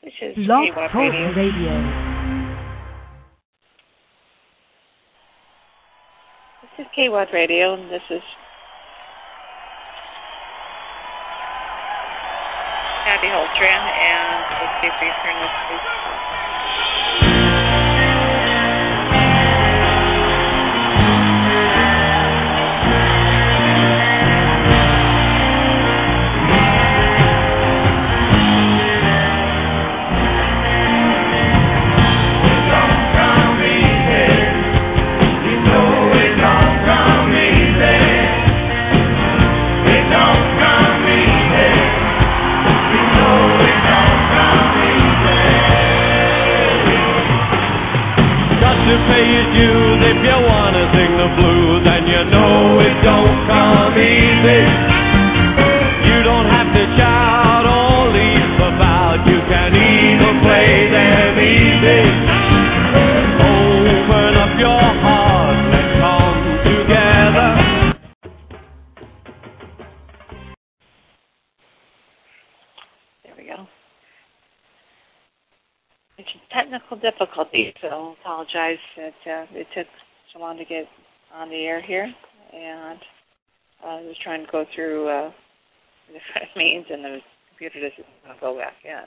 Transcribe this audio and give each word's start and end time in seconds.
This 0.00 0.14
is 0.22 0.46
Blog 0.46 0.70
Talk 0.74 0.94
Radio. 0.94 1.34
Radio. 1.34 1.74
This 6.62 6.70
is 6.78 6.86
KWAT 6.94 7.26
Radio, 7.34 7.74
and 7.74 7.90
this 7.90 8.06
is 8.08 8.22
Kathy 13.02 13.26
Holtran, 13.26 13.82
and 13.90 14.38
let's 14.62 14.78
see 14.78 14.86
if 14.86 14.94
we 15.02 15.10
turn 15.18 15.34
this 15.42 16.17
difficulty, 77.00 77.72
so 77.80 78.14
apologize 78.20 78.78
that 78.96 79.20
uh, 79.26 79.46
it 79.52 79.66
took 79.76 79.86
so 80.32 80.40
long 80.40 80.56
to 80.58 80.64
get 80.64 80.84
on 81.34 81.48
the 81.48 81.64
air 81.64 81.82
here, 81.82 82.04
and 82.52 82.98
uh, 83.84 83.88
I 83.88 84.00
was 84.02 84.16
trying 84.22 84.44
to 84.44 84.52
go 84.52 84.64
through 84.74 85.08
uh, 85.08 85.30
different 86.06 86.48
means, 86.56 86.86
and 86.90 87.04
the 87.04 87.18
computer 87.50 87.88
doesn't 87.88 88.40
go 88.40 88.56
back 88.56 88.74
in. 88.84 89.04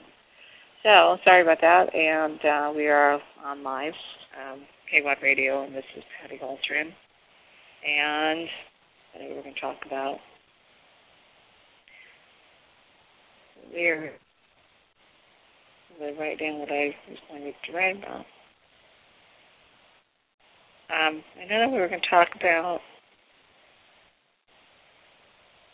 So 0.82 1.16
sorry 1.24 1.42
about 1.42 1.60
that, 1.60 1.94
and 1.94 2.40
uh, 2.44 2.72
we 2.74 2.88
are 2.88 3.20
on 3.44 3.62
live, 3.62 3.94
um, 4.40 4.62
KWAT 4.90 5.22
Radio, 5.22 5.64
and 5.64 5.74
this 5.74 5.84
is 5.96 6.02
Patty 6.20 6.40
Holstrom, 6.42 6.90
and 7.86 8.48
today 9.12 9.32
we're 9.34 9.42
going 9.42 9.54
to 9.54 9.60
talk 9.60 9.76
about 9.86 10.16
we're 13.72 14.12
I'm 16.00 16.18
write 16.18 16.38
down 16.38 16.58
what 16.58 16.70
I 16.70 16.94
was 17.08 17.18
going 17.28 17.52
to 17.66 17.72
write 17.72 17.96
about. 17.98 18.24
Um, 20.92 21.22
I 21.40 21.48
know 21.48 21.60
that 21.60 21.72
we 21.72 21.78
were 21.80 21.88
going 21.88 22.00
to 22.00 22.10
talk 22.10 22.28
about 22.38 22.80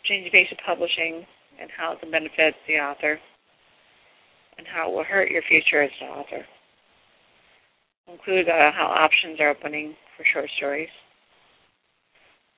changing 0.05 0.31
of 0.51 0.57
publishing 0.65 1.25
and 1.59 1.69
how 1.75 1.93
it 1.93 1.99
can 1.99 2.11
benefit 2.11 2.55
the 2.67 2.75
author 2.75 3.19
and 4.57 4.67
how 4.67 4.89
it 4.89 4.95
will 4.95 5.03
hurt 5.03 5.29
your 5.29 5.43
future 5.47 5.83
as 5.83 5.91
an 6.01 6.07
author. 6.07 6.45
Include 8.11 8.49
uh, 8.49 8.71
how 8.71 8.87
options 8.87 9.39
are 9.39 9.49
opening 9.49 9.95
for 10.17 10.25
short 10.33 10.49
stories. 10.57 10.89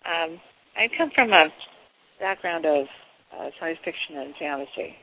Um, 0.05 0.39
I 0.77 0.87
come 0.97 1.11
from 1.13 1.33
a 1.33 1.47
background 2.19 2.65
of 2.65 2.85
uh, 3.37 3.49
science 3.59 3.79
fiction 3.83 4.17
and 4.17 4.33
fantasy. 4.39 4.95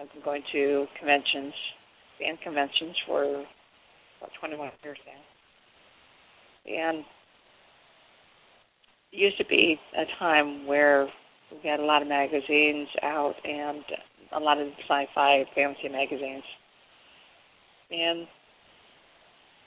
I've 0.00 0.12
been 0.12 0.22
going 0.22 0.42
to 0.52 0.86
conventions, 0.98 1.52
fan 2.18 2.36
conventions 2.42 2.94
for 3.06 3.24
about 3.24 4.30
21 4.40 4.70
years 4.84 4.98
now. 5.06 6.72
And 6.72 6.98
it 9.12 9.18
used 9.18 9.38
to 9.38 9.44
be 9.46 9.78
a 9.96 10.04
time 10.18 10.66
where 10.66 11.08
we 11.50 11.68
had 11.68 11.80
a 11.80 11.84
lot 11.84 12.02
of 12.02 12.08
magazines 12.08 12.88
out 13.02 13.34
and 13.44 13.82
a 14.32 14.38
lot 14.38 14.60
of 14.60 14.68
sci-fi 14.88 15.44
fantasy 15.54 15.88
magazines. 15.88 16.44
And 17.90 18.26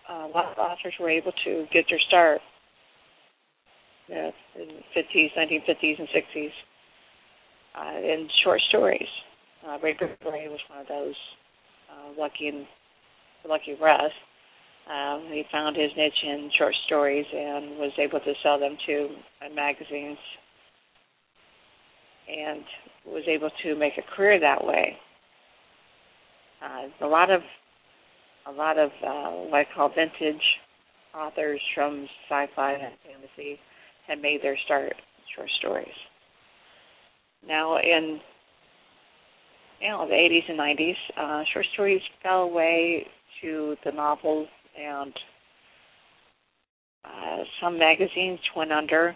uh, 0.09 0.27
a 0.27 0.31
lot 0.33 0.51
of 0.51 0.57
authors 0.57 0.93
were 0.99 1.09
able 1.09 1.31
to 1.43 1.65
get 1.73 1.85
their 1.89 1.99
start 2.07 2.39
know, 4.11 4.31
in 4.55 4.67
the 4.67 5.01
50s, 5.01 5.29
1950s, 5.37 5.99
and 5.99 6.07
60s 6.09 6.51
uh, 7.75 7.99
in 7.99 8.27
short 8.43 8.61
stories. 8.69 9.07
Uh, 9.67 9.77
Ray 9.83 9.93
Bradbury 9.93 10.49
was 10.49 10.59
one 10.69 10.79
of 10.79 10.87
those 10.87 11.15
uh, 11.91 12.19
lucky 12.19 12.47
and 12.47 12.65
lucky 13.47 13.75
Russ. 13.79 14.11
Um, 14.91 15.27
he 15.29 15.43
found 15.51 15.75
his 15.75 15.91
niche 15.95 16.23
in 16.23 16.49
short 16.57 16.73
stories 16.87 17.25
and 17.31 17.77
was 17.77 17.91
able 17.99 18.19
to 18.19 18.33
sell 18.41 18.59
them 18.59 18.75
to 18.87 19.09
uh, 19.45 19.53
magazines, 19.53 20.17
and 22.27 22.63
was 23.05 23.23
able 23.27 23.49
to 23.63 23.75
make 23.75 23.93
a 23.97 24.15
career 24.15 24.39
that 24.39 24.65
way. 24.65 24.97
Uh, 26.63 27.05
a 27.05 27.07
lot 27.07 27.29
of 27.29 27.41
a 28.47 28.51
lot 28.51 28.79
of 28.79 28.89
uh, 29.05 29.29
what 29.49 29.59
I 29.59 29.67
call 29.75 29.89
vintage 29.89 30.41
authors 31.15 31.61
from 31.75 32.07
sci-fi 32.27 32.73
and 32.73 32.93
fantasy 33.05 33.59
had 34.07 34.21
made 34.21 34.41
their 34.41 34.57
start 34.65 34.93
short 35.35 35.49
stories. 35.59 35.87
Now, 37.47 37.77
in 37.77 38.19
you 39.81 39.89
know, 39.89 40.07
the 40.07 40.13
80s 40.13 40.49
and 40.49 40.59
90s, 40.59 40.95
uh, 41.17 41.43
short 41.53 41.65
stories 41.73 42.01
fell 42.21 42.43
away 42.43 43.05
to 43.41 43.75
the 43.83 43.91
novels, 43.91 44.47
and 44.79 45.13
uh, 47.03 47.37
some 47.61 47.79
magazines 47.79 48.39
went 48.55 48.71
under, 48.71 49.15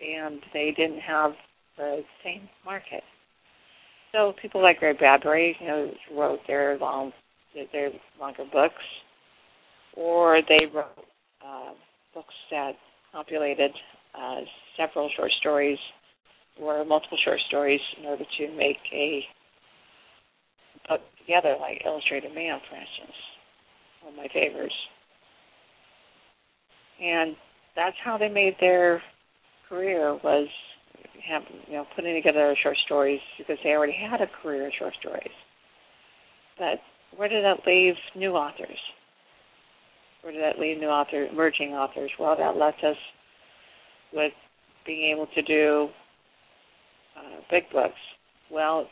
and 0.00 0.40
they 0.52 0.72
didn't 0.76 1.00
have 1.00 1.32
the 1.76 2.02
same 2.24 2.48
market. 2.64 3.02
So 4.12 4.32
people 4.40 4.62
like 4.62 4.80
Ray 4.80 4.92
Bradbury, 4.92 5.56
you 5.60 5.66
know, 5.66 5.90
wrote 6.16 6.40
their 6.46 6.78
long, 6.78 7.12
their 7.72 7.90
longer 8.20 8.44
books, 8.52 8.74
or 9.96 10.40
they 10.48 10.66
wrote 10.66 10.86
uh, 11.44 11.72
books 12.14 12.34
that 12.50 12.72
populated 13.12 13.70
uh, 14.20 14.40
several 14.76 15.10
short 15.16 15.30
stories 15.40 15.78
or 16.60 16.84
multiple 16.84 17.18
short 17.24 17.40
stories 17.48 17.80
in 17.98 18.06
order 18.06 18.24
to 18.38 18.56
make 18.56 18.76
a 18.92 19.22
book 20.88 21.00
together, 21.18 21.56
like 21.60 21.82
Illustrated 21.84 22.34
Man, 22.34 22.58
for 22.68 22.76
instance, 22.76 23.16
one 24.02 24.12
of 24.14 24.16
my 24.16 24.28
favorites. 24.32 24.74
And 27.00 27.36
that's 27.76 27.96
how 28.04 28.18
they 28.18 28.28
made 28.28 28.56
their 28.60 29.02
career 29.68 30.18
was 30.22 30.48
have 31.28 31.42
you 31.66 31.74
know 31.74 31.84
putting 31.94 32.14
together 32.14 32.54
short 32.62 32.76
stories 32.86 33.20
because 33.38 33.56
they 33.62 33.70
already 33.70 33.94
had 33.94 34.20
a 34.20 34.26
career 34.42 34.66
in 34.66 34.72
short 34.78 34.94
stories. 35.00 35.30
But 36.58 36.80
where 37.16 37.28
did 37.28 37.44
that 37.44 37.66
leave 37.66 37.94
new 38.16 38.32
authors? 38.32 38.78
Where 40.22 40.32
did 40.32 40.42
that 40.42 40.58
leave 40.58 40.78
new 40.78 40.88
author 40.88 41.26
emerging 41.26 41.70
authors? 41.70 42.10
Well, 42.18 42.36
that 42.36 42.56
left 42.56 42.84
us 42.84 42.96
with 44.12 44.32
being 44.86 45.12
able 45.14 45.26
to 45.34 45.42
do 45.42 45.88
uh, 47.16 47.40
big 47.50 47.64
books. 47.72 47.98
Well, 48.50 48.86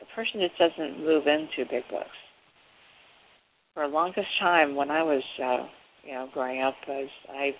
the 0.00 0.06
person 0.14 0.40
just 0.40 0.58
doesn't 0.58 1.04
move 1.04 1.26
into 1.26 1.70
big 1.70 1.84
books. 1.90 2.16
For 3.74 3.86
the 3.86 3.92
longest 3.92 4.28
time, 4.40 4.76
when 4.76 4.90
I 4.90 5.02
was, 5.02 5.22
uh, 5.42 5.66
you 6.04 6.12
know, 6.12 6.28
growing 6.32 6.62
up, 6.62 6.74
as 6.88 7.08
I 7.30 7.50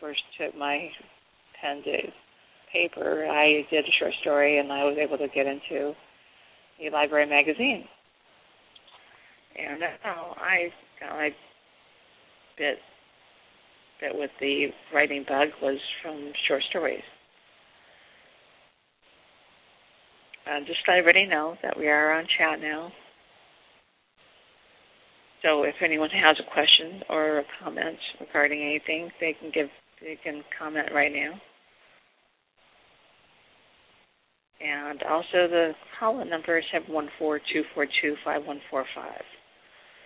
first 0.00 0.20
took 0.38 0.56
my 0.56 0.88
pen 1.60 1.82
to 1.84 1.96
paper, 2.72 3.26
I 3.26 3.66
did 3.70 3.84
a 3.84 3.92
short 3.98 4.12
story, 4.20 4.58
and 4.58 4.72
I 4.72 4.84
was 4.84 4.96
able 5.00 5.18
to 5.18 5.28
get 5.28 5.46
into 5.46 5.92
a 6.80 6.90
library 6.90 7.26
magazine. 7.26 7.84
And 9.58 9.82
that's 9.82 10.02
how 10.02 10.34
I 10.38 10.68
got 11.00 11.10
my 11.10 11.30
bit 12.56 12.78
bit 14.00 14.12
with 14.14 14.30
the 14.40 14.66
writing 14.94 15.24
bug 15.28 15.48
was 15.60 15.78
from 16.02 16.32
short 16.48 16.62
stories. 16.70 17.02
Uh, 20.46 20.60
just 20.66 20.80
let 20.88 20.98
everybody 20.98 21.26
know 21.26 21.56
that 21.62 21.76
we 21.78 21.88
are 21.88 22.12
on 22.18 22.26
chat 22.38 22.60
now. 22.60 22.90
So 25.42 25.62
if 25.64 25.74
anyone 25.82 26.10
has 26.10 26.36
a 26.38 26.52
question 26.52 27.02
or 27.08 27.38
a 27.38 27.44
comment 27.62 27.96
regarding 28.20 28.60
anything, 28.60 29.10
they 29.20 29.34
can 29.38 29.50
give 29.52 29.68
they 30.00 30.18
can 30.22 30.42
comment 30.58 30.88
right 30.94 31.12
now. 31.12 31.32
And 34.60 35.02
also 35.04 35.48
the 35.48 35.72
call-in 35.98 36.28
number 36.28 36.58
is 36.58 36.64
714-242-5145. 36.74 38.60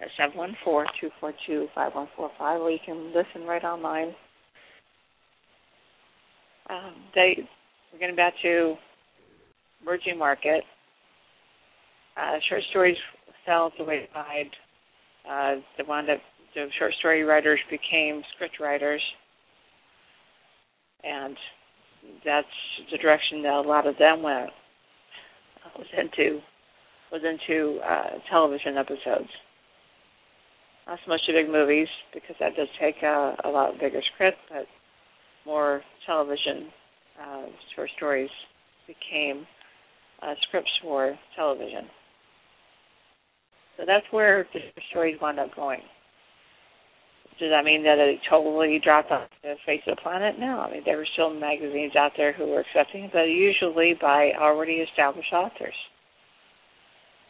That's 0.01 0.13
714-242-5145, 0.67 2.41
or 2.41 2.71
you 2.71 2.79
can 2.85 3.13
listen 3.13 3.47
right 3.47 3.65
online. 3.65 4.15
Um, 6.71 6.95
they, 7.15 7.49
we're 7.93 7.99
getting 7.99 8.17
back 8.17 8.35
to 8.43 8.77
emerging 9.85 10.19
market. 10.19 10.65
Uh, 12.17 12.39
short 12.49 12.63
stories 12.71 12.97
fell 13.45 13.71
the 13.79 13.85
wayside. 13.85 14.51
Uh, 15.29 15.57
the 15.79 15.85
one 15.85 16.07
that 16.07 16.19
the 16.55 16.67
short 16.79 16.93
story 16.99 17.23
writers 17.23 17.59
became 17.71 18.23
script 18.35 18.61
writers, 18.61 19.03
and 21.03 21.37
that's 22.25 22.47
the 22.91 22.99
direction 22.99 23.43
that 23.43 23.53
a 23.53 23.61
lot 23.61 23.87
of 23.87 23.97
them 23.99 24.23
went. 24.23 24.51
Was 25.79 25.87
into 25.97 26.41
was 27.11 27.23
into 27.25 27.81
uh, 27.81 28.19
television 28.31 28.77
episodes. 28.77 29.31
Not 30.87 30.99
so 31.05 31.09
much 31.09 31.21
the 31.27 31.33
big 31.33 31.51
movies 31.51 31.89
because 32.13 32.37
that 32.39 32.55
does 32.55 32.69
take 32.79 33.03
a, 33.03 33.35
a 33.45 33.49
lot 33.49 33.73
bigger 33.81 34.01
script, 34.15 34.37
but 34.51 34.67
more 35.47 35.83
television 36.07 36.69
uh, 37.21 37.47
short 37.75 37.91
stories 37.97 38.31
became 38.87 39.47
uh, 40.23 40.35
scripts 40.49 40.71
for 40.83 41.17
television. 41.37 41.87
So 43.77 43.85
that's 43.87 44.07
where 44.11 44.47
the 44.53 44.61
stories 44.91 45.19
wound 45.21 45.41
up 45.41 45.55
going. 45.57 45.81
Does 47.41 47.51
that 47.51 47.65
mean 47.65 47.83
that 47.83 47.99
it 47.99 48.21
totally 48.31 48.79
dropped 48.83 49.11
off 49.11 49.29
the 49.43 49.55
face 49.67 49.81
of 49.89 49.97
the 49.97 50.03
planet? 50.03 50.39
No. 50.39 50.61
I 50.61 50.71
mean, 50.71 50.83
there 50.85 50.97
were 50.97 51.09
still 51.15 51.35
magazines 51.35 51.97
out 51.97 52.13
there 52.17 52.33
who 52.33 52.47
were 52.47 52.61
accepting 52.61 53.11
but 53.13 53.25
usually 53.25 53.95
by 54.01 54.31
already 54.41 54.75
established 54.75 55.33
authors. 55.33 55.75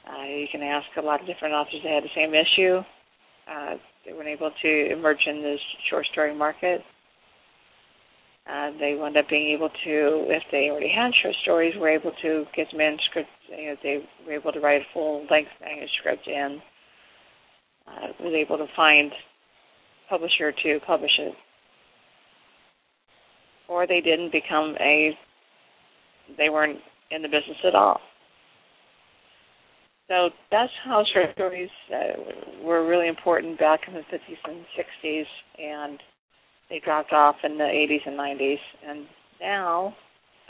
Uh, 0.06 0.24
you 0.24 0.46
can 0.52 0.62
ask 0.62 0.86
a 0.98 1.00
lot 1.00 1.20
of 1.22 1.26
different 1.26 1.54
authors 1.54 1.80
that 1.82 1.90
had 1.90 2.04
the 2.04 2.14
same 2.14 2.34
issue. 2.34 2.80
Uh, 3.48 3.76
they 4.04 4.12
weren't 4.12 4.28
able 4.28 4.50
to 4.60 4.92
emerge 4.92 5.24
in 5.26 5.40
this 5.40 5.60
short 5.88 6.04
story 6.12 6.34
market. 6.34 6.82
Uh, 8.46 8.70
they 8.78 8.94
wound 8.94 9.16
up 9.16 9.24
being 9.30 9.54
able 9.56 9.70
to, 9.70 10.26
if 10.28 10.42
they 10.52 10.68
already 10.70 10.92
had 10.94 11.10
short 11.22 11.34
stories, 11.42 11.74
were 11.78 11.88
able 11.88 12.12
to 12.20 12.44
get 12.54 12.66
the 12.70 12.76
manuscript. 12.76 13.28
You 13.48 13.70
know, 13.70 13.76
they 13.82 13.98
were 14.26 14.34
able 14.34 14.52
to 14.52 14.60
write 14.60 14.82
a 14.82 14.92
full 14.92 15.26
length 15.30 15.50
manuscript 15.62 16.28
and 16.28 16.60
uh, 17.86 18.12
was 18.20 18.34
able 18.34 18.58
to 18.58 18.66
find 18.76 19.10
publisher 20.10 20.52
to 20.52 20.78
publish 20.86 21.10
it. 21.18 21.32
Or 23.66 23.86
they 23.86 24.02
didn't 24.02 24.30
become 24.30 24.74
a, 24.78 25.16
they 26.36 26.50
weren't 26.50 26.78
in 27.10 27.22
the 27.22 27.28
business 27.28 27.56
at 27.66 27.74
all. 27.74 27.98
So 30.08 30.28
that's 30.50 30.72
how 30.84 31.02
short 31.14 31.32
stories 31.34 31.70
uh, 31.90 32.62
were 32.62 32.86
really 32.86 33.08
important 33.08 33.58
back 33.58 33.80
in 33.88 33.94
the 33.94 34.00
50s 34.00 34.36
and 34.44 34.64
60s, 34.76 35.24
and 35.58 35.98
they 36.70 36.80
dropped 36.84 37.12
off 37.12 37.36
in 37.44 37.58
the 37.58 37.64
80s 37.64 38.06
and 38.06 38.18
90s. 38.18 38.56
And 38.88 39.06
now, 39.40 39.94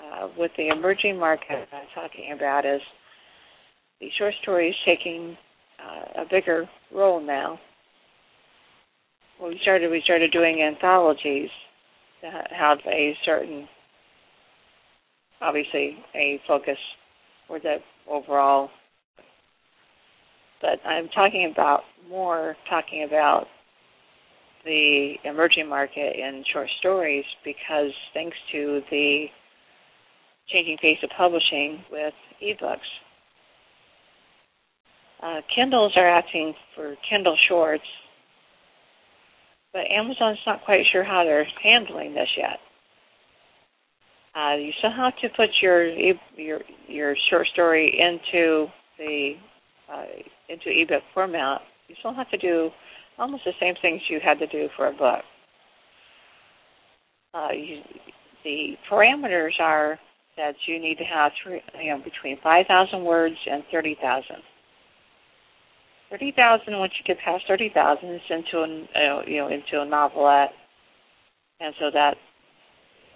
uh, 0.02 0.28
with 0.38 0.50
the 0.56 0.68
emerging 0.68 1.18
market 1.18 1.68
I'm 1.72 1.86
talking 1.94 2.32
about, 2.34 2.64
is 2.64 2.80
the 4.00 4.08
short 4.18 4.34
stories 4.42 4.74
taking 4.86 5.36
uh, 5.84 6.22
a 6.22 6.24
bigger 6.30 6.68
role 6.92 7.20
now 7.20 7.58
when 9.38 9.52
we 9.52 9.58
started, 9.62 9.90
we 9.90 10.00
started 10.04 10.32
doing 10.32 10.62
anthologies 10.62 11.50
that 12.22 12.50
have 12.52 12.78
a 12.86 13.14
certain, 13.24 13.68
obviously, 15.40 15.96
a 16.14 16.40
focus 16.46 16.78
for 17.46 17.58
the 17.58 17.76
overall. 18.08 18.70
But 20.60 20.78
I'm 20.86 21.08
talking 21.08 21.50
about 21.52 21.80
more 22.08 22.56
talking 22.70 23.04
about 23.04 23.46
the 24.64 25.14
emerging 25.24 25.68
market 25.68 26.16
in 26.16 26.42
short 26.52 26.68
stories 26.78 27.24
because 27.44 27.90
thanks 28.12 28.36
to 28.52 28.80
the 28.90 29.26
changing 30.48 30.76
face 30.80 30.98
of 31.02 31.10
publishing 31.16 31.82
with 31.90 32.14
ebooks, 32.42 32.78
uh, 35.22 35.40
Kindles 35.54 35.92
are 35.96 36.08
asking 36.08 36.54
for 36.74 36.94
Kindle 37.08 37.36
Shorts 37.48 37.84
but 39.74 39.90
Amazon's 39.90 40.38
not 40.46 40.64
quite 40.64 40.84
sure 40.92 41.04
how 41.04 41.24
they're 41.24 41.46
handling 41.62 42.14
this 42.14 42.28
yet. 42.38 42.60
Uh, 44.34 44.54
you 44.54 44.70
still 44.78 44.92
have 44.92 45.12
to 45.20 45.28
put 45.36 45.50
your 45.60 45.86
your 46.36 46.60
your 46.88 47.14
short 47.28 47.46
story 47.52 47.92
into 47.98 48.66
the 48.98 49.32
uh, 49.92 50.04
into 50.48 50.70
ebook 50.70 51.02
format. 51.12 51.60
You 51.88 51.96
still 51.98 52.14
have 52.14 52.30
to 52.30 52.38
do 52.38 52.70
almost 53.18 53.44
the 53.44 53.52
same 53.60 53.74
things 53.80 54.00
you 54.08 54.20
had 54.24 54.38
to 54.38 54.46
do 54.46 54.68
for 54.76 54.88
a 54.88 54.92
book. 54.92 55.20
Uh, 57.34 57.48
you, 57.52 57.80
the 58.44 58.74
parameters 58.90 59.58
are 59.60 59.98
that 60.36 60.54
you 60.66 60.80
need 60.80 60.98
to 60.98 61.04
have 61.04 61.32
three, 61.42 61.60
you 61.82 61.90
know 61.90 61.98
between 61.98 62.38
5,000 62.42 63.04
words 63.04 63.36
and 63.50 63.62
30,000 63.70 64.36
thirty 66.14 66.32
thousand. 66.36 66.78
Once 66.78 66.92
you 66.98 67.04
get 67.14 67.22
past 67.24 67.44
thirty 67.48 67.70
thousand, 67.74 68.08
it's 68.10 68.24
into 68.30 68.58
a 68.62 69.22
you 69.26 69.38
know 69.38 69.48
into 69.48 69.82
a 69.82 69.84
novelette, 69.84 70.50
and 71.60 71.74
so 71.80 71.86
that 71.92 72.14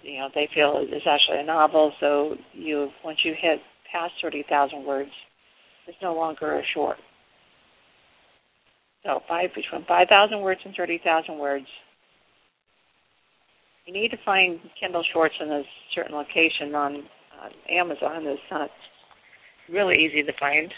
you 0.03 0.19
know 0.19 0.27
they 0.35 0.49
feel 0.53 0.83
is 0.83 1.01
actually 1.07 1.39
a 1.39 1.45
novel. 1.45 1.93
So 1.99 2.35
you 2.53 2.89
once 3.03 3.19
you 3.23 3.33
hit 3.39 3.59
past 3.91 4.13
thirty 4.21 4.43
thousand 4.49 4.85
words, 4.85 5.11
it's 5.87 5.97
no 6.01 6.13
longer 6.13 6.59
a 6.59 6.63
short. 6.73 6.97
So 9.03 9.19
five 9.27 9.49
between 9.55 9.85
five 9.87 10.07
thousand 10.07 10.41
words 10.41 10.61
and 10.65 10.73
thirty 10.75 10.99
thousand 11.03 11.37
words. 11.37 11.65
You 13.85 13.93
need 13.93 14.11
to 14.11 14.17
find 14.23 14.59
Kindle 14.79 15.03
Shorts 15.13 15.33
in 15.41 15.49
a 15.49 15.63
certain 15.95 16.15
location 16.15 16.75
on 16.75 17.03
uh, 17.41 17.49
Amazon. 17.73 18.27
It's 18.27 18.41
not 18.51 18.69
really 19.71 19.95
easy 19.95 20.21
to 20.23 20.33
find. 20.39 20.71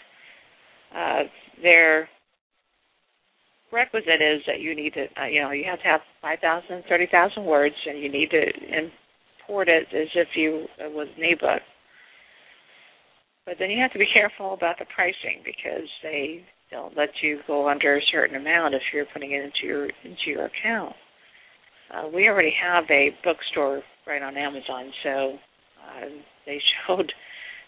Uh, 0.95 1.23
their 1.61 2.07
requisite 3.71 4.21
is 4.21 4.41
that 4.47 4.59
you 4.59 4.75
need 4.75 4.93
to, 4.93 5.05
uh, 5.21 5.25
you 5.25 5.41
know, 5.41 5.51
you 5.51 5.65
have 5.65 5.79
to 5.79 5.87
have 5.87 6.01
5,000, 6.21 6.83
30,000 6.87 7.45
words, 7.45 7.75
and 7.87 7.99
you 7.99 8.11
need 8.11 8.29
to 8.29 8.43
import 8.67 9.67
it 9.69 9.87
as 9.93 10.07
if 10.15 10.27
you 10.35 10.65
it 10.79 10.91
was 10.91 11.07
an 11.17 11.23
ebook. 11.23 11.61
But 13.45 13.55
then 13.59 13.69
you 13.71 13.81
have 13.81 13.91
to 13.93 13.99
be 13.99 14.07
careful 14.13 14.53
about 14.53 14.79
the 14.79 14.85
pricing 14.93 15.41
because 15.43 15.87
they 16.03 16.45
don't 16.71 16.95
let 16.97 17.09
you 17.21 17.39
go 17.47 17.69
under 17.69 17.97
a 17.97 18.01
certain 18.11 18.35
amount 18.35 18.73
if 18.73 18.81
you're 18.93 19.05
putting 19.13 19.31
it 19.31 19.43
into 19.43 19.65
your 19.65 19.85
into 19.85 20.27
your 20.27 20.45
account. 20.45 20.95
Uh, 21.93 22.07
we 22.13 22.27
already 22.29 22.53
have 22.61 22.85
a 22.89 23.09
bookstore 23.23 23.81
right 24.07 24.21
on 24.21 24.37
Amazon, 24.37 24.91
so 25.03 25.33
uh, 25.83 26.05
they 26.45 26.59
showed 26.87 27.11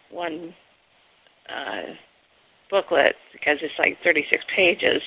one 0.10 0.54
uh, 1.50 1.94
booklet 2.72 3.16
because 3.34 3.58
it's 3.62 3.74
like 3.78 3.98
36 4.04 4.44
pages. 4.56 5.02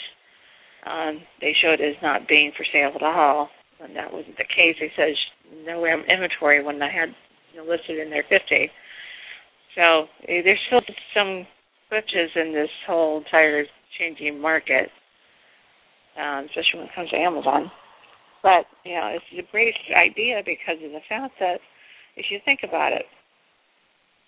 Um, 0.86 1.20
they 1.40 1.52
showed 1.60 1.80
it 1.80 1.96
as 1.96 2.02
not 2.02 2.28
being 2.28 2.52
for 2.56 2.64
sale 2.72 2.92
at 2.94 3.02
all. 3.02 3.48
and 3.82 3.96
that 3.96 4.12
wasn't 4.12 4.36
the 4.36 4.44
case, 4.44 4.76
they 4.78 4.92
said 4.94 5.14
no 5.64 5.84
inventory 5.84 6.62
when 6.62 6.80
I 6.82 6.90
had 6.90 7.08
you 7.52 7.58
know, 7.58 7.68
listed 7.68 7.98
in 7.98 8.10
there 8.10 8.24
50. 8.28 8.70
So 9.74 10.06
eh, 10.28 10.42
there's 10.44 10.60
still 10.66 10.82
some 11.14 11.46
glitches 11.90 12.36
in 12.36 12.52
this 12.52 12.70
whole 12.86 13.18
entire 13.18 13.64
changing 13.98 14.40
market, 14.40 14.88
um, 16.18 16.46
especially 16.46 16.80
when 16.80 16.88
it 16.88 16.94
comes 16.94 17.10
to 17.10 17.16
Amazon. 17.16 17.70
But 18.42 18.66
you 18.84 18.94
know, 18.94 19.10
it's 19.14 19.46
a 19.46 19.50
great 19.50 19.74
idea 19.94 20.42
because 20.44 20.82
of 20.84 20.92
the 20.92 21.00
fact 21.08 21.34
that 21.40 21.58
if 22.16 22.26
you 22.30 22.38
think 22.44 22.60
about 22.62 22.92
it, 22.92 23.04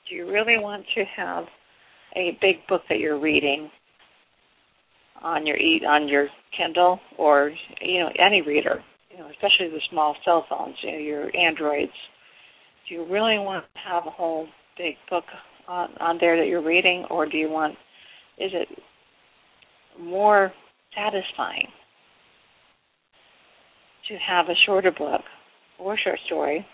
do 0.09 0.17
you 0.17 0.31
really 0.31 0.59
want 0.59 0.85
to 0.95 1.05
have 1.17 1.45
a 2.17 2.37
big 2.41 2.57
book 2.69 2.83
that 2.89 2.99
you're 2.99 3.21
reading 3.21 3.71
on 5.23 5.47
your 5.47 5.57
e 5.57 5.83
on 5.87 6.09
your 6.09 6.29
Kindle 6.57 6.99
or 7.19 7.53
you 7.81 8.01
know 8.01 8.11
any 8.19 8.43
reader, 8.43 8.83
you 9.11 9.19
know, 9.19 9.29
especially 9.31 9.69
the 9.69 9.81
small 9.91 10.17
cell 10.25 10.45
phones, 10.49 10.77
you 10.83 10.93
know, 10.93 10.99
your 10.99 11.37
Androids. 11.37 11.93
Do 12.89 12.95
you 12.95 13.03
really 13.03 13.39
want 13.39 13.65
to 13.65 13.81
have 13.89 14.07
a 14.07 14.11
whole 14.11 14.47
big 14.77 14.95
book 15.11 15.25
on 15.67 15.91
on 16.01 16.19
there 16.21 16.37
that 16.37 16.47
you're 16.47 16.65
reading, 16.65 17.05
or 17.11 17.27
do 17.27 17.37
you 17.37 17.51
want? 17.51 17.75
Is 18.39 18.51
it 18.55 18.69
more 19.99 20.53
satisfying 20.95 21.69
to 24.09 24.17
have 24.17 24.47
a 24.47 24.55
shorter 24.67 24.91
book 24.91 25.23
or 25.79 25.97
short 26.03 26.19
story 26.27 26.67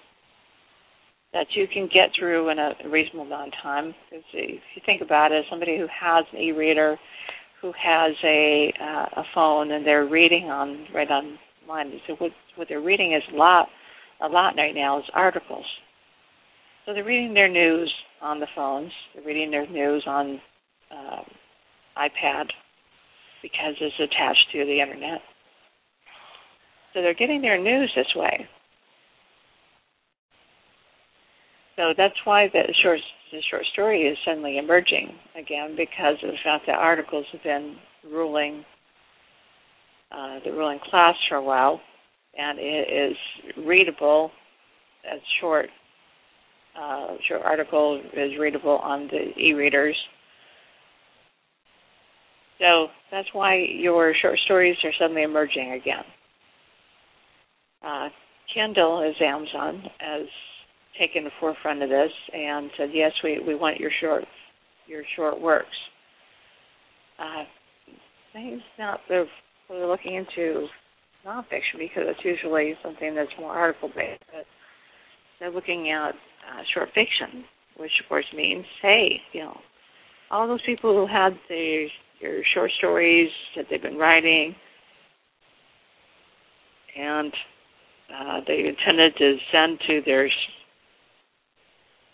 that 1.33 1.47
you 1.54 1.66
can 1.73 1.88
get 1.93 2.11
through 2.16 2.49
in 2.50 2.59
a 2.59 2.73
reasonable 2.88 3.26
amount 3.26 3.49
of 3.49 3.54
time. 3.62 3.95
Because 4.09 4.25
if 4.33 4.61
you 4.76 4.83
think 4.87 5.02
about 5.02 5.33
it, 5.33 5.45
somebody 5.50 5.76
who 5.76 5.87
has 5.88 6.25
an 6.33 6.38
e-reader, 6.38 6.97
who 7.61 7.73
has 7.83 8.12
a 8.23 8.73
uh, 8.81 9.21
a 9.21 9.25
phone, 9.35 9.73
and 9.73 9.85
they're 9.85 10.07
reading 10.07 10.45
on 10.45 10.87
right 10.95 11.09
online. 11.09 12.00
So 12.07 12.14
what 12.19 12.31
what 12.54 12.69
they're 12.69 12.81
reading 12.81 13.14
is 13.14 13.23
a 13.33 13.37
lot, 13.37 13.66
a 14.23 14.28
lot 14.28 14.54
right 14.57 14.75
now 14.75 14.99
is 14.99 15.04
articles. 15.12 15.64
So 16.87 16.93
they're 16.93 17.04
reading 17.04 17.35
their 17.35 17.49
news 17.49 17.93
on 18.23 18.38
the 18.38 18.47
phones. 18.54 18.93
They're 19.14 19.25
reading 19.25 19.50
their 19.50 19.69
news 19.69 20.04
on 20.07 20.40
um, 20.93 21.25
iPad 21.99 22.45
because 23.44 23.74
it's 23.78 24.00
attached 24.00 24.46
to 24.52 24.64
the 24.64 24.80
internet. 24.80 25.20
So 26.94 27.02
they're 27.02 27.12
getting 27.12 27.42
their 27.42 27.62
news 27.62 27.92
this 27.94 28.06
way. 28.16 28.48
So 31.76 31.92
that's 31.94 32.14
why 32.24 32.48
the 32.50 32.62
short 32.82 33.00
the 33.32 33.42
short 33.50 33.64
story 33.72 34.02
is 34.02 34.16
suddenly 34.24 34.56
emerging 34.58 35.10
again 35.38 35.74
because 35.76 36.16
of 36.22 36.30
the 36.30 36.38
fact 36.42 36.64
that 36.66 36.76
articles 36.76 37.26
have 37.32 37.42
been 37.42 37.76
ruling 38.10 38.64
uh, 40.10 40.38
the 40.44 40.52
ruling 40.52 40.78
class 40.88 41.14
for 41.28 41.36
a 41.36 41.42
while, 41.42 41.80
and 42.38 42.58
it 42.58 43.10
is 43.10 43.16
readable 43.66 44.30
as 45.04 45.20
short 45.40 45.68
uh, 46.80 47.16
short 47.28 47.42
article 47.44 48.00
is 48.14 48.38
readable 48.38 48.78
on 48.78 49.08
the 49.08 49.38
e-readers. 49.38 49.96
So 52.58 52.87
that's 53.11 53.28
why 53.32 53.56
your 53.56 54.14
short 54.20 54.38
stories 54.44 54.76
are 54.84 54.92
suddenly 54.99 55.23
emerging 55.23 55.73
again. 55.73 56.04
Uh, 57.84 58.08
Kindle, 58.52 59.02
as 59.02 59.14
Amazon, 59.20 59.82
has 59.99 60.26
taken 60.99 61.25
the 61.25 61.30
forefront 61.40 61.82
of 61.82 61.88
this 61.88 62.12
and 62.32 62.70
said, 62.76 62.90
"Yes, 62.92 63.12
we, 63.23 63.40
we 63.40 63.54
want 63.54 63.80
your 63.80 63.90
short 64.00 64.25
your 64.87 65.02
short 65.16 65.40
works." 65.40 65.76
Uh, 67.18 67.44
things 68.32 68.61
not 68.78 69.00
they're, 69.08 69.26
looking 69.70 70.14
into 70.14 70.66
nonfiction 71.26 71.78
because 71.78 72.04
it's 72.06 72.25
usually 72.25 72.75
something 72.82 73.14
that's 73.14 73.30
more 73.38 73.52
article 73.52 73.88
based, 73.88 74.23
but 74.32 74.44
they're 75.40 75.50
looking 75.50 75.90
at 75.90 76.11
uh, 76.11 76.62
short 76.75 76.88
fiction, 76.94 77.44
which 77.78 77.90
of 78.02 78.08
course 78.08 78.26
means, 78.37 78.64
hey, 78.82 79.20
you 79.32 79.40
know, 79.40 79.58
all 80.30 80.46
those 80.46 80.62
people 80.66 80.94
who 80.94 81.12
had 81.12 81.32
their 81.49 81.87
your 82.21 82.42
short 82.54 82.71
stories 82.78 83.30
that 83.56 83.66
they've 83.71 83.83
been 83.83 83.99
writing, 83.99 84.54
and 86.97 87.33
uh, 88.14 88.40
they 88.47 88.66
intended 88.66 89.16
to 89.16 89.37
send 89.52 89.78
to 89.87 90.00
their 90.06 90.28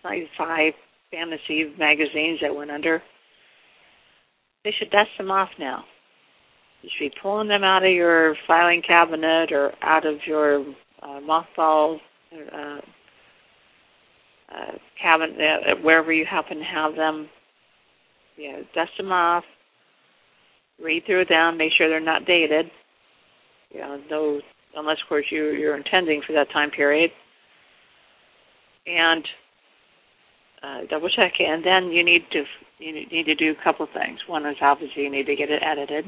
95 0.04 0.73
fantasy 1.11 1.75
magazines 1.78 2.38
that 2.42 2.54
went 2.54 2.71
under. 2.71 3.02
They 4.64 4.73
should 4.78 4.90
dust 4.90 5.11
them 5.19 5.30
off 5.30 5.49
now. 5.59 5.85
You 6.83 6.90
should 6.97 7.11
be 7.11 7.19
pulling 7.23 7.49
them 7.49 7.64
out 7.64 7.85
of 7.85 7.92
your 7.92 8.35
filing 8.47 8.83
cabinet 8.87 9.52
or 9.52 9.73
out 9.83 10.07
of 10.07 10.16
your 10.26 10.61
uh, 11.02 11.21
mothball 11.21 11.99
uh, 12.33 12.80
uh, 14.50 14.73
cabinet, 15.00 15.37
uh, 15.40 15.75
wherever 15.83 16.12
you 16.12 16.25
happen 16.25 16.59
to 16.59 16.64
have 16.64 16.95
them. 16.97 17.28
Know, 18.38 18.62
dust 18.75 18.92
them 18.97 19.12
off, 19.12 19.45
read 20.82 21.04
through 21.06 21.26
them, 21.26 21.56
make 21.56 21.72
sure 21.76 21.88
they're 21.88 22.00
not 22.00 22.26
dated. 22.26 22.66
You 23.70 23.80
know, 23.80 24.00
no, 24.10 24.40
unless 24.76 24.99
of 25.02 25.08
course 25.08 25.26
you 25.30 25.50
you're 25.50 25.76
intending 25.76 26.22
for 26.26 26.32
that 26.32 26.50
time 26.52 26.70
period. 26.70 27.10
And 28.87 29.25
uh, 30.62 30.80
double 30.90 31.08
check 31.08 31.32
it, 31.38 31.49
and 31.49 31.64
then 31.64 31.92
you 31.92 32.04
need 32.04 32.22
to 32.32 32.44
you 32.78 32.92
need 32.92 33.25
to 33.25 33.34
do 33.34 33.52
a 33.52 33.64
couple 33.64 33.87
things. 33.87 34.18
One 34.26 34.46
is 34.46 34.56
obviously 34.60 35.02
you 35.02 35.10
need 35.10 35.26
to 35.26 35.37
get 35.37 35.50
it 35.50 35.62
edited. 35.62 36.04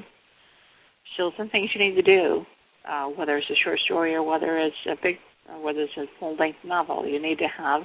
Still, 1.14 1.33
some 1.37 1.50
things 1.50 1.71
you 1.75 1.85
need 1.85 1.95
to 1.97 2.02
do, 2.02 2.45
uh, 2.88 3.07
whether 3.07 3.37
it's 3.37 3.50
a 3.50 3.62
short 3.62 3.79
story 3.85 4.14
or 4.14 4.23
whether 4.23 4.59
it's 4.59 4.76
a 4.91 4.95
big, 5.02 5.17
or 5.50 5.62
whether 5.62 5.81
it's 5.81 5.97
a 5.99 6.07
full-length 6.19 6.59
novel. 6.64 7.07
You 7.07 7.21
need 7.21 7.38
to 7.38 7.49
have 7.59 7.83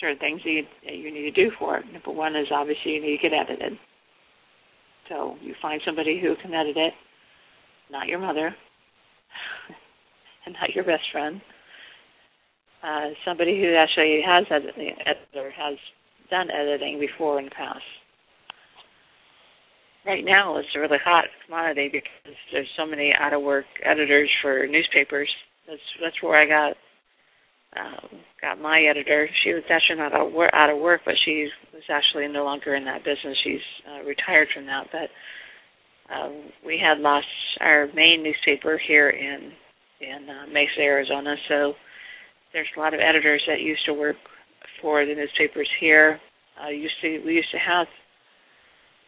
certain 0.00 0.18
things 0.18 0.40
that 0.44 0.50
you, 0.50 0.62
that 0.84 0.96
you 0.96 1.12
need 1.12 1.32
to 1.34 1.44
do 1.44 1.52
for 1.58 1.78
it. 1.78 1.84
Number 1.92 2.10
one 2.10 2.34
is 2.34 2.48
obviously 2.52 2.92
you 2.92 3.02
need 3.02 3.18
to 3.18 3.28
get 3.28 3.32
edited. 3.32 3.78
So 5.08 5.36
you 5.40 5.54
find 5.60 5.80
somebody 5.84 6.20
who 6.20 6.34
can 6.42 6.54
edit 6.54 6.76
it, 6.76 6.94
not 7.90 8.08
your 8.08 8.18
mother, 8.18 8.46
and 10.46 10.56
not 10.60 10.74
your 10.74 10.84
best 10.84 11.04
friend 11.12 11.40
uh, 12.82 13.10
somebody 13.24 13.60
who 13.60 13.74
actually 13.74 14.20
has 14.26 14.44
editing, 14.50 14.94
editor 15.06 15.50
has 15.50 15.78
done 16.30 16.48
editing 16.50 16.98
before 16.98 17.38
in 17.38 17.46
the 17.46 17.50
past. 17.50 17.82
Right 20.04 20.24
now, 20.24 20.58
it's 20.58 20.68
a 20.74 20.80
really 20.80 20.98
hot 21.04 21.26
commodity 21.46 21.88
because 21.92 22.36
there's 22.52 22.66
so 22.76 22.84
many 22.84 23.12
out 23.20 23.32
of 23.32 23.42
work 23.42 23.66
editors 23.84 24.28
for 24.42 24.66
newspapers. 24.66 25.30
That's 25.68 25.80
that's 26.02 26.22
where 26.22 26.40
I 26.40 26.46
got 26.46 26.76
um, 27.78 28.20
got 28.40 28.60
my 28.60 28.82
editor. 28.82 29.28
She 29.44 29.52
was 29.52 29.62
actually 29.70 29.96
not 29.96 30.12
out 30.12 30.26
of 30.26 30.32
work, 30.32 30.50
out 30.52 30.70
of 30.70 30.78
work, 30.78 31.02
but 31.04 31.14
she 31.24 31.48
was 31.72 31.82
actually 31.90 32.28
no 32.28 32.44
longer 32.44 32.74
in 32.74 32.84
that 32.84 33.04
business. 33.04 33.36
She's 33.42 33.64
uh, 33.88 34.04
retired 34.04 34.48
from 34.54 34.66
that. 34.66 34.88
But 34.92 36.14
um, 36.14 36.50
we 36.64 36.78
had 36.78 36.98
lost 36.98 37.26
our 37.60 37.88
main 37.94 38.22
newspaper 38.22 38.80
here 38.86 39.10
in 39.10 39.52
in 40.00 40.28
uh, 40.28 40.46
Mesa, 40.52 40.80
Arizona. 40.80 41.36
So 41.48 41.74
there's 42.52 42.66
a 42.76 42.80
lot 42.80 42.92
of 42.92 43.00
editors 43.00 43.42
that 43.46 43.60
used 43.60 43.84
to 43.86 43.94
work 43.94 44.16
for 44.80 45.06
the 45.06 45.14
newspapers 45.14 45.68
here. 45.80 46.20
Uh, 46.62 46.68
used 46.68 47.00
to 47.00 47.22
we 47.24 47.34
used 47.34 47.50
to 47.52 47.58
have 47.58 47.86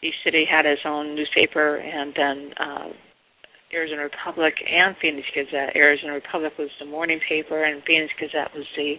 each 0.03 0.15
city 0.25 0.45
had 0.49 0.67
its 0.67 0.83
own 0.85 1.15
newspaper, 1.15 1.77
and 1.77 2.13
then 2.17 2.53
uh, 2.59 2.89
Arizona 3.75 4.03
Republic 4.03 4.55
and 4.63 4.97
Phoenix 5.03 5.27
Gazette. 5.35 5.77
Arizona 5.77 6.15
Republic 6.15 6.53
was 6.59 6.71
the 6.79 6.87
morning 6.87 7.21
paper, 7.29 7.65
and 7.65 7.83
Phoenix 7.85 8.13
Gazette 8.19 8.55
was 8.55 8.67
the 8.77 8.97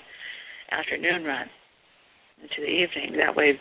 afternoon 0.71 1.23
run 1.23 1.47
into 2.41 2.59
the 2.59 2.67
evening. 2.67 3.17
That 3.17 3.35
way, 3.35 3.59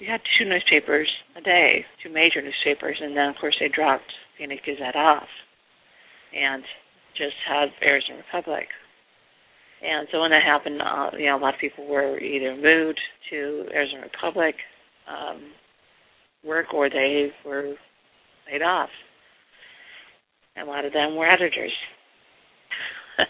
we 0.00 0.06
had 0.06 0.20
two 0.38 0.44
newspapers 0.44 1.08
a 1.36 1.40
day, 1.40 1.84
two 2.02 2.10
major 2.10 2.42
newspapers, 2.42 2.98
and 3.00 3.16
then 3.16 3.28
of 3.28 3.36
course 3.40 3.56
they 3.60 3.68
dropped 3.68 4.10
Phoenix 4.36 4.62
Gazette 4.66 4.96
off 4.96 5.28
and 6.34 6.62
just 7.16 7.36
had 7.48 7.68
Arizona 7.82 8.18
Republic. 8.26 8.66
And 9.82 10.08
so 10.10 10.20
when 10.20 10.30
that 10.30 10.42
happened, 10.42 10.80
uh, 10.80 11.10
you 11.16 11.26
know, 11.26 11.36
a 11.36 11.40
lot 11.40 11.54
of 11.54 11.60
people 11.60 11.86
were 11.86 12.18
either 12.18 12.56
moved 12.56 13.00
to 13.30 13.66
Arizona 13.72 14.02
Republic 14.02 14.54
um, 15.06 15.52
work 16.44 16.72
or 16.74 16.88
they 16.88 17.30
were 17.44 17.74
laid 18.50 18.62
off. 18.62 18.88
And 20.56 20.68
a 20.68 20.70
lot 20.70 20.84
of 20.84 20.92
them 20.92 21.16
were 21.16 21.28
editors. 21.28 21.72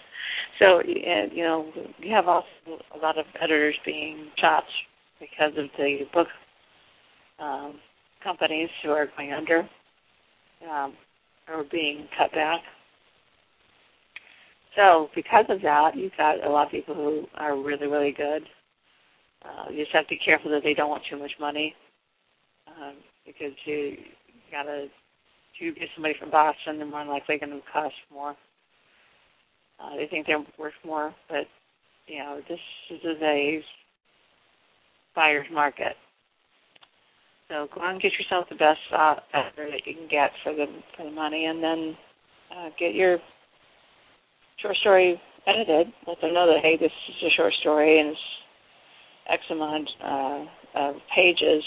so, 0.59 0.81
you 0.87 1.43
know, 1.43 1.71
you 1.99 2.15
have 2.15 2.29
also 2.29 2.47
a 2.95 2.99
lot 2.99 3.19
of 3.19 3.27
editors 3.41 3.77
being 3.85 4.29
chopped 4.39 4.71
because 5.21 5.53
of 5.57 5.67
the 5.77 6.01
book 6.13 6.29
um, 7.39 7.75
companies 8.23 8.69
who 8.83 8.91
are 8.91 9.09
going 9.17 9.33
under 9.33 9.69
um, 10.71 10.95
or 11.49 11.65
being 11.71 12.09
cut 12.19 12.33
back. 12.33 12.61
So 14.77 15.09
because 15.15 15.47
of 15.49 15.63
that, 15.63 15.93
you've 15.97 16.17
got 16.17 16.45
a 16.45 16.51
lot 16.51 16.67
of 16.67 16.73
people 16.73 16.95
who 16.95 17.25
are 17.35 17.57
really, 17.57 17.87
really 17.87 18.13
good. 18.13 18.43
Uh, 19.45 19.71
you 19.71 19.85
just 19.85 19.95
have 19.95 20.05
to 20.05 20.11
be 20.11 20.21
careful 20.23 20.51
that 20.51 20.63
they 20.63 20.75
don't 20.75 20.91
want 20.91 21.03
too 21.09 21.19
much 21.19 21.31
money 21.41 21.75
um, 22.69 22.95
because 23.25 23.53
you 23.65 23.97
gotta. 24.51 24.85
If 24.85 25.06
you 25.59 25.75
get 25.75 25.89
somebody 25.95 26.15
from 26.19 26.31
Boston, 26.31 26.79
they're 26.79 26.87
more 26.87 27.05
likely 27.05 27.39
going 27.39 27.53
to 27.53 27.61
cost 27.73 27.95
more. 28.13 28.37
Uh, 29.81 29.97
they 29.97 30.07
think 30.07 30.27
they're 30.27 30.45
worth 30.59 30.75
more, 30.85 31.15
but 31.29 31.47
you 32.07 32.19
know 32.19 32.41
this, 32.49 32.59
is 32.91 33.01
a 33.23 33.63
buyer's 35.15 35.47
market. 35.53 35.97
So 37.49 37.69
go 37.75 37.83
out 37.83 37.93
and 37.93 38.03
get 38.03 38.13
yourself 38.19 38.47
the 38.49 38.57
best 38.57 38.81
uh, 38.93 39.17
that 39.33 39.87
you 39.87 39.95
can 39.95 40.09
get 40.11 40.31
for 40.43 40.53
the 40.53 40.67
for 40.97 41.05
the 41.05 41.11
money, 41.11 41.47
and 41.47 41.63
then 41.63 41.97
uh, 42.57 42.69
get 42.79 42.95
your 42.95 43.19
short 44.61 44.77
story 44.77 45.21
edited, 45.47 45.93
let 46.07 46.21
them 46.21 46.35
know 46.35 46.47
that 46.47 46.63
hey, 46.63 46.77
this 46.79 46.93
is 47.09 47.33
a 47.33 47.37
short 47.37 47.53
story 47.61 48.01
and 48.01 48.11
it's 48.11 48.21
X 49.29 49.43
amount 49.51 49.89
uh, 50.05 50.45
of 50.75 50.97
pages, 51.15 51.63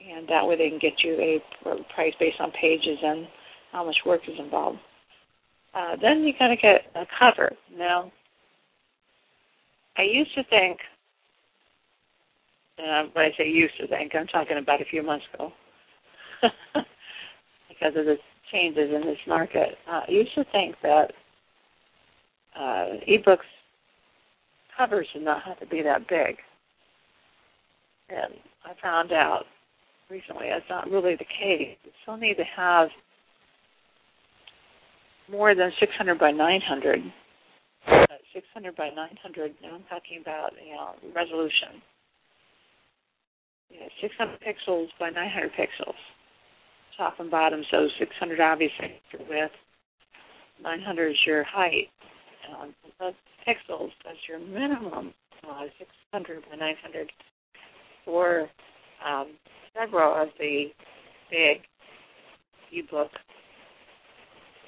and 0.00 0.28
that 0.28 0.46
way 0.46 0.56
they 0.56 0.68
can 0.70 0.78
get 0.78 1.02
you 1.04 1.14
a 1.14 1.74
price 1.94 2.14
based 2.18 2.40
on 2.40 2.50
pages 2.52 2.98
and 3.02 3.26
how 3.72 3.84
much 3.84 3.96
work 4.06 4.22
is 4.28 4.38
involved. 4.38 4.78
Uh, 5.74 5.96
then 6.00 6.22
you 6.22 6.32
got 6.38 6.48
to 6.48 6.56
get 6.56 6.86
a 6.94 7.04
cover. 7.18 7.52
Now, 7.76 8.10
I 9.96 10.02
used 10.02 10.34
to 10.34 10.42
think, 10.44 10.78
uh, 12.78 13.04
when 13.12 13.26
I 13.26 13.30
say 13.36 13.48
used 13.48 13.76
to 13.80 13.86
think, 13.86 14.12
I'm 14.14 14.26
talking 14.26 14.58
about 14.58 14.80
a 14.80 14.86
few 14.86 15.02
months 15.02 15.24
ago, 15.34 15.52
because 17.68 17.96
of 17.96 18.06
the 18.06 18.16
changes 18.50 18.90
in 18.94 19.02
this 19.02 19.18
market. 19.28 19.76
Uh, 19.88 20.00
I 20.08 20.10
used 20.10 20.34
to 20.34 20.44
think 20.50 20.74
that 20.82 21.12
uh, 22.58 22.86
ebooks 23.08 23.38
covers 24.76 25.06
do 25.14 25.20
not 25.20 25.42
have 25.42 25.60
to 25.60 25.66
be 25.66 25.82
that 25.82 26.08
big. 26.08 26.36
And 28.08 28.34
I 28.64 28.72
found 28.82 29.12
out 29.12 29.44
recently 30.10 30.48
that's 30.50 30.68
not 30.68 30.90
really 30.90 31.14
the 31.16 31.24
case. 31.24 31.76
You 31.84 31.90
still 32.02 32.16
need 32.16 32.36
to 32.36 32.44
have 32.56 32.88
more 35.30 35.54
than 35.54 35.70
600 35.78 36.18
by 36.18 36.30
900. 36.32 37.00
600 38.34 38.76
by 38.76 38.90
900. 38.90 39.54
Now 39.62 39.74
I'm 39.74 39.84
talking 39.88 40.20
about 40.20 40.50
you 40.64 40.74
know 40.74 40.94
resolution. 41.14 41.82
Yeah, 43.70 43.86
600 44.00 44.38
pixels 44.40 44.88
by 44.98 45.10
900 45.10 45.50
pixels, 45.52 45.94
top 46.96 47.14
and 47.20 47.30
bottom. 47.30 47.62
So 47.70 47.88
600 47.98 48.40
obviously 48.40 49.00
your 49.12 49.22
width, 49.28 49.52
900 50.62 51.10
is 51.10 51.16
your 51.26 51.44
height. 51.44 51.88
Um, 52.50 52.74
pixels. 53.46 53.90
That's 54.04 54.18
your 54.28 54.38
minimum. 54.38 55.14
Uh, 55.48 55.64
600 55.78 56.42
by 56.50 56.56
900 56.56 57.10
for 58.04 58.48
um, 59.06 59.28
several 59.74 60.22
of 60.22 60.28
the 60.38 60.66
big 61.30 61.62
ebook 62.72 63.10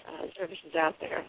uh, 0.08 0.26
services 0.38 0.74
out 0.78 0.94
there. 1.00 1.24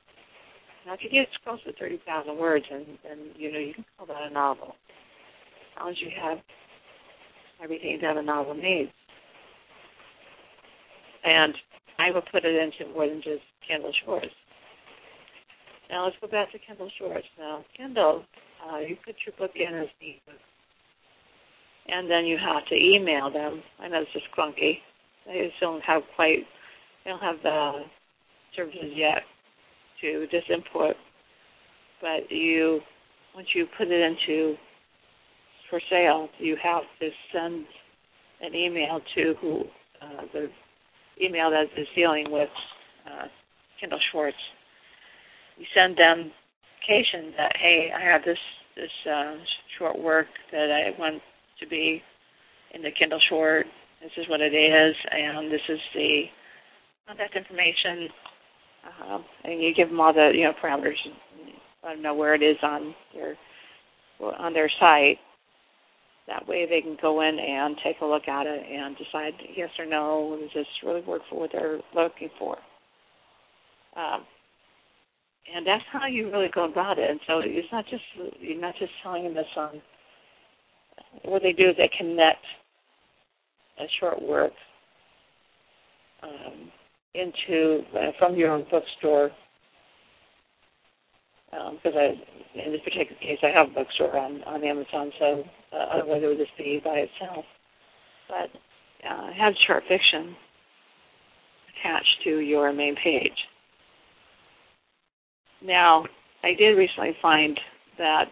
Now, 0.86 0.94
if 0.94 1.00
you 1.02 1.10
get 1.10 1.28
close 1.44 1.64
to 1.64 1.74
30,000 1.74 2.38
words, 2.38 2.66
and, 2.72 2.86
and 3.10 3.22
you 3.38 3.52
know 3.52 3.60
you 3.60 3.74
can 3.74 3.86
call 3.98 4.08
that 4.08 4.30
a 4.30 4.34
novel, 4.34 4.76
as 5.76 5.80
long 5.80 5.90
as 5.92 5.98
you 6.02 6.10
have 6.22 6.40
everything 7.64 8.00
that 8.02 8.18
a 8.18 8.22
novel 8.22 8.54
needs. 8.54 8.92
And 11.24 11.54
I 12.00 12.12
will 12.12 12.24
put 12.32 12.44
it 12.44 12.56
into 12.56 12.94
more 12.94 13.08
than 13.08 13.22
just 13.22 13.44
Kindle 13.66 13.94
Shorts. 14.06 14.28
Now 15.90 16.06
let's 16.06 16.18
go 16.20 16.28
back 16.28 16.52
to 16.52 16.60
Kindle 16.60 16.90
Shorts. 17.00 17.28
Now, 17.40 17.64
Kindle, 17.78 18.26
uh, 18.68 18.80
you 18.80 18.98
put 19.06 19.16
your 19.26 19.36
book 19.38 19.56
in 19.56 19.74
as 19.74 19.88
ebook, 20.02 20.40
and 21.88 22.10
then 22.10 22.26
you 22.26 22.38
have 22.38 22.66
to 22.68 22.76
email 22.76 23.32
them. 23.32 23.62
I 23.80 23.88
know 23.88 24.02
it's 24.02 24.14
just 24.14 24.26
clunky. 24.38 24.78
They 25.26 25.48
just 25.48 25.60
don't 25.60 25.82
have 25.82 26.02
quite, 26.16 26.44
they 27.04 27.12
don't 27.12 27.22
have 27.22 27.38
the 27.44 27.84
services 28.56 28.92
yet 28.96 29.24
to 30.02 30.26
just 30.32 30.50
import. 30.50 30.96
But 32.02 32.30
you, 32.30 32.82
once 33.36 33.48
you 33.56 33.66
put 33.78 33.88
it 33.88 34.02
into 34.02 34.56
for 35.70 35.80
sale, 35.90 36.30
you 36.40 36.58
have 36.62 36.84
to 37.00 37.10
send 37.34 37.66
an 38.42 38.54
email 38.54 39.00
to 39.16 39.34
who 39.42 39.62
uh, 40.02 40.24
the 40.34 40.48
email 41.24 41.50
that 41.50 41.66
is 41.78 41.88
dealing 41.96 42.30
with 42.30 42.50
uh, 43.06 43.28
Kindle 43.80 44.00
Shorts. 44.12 44.38
You 45.58 45.66
send 45.74 45.98
them 45.98 46.32
indication 46.84 47.34
that 47.38 47.52
hey, 47.60 47.92
I 47.96 48.02
have 48.12 48.22
this 48.26 48.38
this 48.76 49.12
uh, 49.12 49.36
short 49.78 50.00
work 50.02 50.28
that 50.52 50.70
I 50.72 51.00
want 51.00 51.22
to 51.64 51.70
be 51.70 52.02
in 52.74 52.82
the 52.82 52.92
Kindle 52.98 53.20
Short. 53.30 53.66
This 54.02 54.12
is 54.18 54.30
what 54.30 54.42
it 54.42 54.54
is, 54.54 54.96
and 55.12 55.52
this 55.52 55.62
is 55.70 55.80
the 55.96 56.24
contact 57.08 57.36
information. 57.36 58.10
Uh, 58.84 59.20
and 59.46 59.62
you 59.62 59.74
give 59.74 59.90
them 59.90 60.00
all 60.00 60.14
the 60.14 60.32
you 60.34 60.44
know 60.44 60.54
parameters. 60.62 61.00
Let 61.84 61.94
them 61.96 62.02
know 62.02 62.14
where 62.14 62.36
it 62.36 62.44
is 62.44 62.58
on 62.62 62.94
their 63.14 63.36
on 64.20 64.54
their 64.54 64.70
site. 64.80 65.18
That 66.28 66.48
way, 66.48 66.66
they 66.70 66.82
can 66.82 66.98
go 67.02 67.22
in 67.22 67.38
and 67.38 67.76
take 67.84 67.98
a 68.02 68.06
look 68.06 68.28
at 68.28 68.46
it 68.48 68.64
and 68.70 68.96
decide 68.98 69.34
yes 69.56 69.70
or 69.78 69.86
no. 69.86 70.38
Does 70.40 70.50
this 70.56 70.68
really 70.84 71.02
work 71.02 71.22
for 71.30 71.40
what 71.40 71.52
they're 71.52 71.80
looking 71.96 72.30
for? 72.40 72.58
Um, 73.96 74.26
and 75.54 75.68
that's 75.68 75.84
how 75.92 76.08
you 76.08 76.32
really 76.32 76.50
go 76.54 76.66
about 76.66 76.98
it. 76.98 77.10
And 77.10 77.20
so 77.28 77.42
it's 77.44 77.68
not 77.72 77.86
just 77.90 78.04
you're 78.40 78.60
not 78.60 78.76
just 78.80 78.92
telling 79.02 79.24
them 79.24 79.34
this 79.34 79.46
on. 79.58 79.82
What 81.24 81.42
they 81.42 81.54
do 81.54 81.70
is 81.70 81.76
they 81.78 81.90
connect 81.98 82.44
a 83.80 83.86
short 84.00 84.22
work 84.22 84.52
um, 86.22 86.72
into 87.14 87.82
uh, 87.96 88.12
from 88.20 88.36
your 88.36 88.52
own 88.52 88.66
bookstore. 88.72 89.32
Because 91.52 91.94
um, 91.96 92.00
I, 92.00 92.60
in 92.66 92.72
this 92.72 92.82
particular 92.84 93.20
case, 93.22 93.38
I 93.44 93.56
have 93.56 93.70
a 93.70 93.74
bookstore 93.74 94.18
on 94.18 94.44
on 94.44 94.64
Amazon, 94.64 95.12
so 95.20 95.44
uh, 95.72 95.86
otherwise 95.96 96.22
it 96.24 96.28
would 96.28 96.38
just 96.38 96.58
be 96.58 96.82
by 96.84 97.06
itself. 97.06 97.46
But 98.28 98.50
uh, 99.08 99.34
have 99.38 99.54
short 99.68 99.84
fiction 99.88 100.36
attached 101.80 102.24
to 102.24 102.40
your 102.40 102.74
main 102.74 102.96
page. 103.04 103.32
Now, 105.64 106.06
I 106.44 106.54
did 106.58 106.78
recently 106.78 107.16
find 107.22 107.60
that 107.98 108.30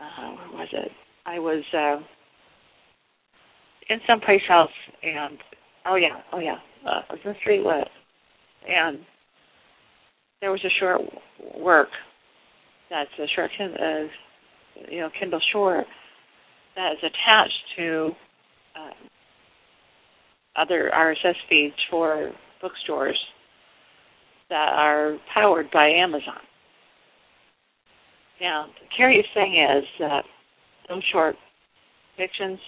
uh, 0.00 0.30
where 0.30 0.60
was 0.60 0.68
it? 0.72 0.90
I 1.26 1.38
was 1.38 1.62
uh, 1.74 1.96
in 3.88 4.00
some 4.06 4.20
place 4.20 4.42
else, 4.50 4.70
and 5.02 5.38
oh 5.86 5.96
yeah, 5.96 6.20
oh 6.32 6.38
yeah, 6.38 6.56
uh, 6.86 7.02
I 7.08 7.12
was 7.12 7.20
in 7.24 7.32
the 7.32 7.38
Street 7.40 7.62
Lit, 7.64 7.88
and 8.68 8.98
there 10.40 10.50
was 10.50 10.64
a 10.64 10.80
short 10.80 11.00
work 11.58 11.88
that's 12.90 13.10
a 13.18 13.26
short, 13.34 13.50
uh, 13.60 14.90
you 14.90 15.00
know, 15.00 15.10
Kindle 15.18 15.40
short 15.52 15.86
that 16.76 16.92
is 16.92 16.98
attached 16.98 17.62
to 17.76 18.10
uh, 18.76 20.60
other 20.60 20.90
RSS 20.94 21.34
feeds 21.48 21.76
for 21.90 22.32
bookstores 22.60 23.18
that 24.48 24.70
are 24.74 25.18
powered 25.32 25.70
by 25.70 25.88
Amazon. 25.88 26.40
Now, 28.40 28.66
the 28.80 28.88
curious 28.94 29.26
thing 29.34 29.54
is 29.54 29.84
that 29.98 30.24
those 30.88 31.02
short 31.12 31.36
fictions, 32.16 32.58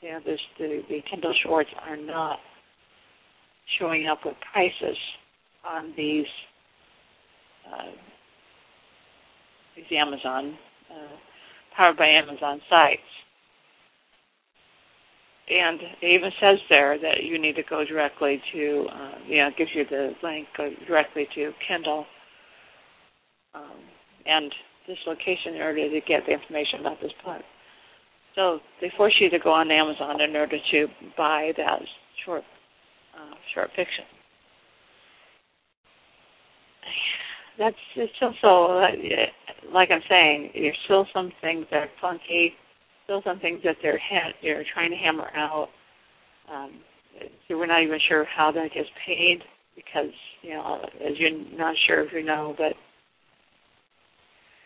you 0.00 0.10
know, 0.10 0.20
the, 0.24 0.82
the 0.88 1.00
Kindle 1.10 1.34
shorts 1.42 1.70
are 1.88 1.96
not 1.96 2.38
showing 3.78 4.06
up 4.08 4.18
with 4.24 4.34
prices 4.52 4.96
on 5.66 5.94
these 5.96 6.26
uh, 7.66 7.92
these 9.76 9.84
Amazon 9.96 10.58
uh, 10.90 11.16
powered 11.76 11.96
by 11.96 12.06
Amazon 12.06 12.60
sites. 12.68 13.00
And 15.48 15.80
it 16.02 16.06
even 16.06 16.30
says 16.40 16.58
there 16.68 16.98
that 16.98 17.24
you 17.24 17.38
need 17.40 17.56
to 17.56 17.62
go 17.68 17.84
directly 17.84 18.40
to, 18.52 18.86
uh, 18.92 19.12
you 19.26 19.38
know, 19.38 19.48
it 19.48 19.56
gives 19.56 19.70
you 19.74 19.84
the 19.88 20.12
link, 20.22 20.46
go 20.56 20.70
directly 20.86 21.26
to 21.34 21.52
Kindle 21.66 22.04
um, 23.54 23.80
and 24.26 24.52
this 24.86 24.98
location 25.06 25.54
in 25.54 25.62
order 25.62 25.88
to 25.88 26.00
get 26.06 26.22
the 26.26 26.32
information 26.32 26.80
about 26.80 27.00
this 27.00 27.12
book. 27.24 27.42
So 28.34 28.60
they 28.80 28.90
force 28.96 29.14
you 29.20 29.28
to 29.30 29.38
go 29.38 29.52
on 29.52 29.70
Amazon 29.70 30.20
in 30.20 30.34
order 30.34 30.56
to 30.72 30.86
buy 31.16 31.52
that 31.56 31.80
short, 32.24 32.42
uh, 33.14 33.34
short 33.54 33.68
fiction. 33.76 34.04
That's 37.58 37.76
it's 37.96 38.12
so, 38.40 38.78
uh, 38.78 38.86
like 39.72 39.90
I'm 39.90 40.00
saying, 40.08 40.50
there's 40.54 40.78
still 40.86 41.06
some 41.12 41.30
things 41.42 41.66
that 41.70 41.76
are 41.76 41.90
funky 42.00 42.54
still 43.04 43.22
some 43.24 43.40
things 43.40 43.60
that 43.64 43.76
they're 43.82 43.98
ha- 43.98 44.32
they're 44.42 44.64
trying 44.72 44.90
to 44.90 44.96
hammer 44.96 45.28
out. 45.36 45.68
Um, 46.52 46.72
so 47.46 47.58
we're 47.58 47.66
not 47.66 47.82
even 47.82 47.98
sure 48.08 48.24
how 48.24 48.50
that 48.52 48.72
gets 48.74 48.88
paid 49.06 49.40
because 49.76 50.12
you 50.42 50.50
know, 50.50 50.80
as 51.04 51.12
you're 51.18 51.30
not 51.56 51.74
sure 51.86 52.04
if 52.04 52.12
you 52.12 52.24
know, 52.24 52.54
but 52.56 52.72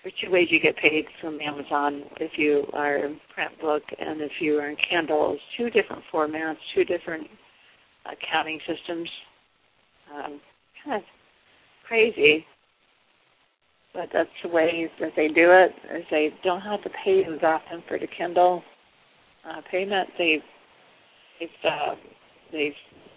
there's 0.06 0.14
two 0.24 0.30
ways 0.30 0.46
you 0.52 0.60
get 0.60 0.76
paid 0.76 1.04
from 1.20 1.40
Amazon 1.40 2.04
if 2.20 2.30
you 2.38 2.64
are 2.74 2.94
in 2.98 3.18
print 3.34 3.50
book 3.60 3.82
and 3.98 4.20
if 4.20 4.30
you 4.40 4.56
are 4.58 4.70
in 4.70 4.76
Kindle. 4.88 5.32
It's 5.32 5.42
two 5.56 5.68
different 5.68 6.04
formats, 6.14 6.54
two 6.76 6.84
different 6.84 7.26
accounting 8.06 8.60
systems. 8.68 9.08
Um, 10.14 10.40
kind 10.84 11.02
of 11.02 11.02
crazy 11.88 12.46
but 13.92 14.10
that's 14.12 14.28
the 14.44 14.48
way 14.50 14.88
that 15.00 15.12
they 15.16 15.26
do 15.28 15.50
it. 15.50 15.72
Is 15.96 16.04
they 16.10 16.28
don't 16.44 16.60
have 16.60 16.82
to 16.84 16.90
pay 17.04 17.24
as 17.24 17.40
often 17.42 17.82
for 17.88 17.98
the 17.98 18.06
Kindle 18.16 18.62
uh, 19.48 19.60
payment. 19.72 20.10
They, 20.18 20.38
it's 21.40 21.52
uh, 21.64 21.94
they 22.52 22.72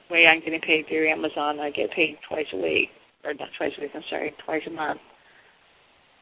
way 0.10 0.26
I'm 0.26 0.40
getting 0.40 0.62
paid 0.62 0.86
through 0.88 1.12
Amazon. 1.12 1.60
I 1.60 1.70
get 1.70 1.92
paid 1.92 2.18
twice 2.28 2.48
a 2.54 2.58
week, 2.58 2.90
or 3.26 3.34
not 3.34 3.50
twice 3.58 3.74
a 3.78 3.82
week. 3.82 3.92
I'm 3.94 4.02
sorry, 4.10 4.34
twice 4.44 4.62
a 4.66 4.72
month. 4.72 5.00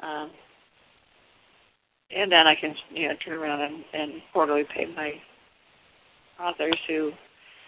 Um, 0.01 0.32
and 2.15 2.32
then 2.32 2.48
I 2.48 2.56
can 2.60 2.74
you 2.91 3.08
know 3.10 3.15
turn 3.24 3.38
around 3.38 3.62
and, 3.62 3.84
and 3.93 4.12
quarterly 4.34 4.63
pay 4.76 4.86
my 4.96 5.13
authors 6.39 6.78
who, 6.88 7.12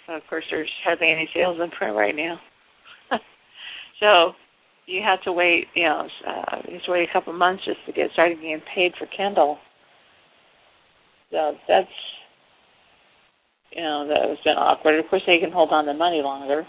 of 0.07 0.21
course, 0.29 0.43
there's 0.51 0.69
hardly 0.83 1.11
any 1.11 1.29
sales 1.33 1.57
in 1.61 1.69
print 1.71 1.95
right 1.95 2.15
now. 2.15 2.39
so 3.99 4.33
you 4.85 5.01
have 5.03 5.21
to 5.23 5.31
wait, 5.31 5.65
you 5.75 5.83
know, 5.83 6.07
uh, 6.27 6.57
you 6.67 6.73
have 6.75 6.83
to 6.83 6.91
wait 6.91 7.09
a 7.09 7.13
couple 7.13 7.33
months 7.33 7.63
just 7.65 7.79
to 7.85 7.93
get 7.93 8.11
started 8.13 8.35
getting 8.35 8.61
paid 8.73 8.93
for 8.97 9.07
Kindle. 9.15 9.57
So 11.31 11.53
that's, 11.67 11.87
you 13.71 13.83
know, 13.83 14.07
that 14.07 14.29
has 14.29 14.37
been 14.43 14.57
awkward. 14.57 14.99
Of 14.99 15.09
course, 15.09 15.21
they 15.27 15.39
can 15.39 15.51
hold 15.51 15.69
on 15.71 15.85
to 15.85 15.93
money 15.93 16.21
longer. 16.23 16.65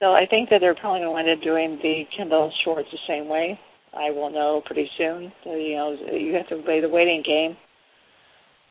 So 0.00 0.12
I 0.12 0.26
think 0.28 0.50
that 0.50 0.58
they're 0.60 0.74
probably 0.74 1.00
going 1.00 1.24
to 1.24 1.30
end 1.30 1.38
up 1.38 1.44
doing 1.44 1.78
the 1.82 2.02
Kindle 2.14 2.52
shorts 2.64 2.88
the 2.92 2.98
same 3.08 3.28
way. 3.28 3.58
I 3.96 4.10
will 4.10 4.30
know 4.30 4.62
pretty 4.64 4.88
soon. 4.98 5.32
So, 5.44 5.54
you 5.54 5.76
know, 5.76 5.96
you 6.12 6.34
have 6.34 6.48
to 6.48 6.62
play 6.64 6.80
the 6.80 6.88
waiting 6.88 7.22
game. 7.24 7.56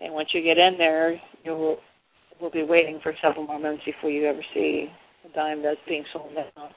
And 0.01 0.13
once 0.13 0.29
you 0.33 0.41
get 0.41 0.57
in 0.57 0.77
there, 0.77 1.13
you 1.43 1.51
will, 1.51 1.77
will 2.41 2.51
be 2.51 2.63
waiting 2.63 2.99
for 3.01 3.13
several 3.21 3.45
more 3.47 3.59
months 3.59 3.83
before 3.85 4.09
you 4.09 4.25
ever 4.27 4.43
see 4.53 4.87
a 5.25 5.35
dime 5.35 5.61
that's 5.63 5.79
being 5.87 6.03
sold 6.11 6.31
now. 6.35 6.69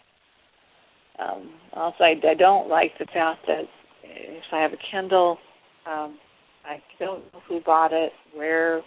Um, 1.19 1.51
also, 1.73 2.05
I, 2.05 2.15
I 2.29 2.35
don't 2.35 2.69
like 2.69 2.93
the 2.99 3.07
fact 3.07 3.47
that 3.47 3.63
if 4.05 4.45
I 4.53 4.61
have 4.61 4.73
a 4.73 4.91
Kindle, 4.91 5.39
um, 5.87 6.19
I 6.65 6.81
don't 6.99 7.25
know 7.33 7.41
who 7.49 7.61
bought 7.61 7.93
it, 7.93 8.13
where. 8.35 8.83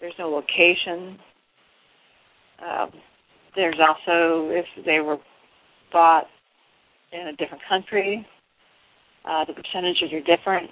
There's 0.00 0.14
no 0.18 0.30
location. 0.30 1.18
Um, 2.66 2.90
there's 3.54 3.76
also 3.86 4.48
if 4.50 4.64
they 4.86 5.00
were 5.00 5.18
bought 5.92 6.24
in 7.12 7.26
a 7.26 7.32
different 7.36 7.62
country, 7.68 8.26
uh, 9.28 9.44
the 9.44 9.52
percentages 9.52 10.12
are 10.12 10.36
different, 10.36 10.70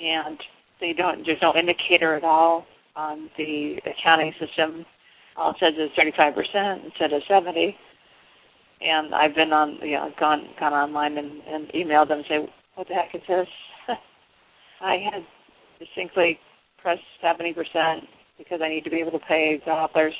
and 0.00 0.38
they 0.80 0.92
don't. 0.92 1.24
There's 1.24 1.42
no 1.42 1.54
indicator 1.56 2.14
at 2.16 2.24
all 2.24 2.66
on 2.96 3.30
the 3.38 3.76
accounting 3.86 4.32
system. 4.38 4.84
All 5.36 5.50
it 5.50 5.56
says 5.60 5.74
is 5.78 5.90
35% 5.98 6.84
instead 6.84 7.12
of 7.12 7.22
70. 7.26 7.74
And 8.80 9.14
I've 9.14 9.34
been 9.34 9.52
on, 9.52 9.78
you 9.82 9.92
know, 9.92 10.10
gone 10.18 10.48
gone 10.58 10.72
online 10.72 11.16
and, 11.16 11.40
and 11.48 11.68
emailed 11.68 12.08
them 12.08 12.18
and 12.18 12.26
say, 12.28 12.52
what 12.74 12.88
the 12.88 12.94
heck 12.94 13.14
is 13.14 13.22
this? 13.28 13.46
I 14.80 14.96
had 15.12 15.22
distinctly 15.78 16.38
pressed 16.82 17.00
70% 17.24 17.54
because 18.38 18.60
I 18.62 18.68
need 18.68 18.84
to 18.84 18.90
be 18.90 18.98
able 18.98 19.12
to 19.12 19.24
pay 19.28 19.62
the 19.64 19.70
authors 19.70 20.14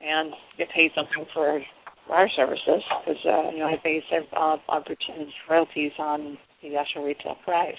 and 0.00 0.32
get 0.58 0.68
paid 0.74 0.90
something 0.94 1.24
for 1.32 1.62
our 2.10 2.28
services 2.36 2.82
because 3.04 3.20
uh, 3.26 3.50
you 3.50 3.58
know 3.58 3.66
I 3.66 3.76
base 3.82 4.02
uh, 4.36 4.56
percentage 4.80 5.32
royalties 5.48 5.92
on 5.98 6.38
the 6.62 6.76
actual 6.76 7.04
retail 7.04 7.36
price. 7.44 7.74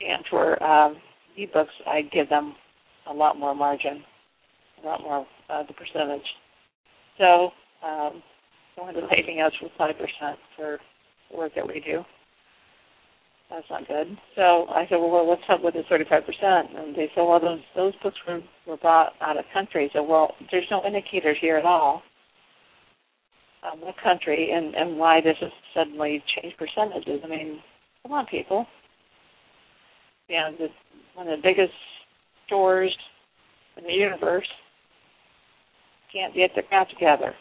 And 0.00 0.24
for 0.28 0.62
um, 0.62 0.96
ebooks, 1.38 1.66
I 1.86 2.02
give 2.12 2.28
them 2.28 2.54
a 3.08 3.12
lot 3.12 3.38
more 3.38 3.54
margin, 3.54 4.02
a 4.82 4.86
lot 4.86 5.00
more 5.00 5.26
uh, 5.48 5.62
the 5.66 5.72
percentage. 5.72 6.26
So 7.18 7.50
um, 7.86 8.22
to 8.76 9.08
saving 9.14 9.40
us 9.40 9.52
for 9.60 9.70
five 9.78 9.94
percent 9.96 10.38
for 10.56 10.78
work 11.34 11.52
that 11.54 11.66
we 11.66 11.80
do. 11.80 12.04
That's 13.50 13.66
not 13.70 13.86
good. 13.86 14.18
So 14.34 14.66
I 14.68 14.86
said, 14.88 14.96
well, 14.96 15.24
what's 15.24 15.42
up 15.48 15.62
with 15.62 15.74
the 15.74 15.82
35%? 15.90 16.76
And 16.76 16.96
they 16.96 17.08
said, 17.14 17.22
well, 17.22 17.40
those 17.40 17.60
those 17.76 17.92
books 18.02 18.16
were 18.26 18.40
were 18.66 18.76
bought 18.76 19.12
out 19.20 19.38
of 19.38 19.44
country. 19.52 19.88
So, 19.92 20.02
well, 20.02 20.34
there's 20.50 20.66
no 20.70 20.84
indicators 20.84 21.36
here 21.40 21.56
at 21.56 21.64
all. 21.64 22.02
Um, 23.62 23.80
what 23.80 23.94
country 24.02 24.50
and 24.52 24.74
and 24.74 24.98
why 24.98 25.20
this 25.20 25.36
has 25.40 25.50
suddenly 25.74 26.22
changed 26.34 26.58
percentages? 26.58 27.20
I 27.24 27.28
mean, 27.28 27.60
come 28.02 28.12
on, 28.12 28.26
people. 28.26 28.66
Yeah, 30.28 30.50
the, 30.58 30.66
one 31.14 31.28
of 31.28 31.38
the 31.38 31.42
biggest 31.42 31.72
stores 32.46 32.94
in 33.76 33.84
the 33.84 33.92
universe 33.92 34.46
can't 36.12 36.34
get 36.34 36.50
their 36.54 36.64
crap 36.64 36.88
together. 36.88 37.32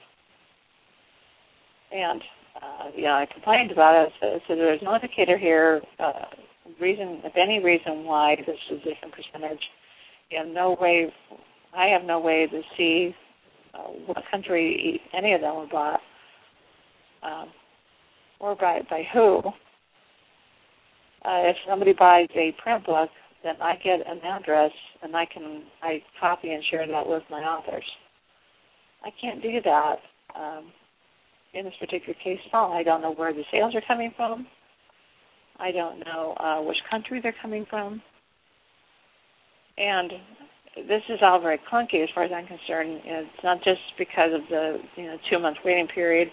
And 1.92 2.22
uh, 2.62 2.92
yeah, 2.96 3.14
I 3.16 3.28
complained 3.32 3.72
about 3.72 4.08
it. 4.08 4.14
So, 4.20 4.40
so 4.48 4.56
there's 4.56 4.82
no 4.82 4.96
indicator 4.96 5.38
here. 5.38 5.82
Uh, 6.00 6.26
reason, 6.80 7.22
if 7.24 7.34
any 7.36 7.64
reason 7.64 8.06
why 8.06 8.36
this 8.46 8.58
is 8.72 8.82
a 8.82 8.94
different 8.94 9.14
percentage. 9.14 9.62
You 10.30 10.40
have 10.40 10.48
no 10.48 10.78
way. 10.80 11.14
I 11.76 11.88
have 11.88 12.04
no 12.04 12.20
way 12.20 12.48
to 12.48 12.62
see 12.78 13.16
uh, 13.74 13.90
what 14.06 14.24
country 14.32 15.02
any 15.14 15.34
of 15.34 15.42
them 15.42 15.56
were 15.56 15.68
bought, 15.68 16.00
um, 17.24 17.50
or 18.40 18.56
by 18.56 18.82
by 18.90 19.04
who. 19.14 19.40
Uh, 21.24 21.50
if 21.50 21.56
somebody 21.68 21.94
buys 21.94 22.28
a 22.36 22.56
print 22.62 22.86
book, 22.86 23.10
then 23.44 23.56
I 23.62 23.76
get 23.84 24.00
an 24.08 24.20
address 24.24 24.72
and 25.02 25.16
I 25.16 25.26
can 25.26 25.64
I 25.82 26.02
copy 26.20 26.52
and 26.52 26.64
share 26.70 26.88
that 26.88 27.08
with 27.08 27.24
my 27.30 27.42
authors. 27.42 27.86
I 29.04 29.10
can't 29.22 29.42
do 29.42 29.62
that. 29.64 29.96
Um, 30.36 30.72
in 31.56 31.66
this 31.66 31.74
particular 31.80 32.14
case 32.24 32.40
at 32.46 32.54
all. 32.56 32.74
I 32.74 32.84
don't 32.84 33.02
know 33.02 33.14
where 33.14 33.34
the 33.34 33.44
sales 33.52 33.74
are 33.76 33.82
coming 33.88 34.14
from. 34.16 34.46
I 35.58 35.72
don't 35.72 36.00
know 36.00 36.36
uh, 36.38 36.62
which 36.62 36.78
country 36.90 37.20
they're 37.22 37.36
coming 37.42 37.66
from. 37.70 38.02
And 39.78 40.12
this 40.76 41.02
is 41.10 41.20
all 41.22 41.40
very 41.42 41.60
clunky 41.72 42.04
as 42.04 42.10
far 42.14 42.24
as 42.24 42.32
I'm 42.36 42.48
concerned. 42.48 43.02
It's 43.06 43.44
not 43.44 43.64
just 43.64 43.80
because 43.98 44.32
of 44.34 44.42
the 44.50 44.78
you 44.98 45.04
know 45.06 45.18
two 45.30 45.40
month 45.40 45.58
waiting 45.64 45.88
period 45.88 46.30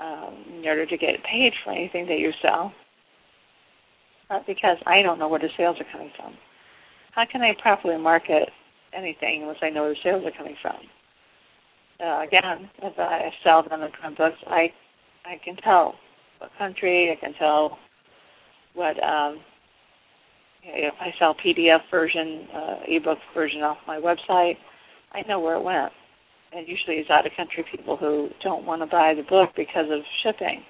um, 0.00 0.44
in 0.58 0.66
order 0.66 0.86
to 0.86 0.96
get 0.96 1.22
paid 1.30 1.52
for 1.64 1.72
anything 1.72 2.06
that 2.06 2.18
you 2.18 2.30
sell, 2.40 2.72
not 4.30 4.46
because 4.46 4.78
I 4.86 5.02
don't 5.02 5.18
know 5.18 5.28
where 5.28 5.40
the 5.40 5.48
sales 5.56 5.76
are 5.80 5.92
coming 5.92 6.10
from. 6.16 6.34
How 7.12 7.24
can 7.30 7.42
I 7.42 7.52
properly 7.60 7.98
market 7.98 8.48
anything 8.96 9.42
unless 9.42 9.58
I 9.62 9.70
know 9.70 9.82
where 9.82 9.90
the 9.90 10.00
sales 10.02 10.24
are 10.24 10.36
coming 10.36 10.56
from? 10.62 10.76
Uh, 12.04 12.22
again, 12.26 12.70
if 12.82 12.98
I 12.98 13.30
sell 13.44 13.62
them 13.68 13.82
in 13.82 13.90
print 13.92 14.16
books, 14.16 14.38
I 14.46 14.72
I 15.24 15.38
can 15.44 15.56
tell 15.56 15.94
what 16.38 16.50
country, 16.56 17.10
I 17.10 17.20
can 17.20 17.34
tell 17.34 17.78
what 18.74 19.02
um, 19.02 19.40
if 20.62 20.94
I 21.00 21.12
sell 21.18 21.34
PDF 21.34 21.80
version, 21.90 22.46
uh, 22.54 22.76
ebook 22.86 23.18
version 23.34 23.62
off 23.62 23.78
my 23.86 23.98
website, 23.98 24.56
I 25.12 25.22
know 25.28 25.40
where 25.40 25.56
it 25.56 25.62
went. 25.62 25.92
And 26.52 26.66
usually 26.66 26.96
it's 26.96 27.10
out 27.10 27.26
of 27.26 27.32
country 27.36 27.64
people 27.70 27.96
who 27.96 28.30
don't 28.42 28.64
want 28.64 28.80
to 28.82 28.86
buy 28.86 29.14
the 29.14 29.22
book 29.22 29.50
because 29.56 29.86
of 29.90 30.00
shipping. 30.22 30.62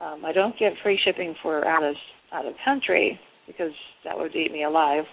Um, 0.00 0.24
I 0.24 0.32
don't 0.32 0.56
give 0.58 0.74
free 0.82 0.98
shipping 1.04 1.34
for 1.42 1.66
out 1.66 1.82
of 1.82 1.96
out 2.32 2.46
of 2.46 2.54
country 2.64 3.18
because 3.46 3.72
that 4.04 4.16
would 4.16 4.36
eat 4.36 4.52
me 4.52 4.62
alive. 4.62 5.04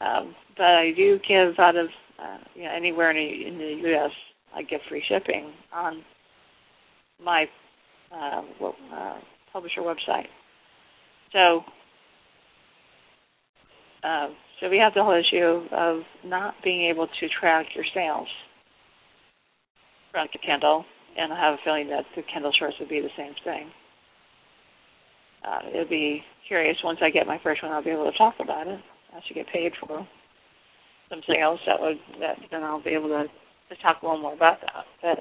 Um, 0.00 0.34
but 0.56 0.66
I 0.66 0.92
do 0.96 1.18
give 1.28 1.58
out 1.58 1.76
of 1.76 1.88
uh, 2.22 2.38
you 2.54 2.64
know, 2.64 2.70
anywhere 2.74 3.10
in 3.10 3.16
the, 3.16 3.48
in 3.48 3.58
the 3.58 3.88
U.S., 3.88 4.10
I 4.54 4.62
get 4.62 4.80
free 4.88 5.02
shipping 5.08 5.52
on 5.72 6.02
my 7.22 7.46
uh, 8.14 8.42
uh, 8.94 9.18
publisher 9.52 9.80
website. 9.80 10.26
So, 11.32 11.62
uh, 14.04 14.28
so 14.60 14.68
we 14.68 14.78
have 14.78 14.92
the 14.94 15.02
whole 15.02 15.18
issue 15.18 15.66
of 15.74 16.02
not 16.24 16.54
being 16.62 16.88
able 16.90 17.06
to 17.06 17.28
track 17.40 17.66
your 17.74 17.84
sales 17.94 18.28
from 20.10 20.28
the 20.32 20.38
Kindle, 20.38 20.84
and 21.16 21.32
I 21.32 21.40
have 21.40 21.54
a 21.54 21.58
feeling 21.64 21.88
that 21.88 22.04
the 22.14 22.22
Kindle 22.32 22.52
Shorts 22.58 22.76
would 22.78 22.88
be 22.88 23.00
the 23.00 23.08
same 23.16 23.32
thing. 23.44 23.70
Uh, 25.44 25.58
it'll 25.72 25.88
be 25.88 26.22
curious 26.46 26.76
once 26.84 26.98
I 27.02 27.10
get 27.10 27.26
my 27.26 27.40
first 27.42 27.62
one. 27.62 27.72
I'll 27.72 27.82
be 27.82 27.90
able 27.90 28.10
to 28.10 28.16
talk 28.18 28.34
about 28.38 28.68
it. 28.68 28.78
I 29.14 29.20
should 29.26 29.34
get 29.34 29.46
paid 29.52 29.72
for 29.80 30.06
something 31.12 31.36
else 31.36 31.60
that 31.66 31.76
would 31.78 32.00
that 32.20 32.40
then 32.50 32.64
I'll 32.64 32.82
be 32.82 32.96
able 32.96 33.12
to, 33.12 33.28
to 33.28 33.82
talk 33.82 34.00
a 34.00 34.06
little 34.06 34.20
more 34.20 34.34
about 34.34 34.60
that. 34.64 34.84
But 35.02 35.20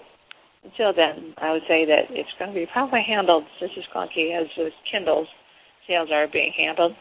until 0.63 0.93
then, 0.95 1.35
I 1.37 1.51
would 1.51 1.67
say 1.67 1.85
that 1.85 2.07
it's 2.09 2.31
going 2.39 2.53
to 2.53 2.59
be 2.59 2.65
probably 2.71 3.03
handled 3.05 3.43
just 3.59 3.73
as 3.77 3.83
clunky 3.93 4.31
as 4.31 4.47
the 4.55 4.69
Kindle's 4.91 5.27
sales 5.87 6.09
are 6.13 6.27
being 6.31 6.53
handled. 6.55 6.93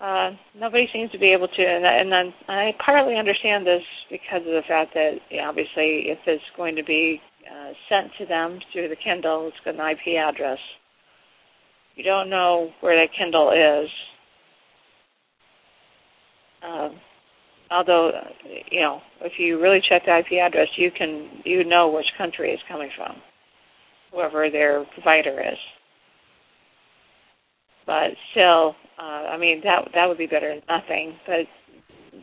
Uh, 0.00 0.30
nobody 0.58 0.86
seems 0.92 1.12
to 1.12 1.18
be 1.18 1.32
able 1.32 1.46
to, 1.46 1.62
and, 1.62 1.86
and 1.86 2.10
then 2.10 2.34
I 2.48 2.72
partly 2.84 3.16
understand 3.16 3.64
this 3.64 3.82
because 4.10 4.40
of 4.40 4.52
the 4.52 4.66
fact 4.66 4.94
that 4.94 5.22
you 5.30 5.38
know, 5.38 5.48
obviously, 5.48 6.10
if 6.10 6.18
it's 6.26 6.42
going 6.56 6.74
to 6.74 6.82
be 6.82 7.20
uh, 7.46 7.70
sent 7.88 8.10
to 8.18 8.26
them 8.26 8.58
through 8.72 8.88
the 8.88 8.96
Kindle, 8.96 9.46
it's 9.46 9.56
got 9.64 9.74
an 9.78 9.80
IP 9.80 10.18
address. 10.18 10.58
You 11.94 12.02
don't 12.02 12.28
know 12.28 12.70
where 12.80 12.96
that 12.96 13.14
Kindle 13.16 13.52
is, 13.52 13.88
um, 16.66 16.96
although, 17.70 18.10
you 18.70 18.80
know, 18.80 19.00
if 19.22 19.32
you 19.38 19.60
really 19.60 19.80
check 19.88 20.02
the 20.04 20.18
IP 20.18 20.38
address, 20.40 20.68
you 20.76 20.90
can 20.96 21.42
you 21.44 21.64
know 21.64 21.88
which 21.88 22.06
country 22.18 22.50
it's 22.50 22.62
coming 22.68 22.90
from, 22.96 23.16
whoever 24.12 24.50
their 24.50 24.84
provider 24.94 25.40
is. 25.40 25.58
But 27.86 28.10
still, 28.30 28.74
uh, 28.98 29.32
I 29.32 29.38
mean 29.38 29.60
that 29.64 29.88
that 29.94 30.06
would 30.06 30.18
be 30.18 30.26
better 30.26 30.54
than 30.54 30.62
nothing. 30.68 31.14
But 31.26 31.46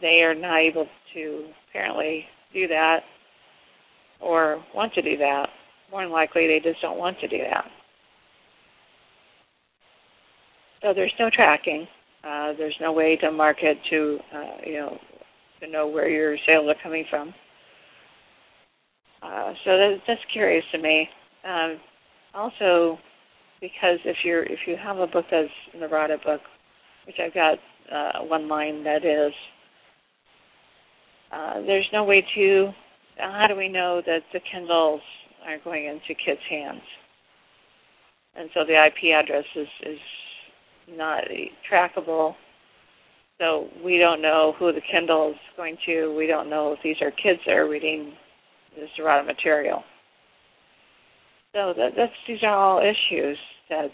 they 0.02 0.22
are 0.22 0.36
not 0.36 0.60
able 0.60 0.88
to 1.14 1.46
apparently 1.70 2.26
do 2.54 2.68
that 2.68 3.00
or 4.22 4.64
want 4.76 4.94
to 4.94 5.02
do 5.02 5.18
that. 5.18 5.48
More 5.92 6.04
than 6.04 6.12
likely, 6.12 6.48
they 6.48 6.60
just 6.64 6.82
don't 6.82 6.98
want 6.98 7.20
to 7.20 7.28
do 7.28 7.40
that. 7.40 7.66
So 10.82 10.94
there's 10.94 11.14
no 11.20 11.30
tracking. 11.34 11.88
Uh, 12.24 12.54
there's 12.58 12.76
no 12.82 12.92
way 12.92 13.16
to 13.18 13.32
market 13.32 13.78
to, 13.90 14.20
uh, 14.36 14.58
you 14.66 14.74
know, 14.74 14.98
to 15.62 15.70
know 15.70 15.88
where 15.88 16.10
your 16.10 16.38
sales 16.46 16.68
are 16.68 16.76
coming 16.84 17.06
from. 17.10 17.34
Uh, 19.22 19.54
so 19.66 19.78
that's, 19.78 20.02
that's 20.08 20.22
curious 20.32 20.64
to 20.72 20.78
me. 20.78 21.08
Um, 21.48 21.78
also, 22.34 22.98
because 23.62 24.00
if 24.06 24.18
you're 24.24 24.44
if 24.44 24.60
you 24.68 24.76
have 24.82 24.98
a 24.98 25.08
book 25.08 25.26
that's 25.30 25.50
an 25.74 25.82
erotica 25.82 26.24
book, 26.24 26.42
which 27.06 27.18
I've 27.24 27.34
got 27.34 27.58
uh, 27.92 28.24
one 28.26 28.48
line 28.48 28.84
that 28.84 29.04
is, 29.06 29.34
uh, 31.32 31.62
there's 31.66 31.88
no 31.92 32.04
way 32.04 32.26
to. 32.36 32.72
How 33.18 33.48
do 33.48 33.56
we 33.56 33.68
know 33.68 34.02
that 34.06 34.22
the 34.32 34.40
Kindles 34.52 35.02
aren't 35.46 35.64
going 35.64 35.86
into 35.86 36.16
kids' 36.26 36.40
hands? 36.50 36.82
And 38.36 38.50
so 38.54 38.62
the 38.66 38.86
IP 38.86 39.14
address 39.14 39.46
is 39.56 39.68
is 39.86 40.00
not 40.96 41.24
trackable. 41.72 42.36
So 43.40 43.70
we 43.84 43.98
don't 43.98 44.22
know 44.22 44.54
who 44.60 44.74
the 44.74 44.82
Kindle 44.92 45.32
is 45.32 45.38
going 45.56 45.78
to. 45.86 46.14
We 46.16 46.28
don't 46.28 46.50
know 46.50 46.74
if 46.74 46.80
these 46.84 46.98
are 47.02 47.12
kids 47.12 47.40
that 47.46 47.56
are 47.56 47.70
reading 47.70 48.14
is 48.78 48.90
the 48.98 49.24
material. 49.26 49.84
So 51.54 51.74
that, 51.76 51.92
that's 51.98 52.12
these 52.28 52.44
are 52.44 52.56
all 52.56 52.80
issues 52.80 53.38
that 53.70 53.90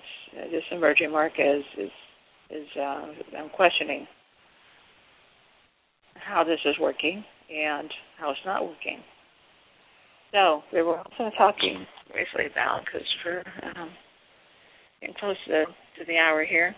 this 0.52 0.64
emerging 0.72 1.12
market 1.12 1.60
is 1.60 1.64
is, 1.86 1.92
is 2.50 2.68
uh, 2.78 3.06
I'm 3.38 3.50
questioning 3.56 4.08
how 6.16 6.44
this 6.44 6.60
is 6.66 6.76
working 6.80 7.24
and 7.50 7.90
how 8.20 8.32
it's 8.32 8.40
not 8.46 8.64
working. 8.64 9.00
So 10.34 10.64
we 10.74 10.82
were 10.82 10.98
also 10.98 11.34
talking 11.38 11.86
briefly 12.12 12.52
about 12.52 12.82
because 12.86 13.08
we're 13.26 13.44
um, 13.64 13.90
getting 15.00 15.16
close 15.20 15.38
to, 15.48 15.66
to 15.66 16.06
the 16.08 16.18
hour 16.18 16.44
here 16.44 16.76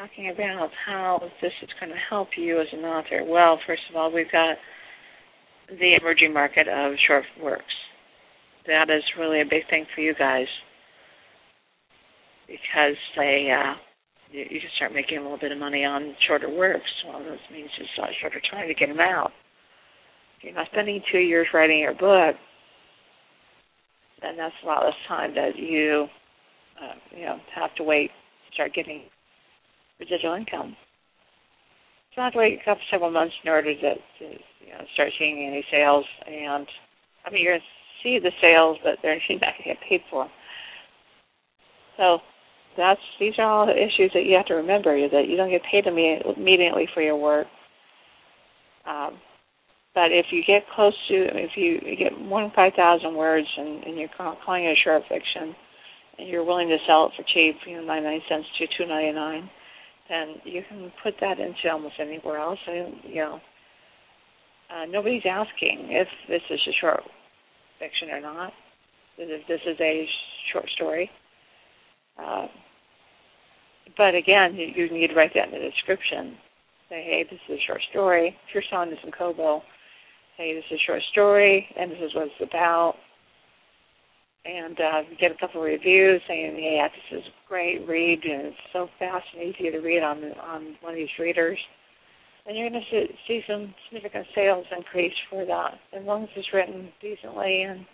talking 0.00 0.30
about 0.30 0.70
how 0.86 1.20
this 1.42 1.52
is 1.62 1.68
going 1.78 1.90
to 1.90 1.98
help 2.08 2.28
you 2.36 2.60
as 2.60 2.66
an 2.72 2.80
author. 2.80 3.22
Well, 3.26 3.58
first 3.66 3.82
of 3.90 3.96
all, 3.96 4.12
we've 4.12 4.30
got 4.32 4.56
the 5.68 5.96
emerging 6.00 6.32
market 6.32 6.66
of 6.68 6.92
short 7.06 7.24
works. 7.42 7.74
That 8.66 8.88
is 8.88 9.02
really 9.18 9.40
a 9.40 9.44
big 9.44 9.68
thing 9.68 9.84
for 9.94 10.00
you 10.00 10.14
guys 10.18 10.46
because 12.46 12.96
they 13.16 13.48
uh, 13.52 13.74
you, 14.30 14.40
you 14.50 14.60
can 14.60 14.70
start 14.76 14.94
making 14.94 15.18
a 15.18 15.22
little 15.22 15.38
bit 15.38 15.52
of 15.52 15.58
money 15.58 15.84
on 15.84 16.14
shorter 16.26 16.48
works. 16.48 16.90
Well, 17.06 17.20
this 17.20 17.40
means 17.52 17.70
just 17.76 17.90
a 17.98 18.06
shorter 18.20 18.40
time 18.50 18.68
to 18.68 18.74
get 18.74 18.88
them 18.88 19.00
out. 19.00 19.32
If 20.38 20.44
you're 20.44 20.54
not 20.54 20.68
spending 20.72 21.02
two 21.12 21.18
years 21.18 21.46
writing 21.52 21.78
your 21.78 21.94
book, 21.94 22.36
then 24.22 24.36
that's 24.36 24.54
a 24.62 24.66
lot 24.66 24.84
less 24.84 24.94
time 25.08 25.34
that 25.34 25.56
you 25.56 26.06
uh, 26.80 27.16
you 27.16 27.24
know 27.26 27.36
have 27.54 27.74
to 27.76 27.82
wait 27.82 28.08
to 28.08 28.54
start 28.54 28.72
getting 28.74 29.02
residual 30.00 30.34
income. 30.34 30.76
So 32.14 32.22
I 32.22 32.24
have 32.24 32.32
to 32.32 32.38
wait 32.38 32.58
a 32.60 32.64
couple 32.64 32.82
several 32.90 33.10
months 33.10 33.34
in 33.44 33.50
order 33.50 33.72
to, 33.72 33.94
to 33.94 34.24
you 34.24 34.72
know, 34.72 34.84
start 34.94 35.10
seeing 35.18 35.46
any 35.46 35.64
sales. 35.70 36.04
And 36.26 36.66
I 37.24 37.30
mean, 37.30 37.44
you're 37.44 37.52
going 37.52 37.60
to 37.60 38.02
see 38.02 38.18
the 38.18 38.32
sales, 38.40 38.78
but 38.82 38.98
they're 39.02 39.14
not 39.30 39.40
going 39.40 39.62
to 39.62 39.74
get 39.74 39.88
paid 39.88 40.00
for. 40.10 40.28
So 41.96 42.18
that's 42.76 43.00
these 43.18 43.34
are 43.38 43.50
all 43.50 43.66
the 43.66 43.76
issues 43.76 44.10
that 44.14 44.24
you 44.24 44.36
have 44.36 44.46
to 44.46 44.54
remember 44.54 44.96
is 44.96 45.10
that 45.10 45.28
you 45.28 45.36
don't 45.36 45.50
get 45.50 45.62
paid 45.70 45.86
immediately 45.86 46.88
for 46.94 47.02
your 47.02 47.16
work. 47.16 47.46
Um, 48.86 49.18
but 49.94 50.12
if 50.12 50.26
you 50.30 50.42
get 50.46 50.62
close 50.74 50.94
to, 51.08 51.14
if 51.34 51.50
you, 51.56 51.80
you 51.84 51.96
get 51.96 52.18
more 52.18 52.40
than 52.40 52.52
5,000 52.54 53.14
words 53.14 53.46
and, 53.56 53.82
and 53.84 53.98
you're 53.98 54.08
calling 54.16 54.64
it 54.64 54.78
a 54.78 54.82
short 54.84 55.02
fiction, 55.08 55.54
and 56.18 56.28
you're 56.28 56.44
willing 56.44 56.68
to 56.68 56.76
sell 56.86 57.06
it 57.06 57.12
for 57.16 57.24
cheap, 57.34 57.56
you 57.66 57.76
know, 57.76 57.84
99 57.84 58.20
cents 58.28 58.46
to 58.58 58.84
2.99, 58.84 59.48
and 60.10 60.36
you 60.44 60.62
can 60.68 60.90
put 61.02 61.14
that 61.20 61.38
into 61.38 61.70
almost 61.70 61.94
anywhere 62.00 62.38
else. 62.38 62.58
I, 62.66 62.92
you 63.04 63.16
know, 63.16 63.40
uh, 64.70 64.86
nobody's 64.88 65.22
asking 65.28 65.86
if 65.90 66.08
this 66.28 66.42
is 66.50 66.60
a 66.68 66.72
short 66.80 67.02
fiction 67.78 68.10
or 68.10 68.20
not. 68.20 68.52
If 69.18 69.46
this 69.46 69.60
is 69.66 69.76
a 69.80 70.06
short 70.52 70.68
story, 70.74 71.10
uh, 72.18 72.46
but 73.96 74.14
again, 74.14 74.54
you, 74.54 74.66
you 74.74 74.90
need 74.92 75.08
to 75.08 75.14
write 75.14 75.32
that 75.34 75.48
in 75.48 75.52
the 75.52 75.70
description. 75.70 76.36
Say, 76.88 77.04
hey, 77.04 77.24
this 77.30 77.38
is 77.48 77.58
a 77.58 77.66
short 77.66 77.80
story. 77.90 78.28
If 78.48 78.54
your 78.54 78.62
song 78.70 78.90
is 78.90 78.98
in 79.04 79.12
Kobo, 79.12 79.62
hey, 80.36 80.54
this 80.54 80.64
is 80.70 80.80
a 80.80 80.86
short 80.86 81.02
story, 81.12 81.66
and 81.78 81.90
this 81.90 81.98
is 82.02 82.14
what 82.14 82.26
it's 82.26 82.50
about 82.50 82.94
and 84.44 84.78
uh, 84.80 85.02
get 85.20 85.32
a 85.32 85.38
couple 85.38 85.60
of 85.60 85.66
reviews 85.66 86.20
saying, 86.26 86.56
"Yeah, 86.58 86.88
this 86.88 87.20
is 87.20 87.26
a 87.26 87.48
great 87.48 87.86
read, 87.86 88.24
and 88.24 88.46
it's 88.46 88.56
so 88.72 88.88
fast 88.98 89.26
and 89.34 89.42
easy 89.42 89.70
to 89.70 89.78
read 89.78 90.02
on 90.02 90.24
on 90.42 90.76
one 90.80 90.94
of 90.94 90.96
these 90.96 91.18
readers." 91.18 91.58
And 92.46 92.56
you're 92.56 92.70
going 92.70 92.82
to 92.90 93.06
see 93.28 93.42
some 93.46 93.74
significant 93.86 94.26
sales 94.34 94.64
increase 94.74 95.12
for 95.28 95.44
that, 95.44 95.74
as 95.92 96.04
long 96.04 96.24
as 96.24 96.30
it's 96.34 96.48
written 96.54 96.88
decently 97.00 97.62
and 97.62 97.84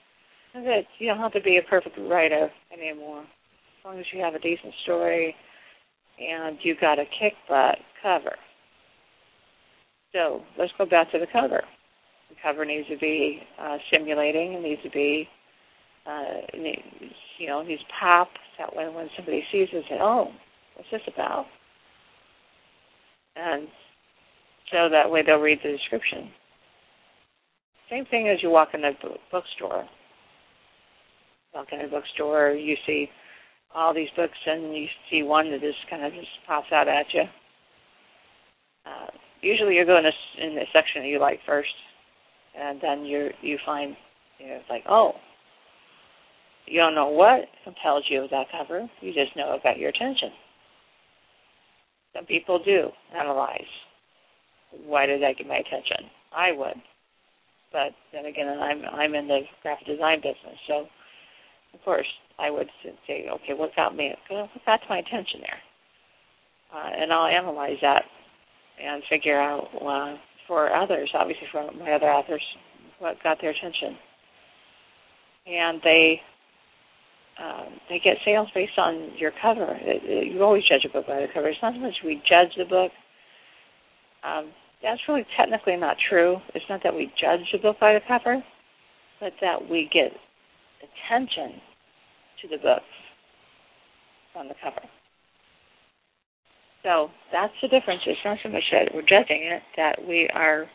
that 0.65 0.83
you 0.99 1.09
don't 1.09 1.19
have 1.19 1.33
to 1.33 1.41
be 1.43 1.59
a 1.59 1.69
perfect 1.69 1.99
writer 1.99 2.49
anymore. 2.73 3.21
As 3.21 3.85
long 3.85 3.99
as 3.99 4.07
you 4.13 4.23
have 4.23 4.35
a 4.35 4.39
decent 4.39 4.73
story 4.85 5.35
and 6.19 6.59
you 6.63 6.75
got 6.81 6.99
a 6.99 7.05
kick 7.05 7.35
butt 7.49 7.77
cover. 8.03 8.37
So 10.13 10.43
let's 10.59 10.73
go 10.79 10.87
back 10.87 11.11
to 11.13 11.19
the 11.19 11.27
cover. 11.31 11.63
The 12.31 12.37
cover 12.43 12.65
needs 12.65 12.89
to 12.89 12.97
be 12.99 13.41
uh, 13.61 13.77
stimulating. 13.89 14.55
It 14.55 14.63
needs 14.63 14.83
to 14.83 14.91
be 14.91 15.29
uh, 16.09 16.59
you 17.39 17.47
know, 17.49 17.65
these 17.67 17.79
pop 17.99 18.29
that 18.59 18.75
when 18.75 18.95
when 18.95 19.09
somebody 19.17 19.43
sees 19.51 19.69
it, 19.73 19.85
say, 19.89 19.99
"Oh, 20.01 20.29
what's 20.75 20.91
this 20.91 21.03
about?" 21.13 21.47
And 23.37 23.69
so 24.73 24.89
that 24.91 25.11
way 25.11 25.23
they'll 25.25 25.37
read 25.39 25.59
the 25.63 25.71
description. 25.71 26.31
Same 27.91 28.05
thing 28.07 28.29
as 28.29 28.43
you 28.43 28.51
walk 28.51 28.71
in 28.75 28.85
a 28.85 28.93
bookstore. 29.31 29.85
Walk 31.55 31.69
in 31.73 31.81
a 31.81 31.89
bookstore, 31.89 32.51
you 32.51 32.77
see 32.87 33.09
all 33.75 33.95
these 33.95 34.09
books, 34.17 34.39
and 34.47 34.75
you 34.75 34.87
see 35.11 35.23
one 35.23 35.51
that 35.51 35.61
just 35.61 35.79
kind 35.89 36.05
of 36.05 36.13
just 36.13 36.29
pops 36.47 36.73
out 36.73 36.89
at 36.89 37.07
you. 37.13 37.23
Uh, 38.87 39.07
usually, 39.43 39.75
you 39.77 39.85
go 39.85 39.99
in 39.99 40.07
a 40.07 40.45
in 40.45 40.55
the 40.55 40.65
section 40.73 41.03
that 41.03 41.09
you 41.09 41.21
like 41.21 41.41
first, 41.47 41.69
and 42.59 42.81
then 42.81 43.05
you 43.05 43.31
you 43.43 43.59
find 43.65 43.97
you 44.39 44.49
know 44.49 44.55
it's 44.55 44.71
like, 44.71 44.85
oh, 44.89 45.13
you 46.67 46.81
don't 46.81 46.95
know 46.95 47.09
what 47.09 47.43
compels 47.65 48.05
you 48.09 48.27
that 48.31 48.47
cover. 48.51 48.89
You 49.01 49.13
just 49.13 49.37
know 49.37 49.55
it 49.55 49.63
got 49.63 49.79
your 49.79 49.91
attention. 49.91 50.31
Some 52.15 52.27
people 52.27 52.63
do 52.65 52.89
analyze. 53.15 53.61
Why 54.85 55.07
did 55.07 55.23
that 55.23 55.37
get 55.39 55.47
my 55.47 55.57
attention? 55.57 56.11
I 56.35 56.53
would. 56.53 56.77
But 57.73 57.93
then 58.13 58.27
again, 58.27 58.49
I'm 58.49 58.83
I'm 58.85 59.15
in 59.15 59.29
the 59.29 59.41
graphic 59.63 59.87
design 59.87 60.19
business, 60.19 60.59
so 60.67 60.87
of 61.75 61.81
course 61.85 62.07
I 62.39 62.51
would 62.51 62.69
say, 63.07 63.27
okay, 63.31 63.55
what 63.55 63.75
got 63.77 63.97
me? 63.97 64.15
What 64.29 64.51
got 64.65 64.81
my 64.89 64.99
attention 64.99 65.41
there? 65.41 65.61
Uh, 66.75 66.91
and 67.03 67.13
I'll 67.13 67.27
analyze 67.27 67.77
that 67.83 68.03
and 68.83 69.03
figure 69.09 69.41
out 69.41 69.69
uh, 69.75 70.17
for 70.47 70.75
others, 70.75 71.11
obviously 71.15 71.47
for 71.51 71.71
my 71.73 71.93
other 71.93 72.07
authors, 72.07 72.43
what 72.99 73.23
got 73.23 73.39
their 73.41 73.51
attention. 73.51 73.97
And 75.47 75.81
they 75.83 76.21
um, 77.43 77.69
they 77.89 77.99
get 77.99 78.17
sales 78.25 78.49
based 78.55 78.79
on 78.79 79.11
your 79.19 79.33
cover. 79.43 79.77
It, 79.81 80.03
it, 80.05 80.33
you 80.33 80.43
always 80.43 80.65
judge 80.69 80.85
a 80.89 80.93
book 80.93 81.07
by 81.07 81.21
the 81.21 81.27
cover. 81.33 81.49
It's 81.49 81.59
not 81.63 81.75
so 81.75 81.81
much 81.81 81.95
we 82.05 82.23
judge 82.29 82.53
the 82.57 82.65
book. 82.65 82.91
Um, 84.25 84.53
that's 84.83 85.01
really 85.09 85.27
technically 85.37 85.77
not 85.77 85.97
true. 86.09 86.39
It's 86.55 86.65
not 86.69 86.81
that 86.83 86.95
we 86.95 87.13
judge 87.21 87.41
the 87.53 87.59
book 87.59 87.77
by 87.81 87.95
the 87.95 88.01
cover, 88.09 88.43
but 89.21 89.33
that 89.41 89.69
we 89.69 89.91
get 89.93 90.13
attention 90.81 91.61
to 92.43 92.49
the 92.49 92.59
book 92.59 92.83
on 94.35 94.49
the 94.49 94.55
cover. 94.63 94.83
So 96.83 97.09
that's 97.33 97.53
the 97.61 97.69
difference. 97.69 98.03
It's 98.07 98.21
not 98.25 98.39
so 98.43 98.49
much 98.49 98.63
that 98.71 98.95
we're 98.95 99.03
judging 99.03 99.43
it, 99.43 99.63
that 99.77 99.97
we 100.07 100.29
are 100.33 100.67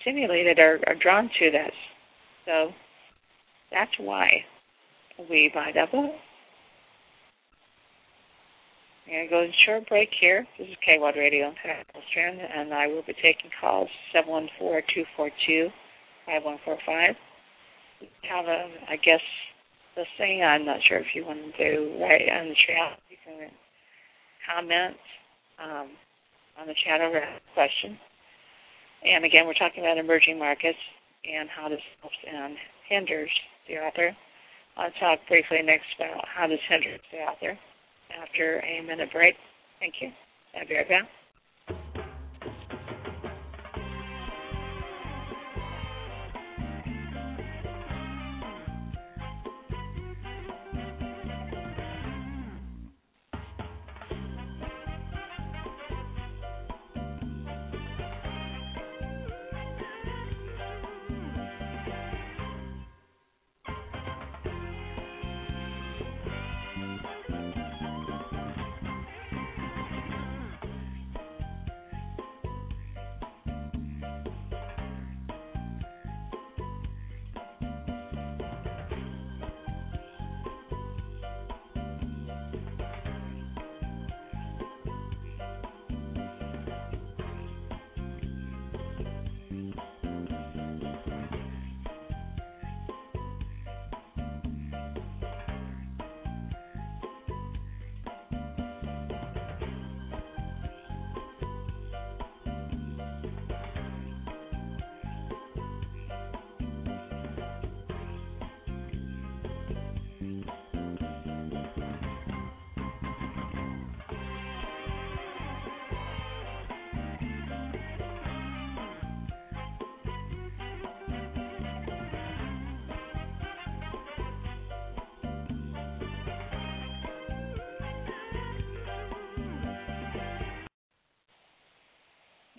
stimulated 0.00 0.58
or, 0.58 0.80
or 0.86 0.94
drawn 1.00 1.30
to 1.38 1.50
this. 1.50 1.72
So 2.46 2.70
that's 3.70 3.92
why 3.98 4.28
we 5.18 5.50
bind 5.54 5.76
up. 5.76 5.90
I'm 5.92 6.10
going 9.06 9.24
to 9.24 9.30
go 9.30 9.42
to 9.42 9.48
a 9.48 9.62
short 9.66 9.88
break 9.88 10.08
here. 10.18 10.46
This 10.58 10.68
is 10.68 10.76
KWAD 10.86 11.16
Radio 11.16 11.48
in 11.48 11.54
Strand, 12.10 12.40
and 12.40 12.72
I 12.72 12.86
will 12.86 13.02
be 13.06 13.14
taking 13.14 13.50
calls 13.60 13.88
714-242-5145. 14.14 15.70
Have 18.28 18.46
a, 18.46 18.70
I 18.88 18.96
guess, 18.96 19.20
the 19.94 20.04
thing, 20.18 20.42
I'm 20.42 20.64
not 20.66 20.80
sure 20.88 20.98
if 20.98 21.06
you 21.14 21.24
want 21.24 21.38
to 21.38 21.52
do 21.56 21.98
right 22.00 22.28
on 22.28 22.48
the 22.48 22.56
chat. 22.66 22.98
You 23.08 23.16
can 23.24 23.50
comment 24.50 24.96
um, 25.62 25.90
on 26.60 26.66
the 26.66 26.74
chat 26.84 27.00
over 27.00 27.18
a 27.18 27.40
question. 27.54 27.98
And 29.04 29.24
again, 29.24 29.46
we're 29.46 29.54
talking 29.54 29.84
about 29.84 29.98
emerging 29.98 30.38
markets 30.38 30.78
and 31.24 31.48
how 31.48 31.68
this 31.68 31.80
helps 32.00 32.16
and 32.26 32.56
hinders 32.88 33.30
the 33.68 33.74
author 33.74 34.16
I'll 34.76 34.90
talk 34.98 35.20
briefly 35.28 35.62
next 35.62 35.86
about 35.96 36.24
how 36.26 36.46
this 36.48 36.60
hinders 36.68 37.00
the 37.12 37.18
author 37.18 37.58
after 38.22 38.60
a 38.60 38.82
minute 38.82 39.10
break. 39.12 39.34
Thank 39.80 39.94
you. 40.00 40.10
I'll 40.58 40.66
be 40.66 40.74
right 40.76 40.88
back. 40.88 41.08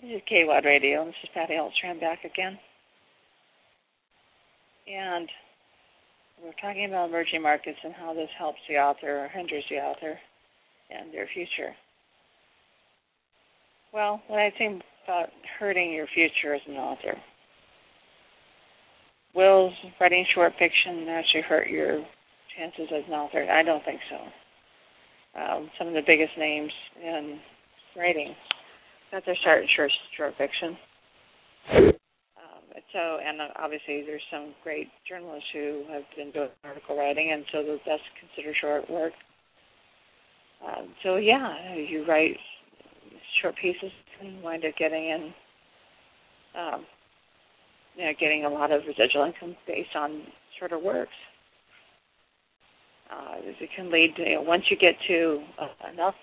This 0.06 0.18
is 0.18 0.22
KWAD 0.30 0.64
Radio. 0.64 1.04
This 1.04 1.14
is 1.24 1.30
Patty 1.34 1.54
Altram 1.54 1.98
back 1.98 2.20
again. 2.24 2.56
And 4.86 5.28
we're 6.40 6.52
talking 6.62 6.84
about 6.86 7.08
emerging 7.08 7.42
markets 7.42 7.78
and 7.82 7.92
how 7.92 8.14
this 8.14 8.28
helps 8.38 8.60
the 8.68 8.76
author 8.76 9.24
or 9.24 9.28
hinders 9.28 9.64
the 9.68 9.76
author 9.76 10.16
and 10.90 11.12
their 11.12 11.28
future. 11.34 11.74
Well, 13.92 14.22
when 14.28 14.38
I 14.38 14.52
think 14.56 14.82
about 15.04 15.30
hurting 15.58 15.92
your 15.92 16.06
future 16.14 16.54
as 16.54 16.62
an 16.68 16.74
author, 16.74 17.16
will 19.34 19.72
writing 20.00 20.24
short 20.34 20.52
fiction 20.56 21.08
actually 21.08 21.42
hurt 21.42 21.68
your 21.68 22.04
chances 22.56 22.86
as 22.94 23.02
an 23.08 23.14
author? 23.14 23.42
I 23.50 23.64
don't 23.64 23.84
think 23.84 24.00
so. 24.08 25.40
Um, 25.40 25.70
some 25.76 25.88
of 25.88 25.94
the 25.94 26.02
biggest 26.06 26.38
names 26.38 26.70
in 27.02 27.40
writing 27.96 28.36
their 29.10 29.36
start 29.40 29.62
in 29.62 29.68
short, 29.76 29.90
short 30.16 30.34
fiction. 30.38 30.76
Um, 31.78 32.64
so, 32.92 33.18
and 33.24 33.38
obviously, 33.56 34.02
there's 34.06 34.22
some 34.30 34.54
great 34.62 34.88
journalists 35.08 35.48
who 35.52 35.84
have 35.90 36.02
been 36.16 36.30
doing 36.32 36.48
article 36.64 36.96
writing, 36.96 37.32
and 37.32 37.44
so 37.52 37.78
that's 37.86 38.02
considered 38.20 38.56
short 38.60 38.90
work. 38.90 39.12
Um, 40.66 40.88
so, 41.02 41.16
yeah, 41.16 41.74
you 41.74 42.04
write 42.06 42.36
short 43.42 43.54
pieces 43.60 43.90
and 44.20 44.42
wind 44.42 44.64
up 44.64 44.74
getting 44.78 45.04
in, 45.04 45.34
um, 46.58 46.86
you 47.96 48.04
know, 48.04 48.12
getting 48.18 48.44
a 48.44 48.48
lot 48.48 48.72
of 48.72 48.82
residual 48.86 49.24
income 49.24 49.56
based 49.66 49.94
on 49.94 50.22
shorter 50.58 50.78
works. 50.78 51.12
Uh, 53.10 53.36
it 53.38 53.70
can 53.76 53.90
lead 53.92 54.14
to 54.16 54.22
you 54.22 54.34
know, 54.36 54.42
once 54.42 54.64
you 54.70 54.76
get 54.76 54.94
to 55.06 55.40
uh, 55.60 55.92
enough 55.92 56.14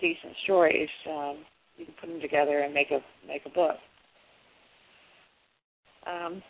decent 0.00 0.34
stories, 0.44 0.88
um, 1.08 1.38
you 1.80 1.86
can 1.86 1.94
put 2.00 2.10
them 2.10 2.20
together 2.20 2.60
and 2.60 2.74
make 2.74 2.90
a 2.90 3.00
make 3.26 3.42
a 3.46 3.50
book. 3.50 3.76
Um, 6.06 6.42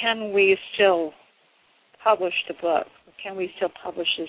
can 0.00 0.32
we 0.32 0.56
still 0.74 1.12
publish 2.02 2.34
the 2.48 2.54
book? 2.62 2.86
Can 3.22 3.36
we 3.36 3.50
still 3.56 3.70
publish 3.82 4.08
this 4.18 4.28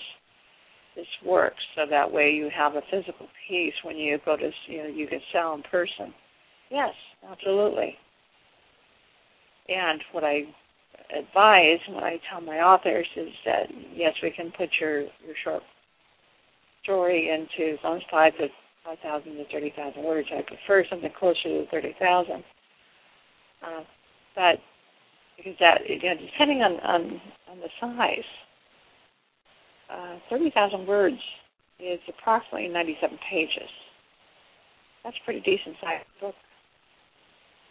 this 0.96 1.06
work 1.24 1.52
so 1.76 1.82
that 1.88 2.10
way 2.10 2.30
you 2.30 2.50
have 2.56 2.74
a 2.74 2.82
physical 2.90 3.28
piece 3.48 3.74
when 3.84 3.96
you 3.96 4.18
go 4.24 4.36
to 4.36 4.50
you 4.66 4.78
know 4.78 4.88
you 4.88 5.06
can 5.06 5.20
sell 5.32 5.54
in 5.54 5.62
person? 5.62 6.12
Yes, 6.70 6.92
absolutely. 7.30 7.94
And 9.68 10.00
what 10.12 10.24
I 10.24 10.42
advise 11.16 11.78
and 11.86 11.94
what 11.94 12.04
I 12.04 12.18
tell 12.30 12.40
my 12.40 12.58
authors 12.58 13.06
is 13.16 13.28
that 13.44 13.66
yes, 13.94 14.14
we 14.22 14.30
can 14.30 14.52
put 14.56 14.70
your 14.80 15.02
your 15.02 15.36
short 15.44 15.62
story 16.82 17.30
into 17.30 17.76
some 17.82 18.00
five 18.10 18.32
to 18.38 18.48
five 18.88 18.98
thousand 19.02 19.36
to 19.36 19.44
thirty 19.52 19.72
thousand 19.76 20.04
words. 20.04 20.28
I 20.32 20.42
prefer 20.42 20.84
something 20.88 21.10
closer 21.18 21.44
to 21.44 21.66
thirty 21.70 21.94
thousand. 22.00 22.42
Uh, 23.62 23.84
but 24.34 24.56
because 25.36 25.54
that 25.60 25.80
you 25.86 25.96
know, 25.96 26.14
depending 26.14 26.62
on 26.62 26.72
on, 26.80 27.20
on 27.50 27.58
the 27.60 27.68
size, 27.80 28.24
uh, 29.92 30.18
thirty 30.30 30.50
thousand 30.54 30.86
words 30.86 31.18
is 31.78 32.00
approximately 32.08 32.68
ninety 32.68 32.96
seven 33.00 33.18
pages. 33.30 33.68
That's 35.04 35.16
a 35.20 35.24
pretty 35.24 35.40
decent 35.40 35.76
sized 35.80 36.04
book. 36.20 36.34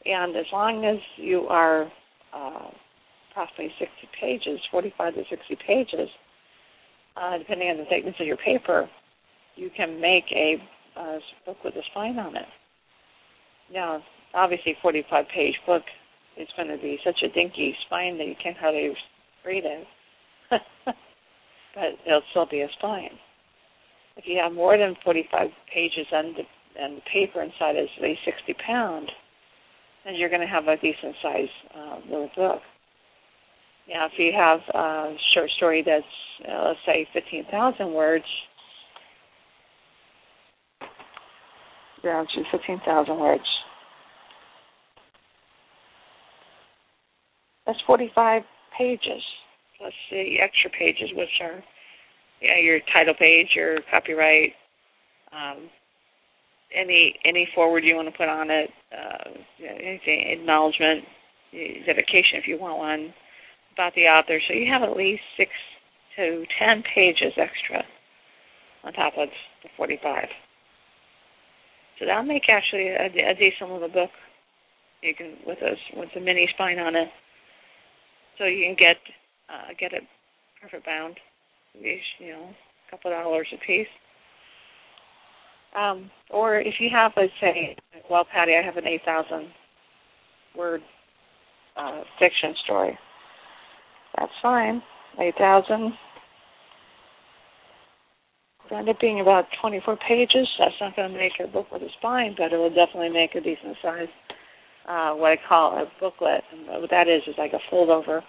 And 0.05 0.35
as 0.37 0.45
long 0.53 0.85
as 0.85 0.97
you 1.17 1.41
are 1.49 1.91
uh, 2.33 2.69
approximately 3.31 3.73
60 3.77 3.93
pages, 4.21 4.59
45 4.71 5.15
to 5.15 5.23
60 5.29 5.57
pages, 5.67 6.09
uh, 7.17 7.37
depending 7.37 7.69
on 7.69 7.77
the 7.77 7.85
thickness 7.89 8.15
of 8.19 8.25
your 8.25 8.37
paper, 8.37 8.89
you 9.55 9.69
can 9.75 9.99
make 9.99 10.23
a 10.31 10.55
uh, 10.97 11.19
book 11.45 11.57
with 11.63 11.75
a 11.75 11.81
spine 11.91 12.17
on 12.19 12.35
it. 12.35 12.45
Now, 13.73 14.01
obviously, 14.33 14.75
45 14.81 15.25
page 15.33 15.55
book 15.65 15.83
is 16.37 16.47
going 16.55 16.69
to 16.69 16.77
be 16.77 16.99
such 17.03 17.21
a 17.23 17.29
dinky 17.29 17.75
spine 17.85 18.17
that 18.17 18.27
you 18.27 18.35
can't 18.41 18.57
hardly 18.57 18.93
read 19.45 19.63
it, 19.65 19.87
but 20.85 21.83
it'll 22.05 22.21
still 22.31 22.47
be 22.49 22.61
a 22.61 22.67
spine. 22.77 23.17
If 24.15 24.25
you 24.25 24.39
have 24.41 24.53
more 24.53 24.77
than 24.77 24.95
45 25.03 25.49
pages 25.73 26.07
and 26.11 26.35
the, 26.35 26.43
and 26.81 26.97
the 26.97 27.01
paper 27.11 27.41
inside 27.41 27.75
is 27.77 27.89
at 27.97 28.03
least 28.03 28.21
60 28.25 28.55
pound, 28.65 29.11
then 30.05 30.15
you're 30.15 30.29
going 30.29 30.41
to 30.41 30.47
have 30.47 30.67
a 30.67 30.75
decent 30.77 31.15
size 31.21 31.49
uh, 31.75 31.97
little 32.05 32.29
book. 32.35 32.61
Now, 33.89 34.05
if 34.07 34.13
you 34.17 34.31
have 34.35 34.59
a 34.73 35.15
short 35.33 35.49
story 35.57 35.83
that's, 35.85 36.03
uh, 36.49 36.69
let's 36.69 36.79
say, 36.85 37.07
15,000 37.13 37.93
words, 37.93 38.25
down 42.03 42.27
to 42.35 42.43
15,000 42.51 43.19
words. 43.19 43.43
That's 47.65 47.79
45 47.85 48.43
pages, 48.77 49.23
plus 49.77 49.93
the 50.09 50.39
extra 50.41 50.69
pages, 50.71 51.09
which 51.13 51.29
are 51.41 51.63
yeah, 52.41 52.59
your 52.61 52.79
title 52.93 53.15
page, 53.17 53.47
your 53.55 53.79
copyright, 53.91 54.53
um, 55.33 55.69
any 56.73 57.15
any 57.25 57.47
forward 57.55 57.83
you 57.83 57.95
want 57.95 58.07
to 58.07 58.17
put 58.17 58.29
on 58.29 58.49
it, 58.51 58.69
uh, 58.91 59.29
anything 59.59 60.37
acknowledgement, 60.39 61.03
dedication 61.85 62.39
if 62.39 62.47
you 62.47 62.57
want 62.59 62.77
one 62.77 63.13
about 63.73 63.93
the 63.95 64.01
author. 64.01 64.39
So 64.47 64.53
you 64.53 64.71
have 64.71 64.83
at 64.83 64.95
least 64.95 65.21
six 65.37 65.51
to 66.17 66.45
ten 66.59 66.83
pages 66.93 67.33
extra 67.37 67.83
on 68.83 68.93
top 68.93 69.13
of 69.17 69.29
the 69.63 69.69
45. 69.75 70.25
So 71.99 72.05
that'll 72.05 72.23
make 72.23 72.43
actually 72.49 72.89
a, 72.89 73.05
a 73.05 73.33
decent 73.35 73.71
little 73.71 73.89
book. 73.89 74.11
You 75.01 75.13
can 75.15 75.35
with 75.45 75.59
a 75.61 75.99
with 75.99 76.09
a 76.15 76.19
mini 76.19 76.47
spine 76.53 76.79
on 76.79 76.95
it, 76.95 77.07
so 78.37 78.45
you 78.45 78.65
can 78.65 78.75
get 78.75 78.97
uh, 79.49 79.73
get 79.79 79.93
it 79.93 80.03
perfect 80.61 80.85
bound. 80.85 81.15
These 81.73 82.01
you 82.19 82.31
know 82.33 82.49
a 82.49 82.91
couple 82.91 83.11
dollars 83.11 83.47
a 83.53 83.65
piece. 83.65 83.87
Um, 85.77 86.09
or 86.31 86.59
if 86.59 86.75
you 86.79 86.89
have, 86.91 87.11
let's 87.15 87.31
say, 87.39 87.75
well, 88.09 88.25
Patty, 88.31 88.53
I 88.55 88.65
have 88.65 88.77
an 88.77 88.87
8,000 88.87 89.47
word 90.57 90.81
uh, 91.75 92.01
fiction 92.19 92.55
story. 92.63 92.97
That's 94.17 94.31
fine. 94.41 94.81
8,000 95.19 95.93
End 98.71 98.89
up 98.89 98.99
being 98.99 99.21
about 99.21 99.45
24 99.61 99.97
pages. 100.07 100.47
That's 100.59 100.75
not 100.81 100.95
going 100.95 101.11
to 101.11 101.17
make 101.17 101.33
a 101.43 101.47
book 101.47 101.71
with 101.71 101.81
a 101.81 101.89
spine, 101.97 102.35
but 102.37 102.53
it 102.53 102.57
will 102.57 102.69
definitely 102.69 103.09
make 103.09 103.35
a 103.35 103.41
decent 103.41 103.77
size, 103.81 104.07
uh, 104.87 105.13
what 105.13 105.31
I 105.31 105.37
call 105.47 105.77
a 105.77 105.85
booklet. 105.99 106.41
And 106.51 106.81
what 106.81 106.89
that 106.89 107.07
is 107.07 107.21
is 107.27 107.35
like 107.37 107.53
a 107.53 107.59
fold 107.69 107.89
over 107.89 108.23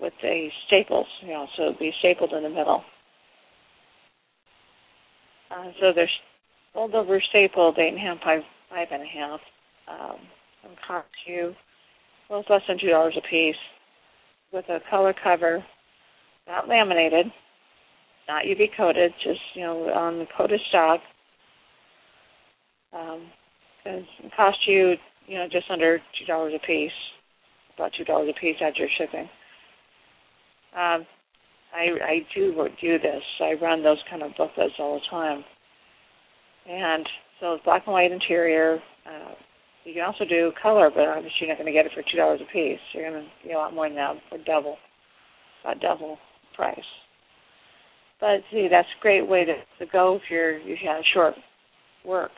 with 0.00 0.12
a 0.24 0.50
staples, 0.66 1.06
you 1.22 1.28
know, 1.28 1.46
so 1.56 1.64
it'd 1.64 1.78
be 1.78 1.92
stapled 2.00 2.32
in 2.32 2.42
the 2.42 2.48
middle. 2.48 2.82
Uh, 5.50 5.70
so 5.80 5.92
there's 5.94 6.10
fold 6.72 6.94
over 6.94 7.22
stapled 7.30 7.78
eight 7.78 7.94
and 7.94 7.98
a 7.98 8.00
half 8.00 8.18
by 8.24 8.40
five 8.70 8.88
and 8.90 9.02
a 9.02 9.06
half. 9.06 9.40
Um, 9.88 10.16
some 10.62 10.72
cost 10.86 11.06
you 11.26 11.54
well, 12.28 12.40
it's 12.40 12.50
less 12.50 12.62
than 12.66 12.78
two 12.80 12.88
dollars 12.90 13.14
a 13.18 13.28
piece 13.28 13.56
with 14.52 14.64
a 14.68 14.78
color 14.90 15.14
cover, 15.22 15.64
not 16.46 16.68
laminated 16.68 17.26
not 18.28 18.44
UV 18.44 18.68
coated, 18.76 19.12
just 19.22 19.40
you 19.54 19.62
know 19.62 19.84
on 19.92 20.18
the 20.18 20.26
coated 20.36 20.60
stock. 20.68 21.00
Um, 22.92 23.26
it 23.84 24.04
cost 24.36 24.58
you 24.66 24.94
you 25.26 25.38
know 25.38 25.46
just 25.50 25.70
under 25.70 25.98
two 26.18 26.26
dollars 26.26 26.54
a 26.56 26.66
piece, 26.66 26.92
about 27.76 27.92
two 27.96 28.04
dollars 28.04 28.32
a 28.34 28.40
piece 28.40 28.56
after 28.60 28.86
shipping. 28.98 29.28
Um, 30.74 31.06
I 31.74 31.86
I 32.02 32.18
do 32.34 32.52
do 32.80 32.98
this. 32.98 33.22
I 33.40 33.54
run 33.60 33.82
those 33.82 34.02
kind 34.08 34.22
of 34.22 34.32
booklets 34.38 34.74
all 34.78 34.94
the 34.94 35.06
time, 35.10 35.44
and 36.68 37.06
so 37.40 37.58
black 37.64 37.82
and 37.86 37.92
white 37.92 38.12
interior. 38.12 38.78
Uh, 39.06 39.34
you 39.84 39.92
can 39.92 40.02
also 40.02 40.24
do 40.24 40.50
color, 40.62 40.90
but 40.94 41.08
obviously 41.08 41.36
you're 41.40 41.50
not 41.50 41.58
going 41.58 41.66
to 41.66 41.72
get 41.72 41.84
it 41.84 41.92
for 41.94 42.02
two 42.10 42.16
dollars 42.16 42.40
a 42.40 42.50
piece. 42.52 42.80
You're 42.94 43.10
going 43.10 43.22
to 43.22 43.48
get 43.48 43.56
a 43.56 43.58
lot 43.58 43.74
more 43.74 43.86
than 43.86 43.96
that 43.96 44.16
for 44.30 44.38
double, 44.38 44.76
about 45.62 45.80
double 45.80 46.18
price. 46.56 46.78
But 48.20 48.40
see, 48.50 48.68
that's 48.70 48.88
a 48.98 49.02
great 49.02 49.28
way 49.28 49.44
to, 49.44 49.54
to 49.54 49.90
go 49.90 50.16
if 50.16 50.22
you're 50.30 50.58
you 50.58 50.76
have 50.86 51.02
short 51.12 51.34
work, 52.04 52.30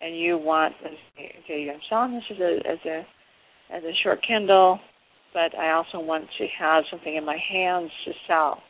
and 0.00 0.18
you 0.18 0.38
want 0.38 0.74
okay, 0.84 1.70
I'm 1.72 1.80
selling 1.88 2.14
this 2.14 2.24
as 2.30 2.38
a 2.40 2.68
as 2.68 2.78
a 2.86 3.76
as 3.76 3.82
a 3.84 3.92
short 4.02 4.20
Kindle, 4.26 4.78
but 5.32 5.56
I 5.58 5.72
also 5.72 6.00
want 6.00 6.24
to 6.38 6.46
have 6.58 6.84
something 6.90 7.16
in 7.16 7.24
my 7.24 7.38
hands 7.50 7.90
to 8.04 8.12
sell 8.26 8.62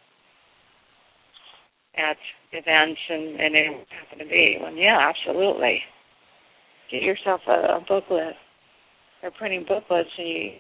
at 1.97 2.17
events 2.53 3.01
and 3.09 3.41
and 3.41 3.55
it 3.55 3.87
happen 3.91 4.19
to 4.19 4.31
be. 4.31 4.59
Well, 4.61 4.73
yeah, 4.75 5.11
absolutely. 5.11 5.81
Get 6.91 7.03
yourself 7.03 7.41
a, 7.47 7.51
a 7.51 7.85
booklet. 7.87 8.35
They're 9.21 9.33
printing 9.33 9.67
booklets, 9.69 10.09
and 10.17 10.29
you, 10.29 10.51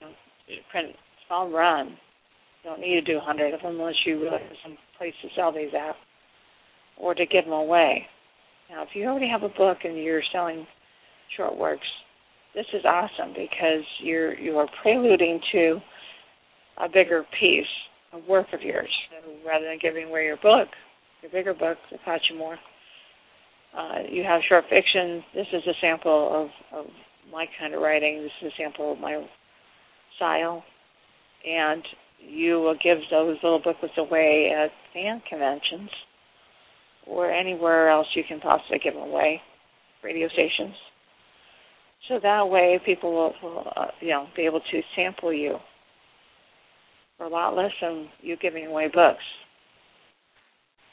you 0.48 0.56
print 0.70 0.88
small 1.26 1.50
run 1.50 1.96
don't 2.64 2.80
need 2.80 2.94
to 2.94 3.00
do 3.00 3.18
a 3.18 3.20
hundred 3.20 3.54
of 3.54 3.60
them 3.60 3.76
unless 3.76 3.94
you 4.04 4.20
really 4.20 4.38
have 4.42 4.56
some 4.62 4.76
place 4.98 5.14
to 5.22 5.28
sell 5.36 5.52
these 5.52 5.70
at 5.74 5.94
or 6.96 7.14
to 7.14 7.26
give 7.26 7.44
them 7.44 7.52
away. 7.52 8.06
Now, 8.70 8.82
if 8.82 8.88
you 8.94 9.06
already 9.06 9.28
have 9.28 9.42
a 9.42 9.48
book 9.48 9.78
and 9.84 9.96
you're 9.96 10.22
selling 10.32 10.66
short 11.36 11.56
works, 11.56 11.86
this 12.54 12.66
is 12.72 12.84
awesome 12.84 13.32
because 13.34 13.84
you're 14.02 14.38
you 14.38 14.56
are 14.58 14.68
preluding 14.82 15.40
to 15.52 15.78
a 16.78 16.88
bigger 16.88 17.24
piece 17.38 17.66
of 18.12 18.24
work 18.28 18.46
of 18.52 18.62
yours. 18.62 18.90
So 19.10 19.32
rather 19.46 19.66
than 19.66 19.78
giving 19.80 20.08
away 20.08 20.24
your 20.24 20.36
book, 20.36 20.68
your 21.22 21.30
bigger 21.30 21.54
book 21.54 21.78
that 21.90 22.04
costs 22.04 22.26
you 22.30 22.38
more, 22.38 22.58
uh, 23.76 24.02
you 24.10 24.22
have 24.22 24.40
short 24.48 24.64
fiction. 24.70 25.22
This 25.34 25.46
is 25.52 25.62
a 25.66 25.74
sample 25.80 26.50
of, 26.72 26.78
of 26.78 26.86
my 27.30 27.46
kind 27.60 27.74
of 27.74 27.80
writing. 27.80 28.22
This 28.22 28.48
is 28.48 28.52
a 28.52 28.62
sample 28.62 28.92
of 28.92 28.98
my 28.98 29.24
style, 30.16 30.64
and 31.46 31.82
you 32.18 32.60
will 32.60 32.76
give 32.82 32.98
those 33.10 33.36
little 33.42 33.60
booklets 33.62 33.94
away 33.96 34.52
at 34.54 34.70
fan 34.92 35.22
conventions 35.28 35.90
or 37.06 37.30
anywhere 37.30 37.88
else 37.88 38.06
you 38.14 38.22
can 38.26 38.40
possibly 38.40 38.78
give 38.82 38.94
them 38.94 39.02
away, 39.02 39.40
radio 40.02 40.28
stations. 40.28 40.74
So 42.08 42.18
that 42.22 42.48
way, 42.48 42.78
people 42.84 43.12
will, 43.12 43.32
will 43.42 43.72
uh, 43.76 43.86
you 44.00 44.10
know, 44.10 44.26
be 44.36 44.42
able 44.42 44.60
to 44.60 44.80
sample 44.94 45.32
you 45.32 45.56
for 47.16 47.24
a 47.24 47.28
lot 47.28 47.56
less 47.56 47.72
than 47.80 48.08
you 48.20 48.36
giving 48.40 48.66
away 48.66 48.86
books. 48.86 49.24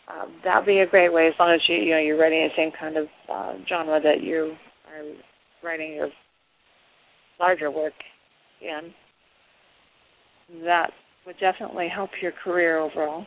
Um, 0.08 0.36
that'd 0.44 0.66
be 0.66 0.80
a 0.80 0.88
great 0.88 1.12
way, 1.12 1.28
as 1.28 1.34
long 1.40 1.54
as 1.54 1.62
you, 1.68 1.76
you 1.78 1.92
know, 1.92 2.00
you're 2.00 2.20
writing 2.20 2.48
the 2.48 2.56
same 2.56 2.72
kind 2.80 2.98
of 2.98 3.08
uh, 3.32 3.54
genre 3.68 4.00
that 4.02 4.22
you 4.22 4.56
are 4.88 5.68
writing 5.68 5.94
your 5.94 6.10
larger 7.40 7.72
work 7.72 7.94
in. 8.62 8.94
That 10.64 10.92
would 11.26 11.38
definitely 11.40 11.88
help 11.94 12.10
your 12.22 12.32
career 12.44 12.80
overall. 12.80 13.26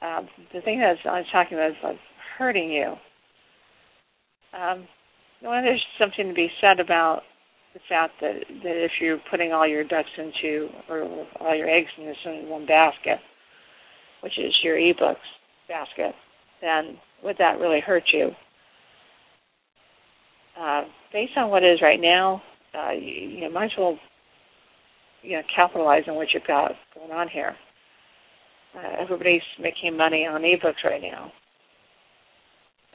Um, 0.00 0.28
the 0.52 0.60
thing 0.62 0.80
that 0.80 0.96
I 1.08 1.18
was 1.18 1.26
talking 1.32 1.56
about 1.56 1.70
is 1.70 1.76
like 1.82 1.96
hurting 2.38 2.70
you. 2.70 2.94
Um, 4.58 4.86
there's 5.40 5.82
something 5.98 6.28
to 6.28 6.34
be 6.34 6.48
said 6.60 6.80
about 6.80 7.22
the 7.74 7.80
fact 7.88 8.14
that 8.20 8.34
that 8.62 8.84
if 8.84 8.92
you're 9.00 9.18
putting 9.30 9.52
all 9.52 9.66
your 9.66 9.84
ducks 9.84 10.08
into 10.18 10.68
or 10.88 11.26
all 11.40 11.56
your 11.56 11.68
eggs 11.68 11.88
in 11.98 12.04
in 12.30 12.48
one 12.48 12.66
basket, 12.66 13.18
which 14.22 14.38
is 14.38 14.54
your 14.62 14.76
ebooks 14.76 15.16
basket, 15.68 16.14
then 16.60 16.98
would 17.24 17.36
that 17.38 17.58
really 17.58 17.80
hurt 17.80 18.04
you? 18.12 18.30
Uh, 20.60 20.82
based 21.12 21.32
on 21.36 21.50
what 21.50 21.64
is 21.64 21.80
right 21.80 22.00
now, 22.00 22.42
uh, 22.74 22.92
you, 22.92 23.28
you 23.28 23.52
might 23.52 23.66
as 23.66 23.70
well 23.78 23.98
you 25.22 25.36
know 25.36 25.42
capitalize 25.54 26.02
on 26.08 26.16
what 26.16 26.28
you've 26.32 26.46
got 26.46 26.72
going 26.94 27.10
on 27.10 27.28
here. 27.28 27.54
Uh, 28.76 29.02
everybody's 29.02 29.42
making 29.60 29.96
money 29.96 30.26
on 30.26 30.42
ebooks 30.42 30.82
right 30.84 31.02
now. 31.02 31.24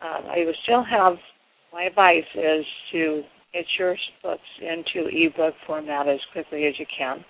Um, 0.01 0.25
I 0.29 0.43
would 0.45 0.55
still 0.63 0.83
have 0.83 1.13
my 1.73 1.83
advice 1.83 2.23
is 2.35 2.65
to 2.91 3.23
get 3.53 3.65
your 3.77 3.95
books 4.23 4.41
into 4.61 5.09
ebook 5.09 5.53
format 5.65 6.07
as 6.07 6.19
quickly 6.31 6.65
as 6.65 6.73
you 6.79 6.85
can. 6.97 7.23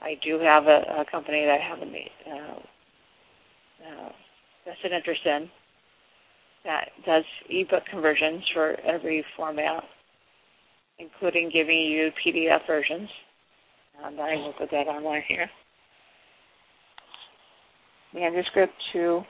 I 0.00 0.14
do 0.24 0.38
have 0.38 0.64
a, 0.64 1.00
a 1.00 1.04
company 1.10 1.44
that 1.44 1.58
I 1.60 1.68
have 1.68 1.78
a 1.78 1.84
uh, 2.30 2.58
uh, 3.86 4.12
vested 4.64 4.92
interest 4.92 5.20
in 5.24 5.50
that 6.64 6.88
does 7.06 7.24
ebook 7.48 7.82
conversions 7.90 8.42
for 8.52 8.76
every 8.80 9.24
format, 9.36 9.84
including 10.98 11.50
giving 11.52 11.80
you 11.80 12.10
PDF 12.24 12.66
versions. 12.66 13.08
And 14.04 14.20
I 14.20 14.36
will 14.36 14.54
put 14.58 14.70
that 14.70 14.86
online 14.86 15.22
here 15.28 15.48
manuscript 18.14 18.72
to 18.92 19.20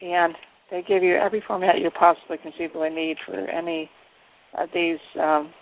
and 0.00 0.34
they 0.70 0.82
give 0.86 1.02
you 1.02 1.14
every 1.14 1.42
format 1.46 1.78
you 1.78 1.90
possibly 1.90 2.36
conceivably 2.42 2.90
need 2.90 3.16
for 3.26 3.34
any 3.48 3.90
of 4.58 4.68
these 4.74 4.98
um, 5.20 5.52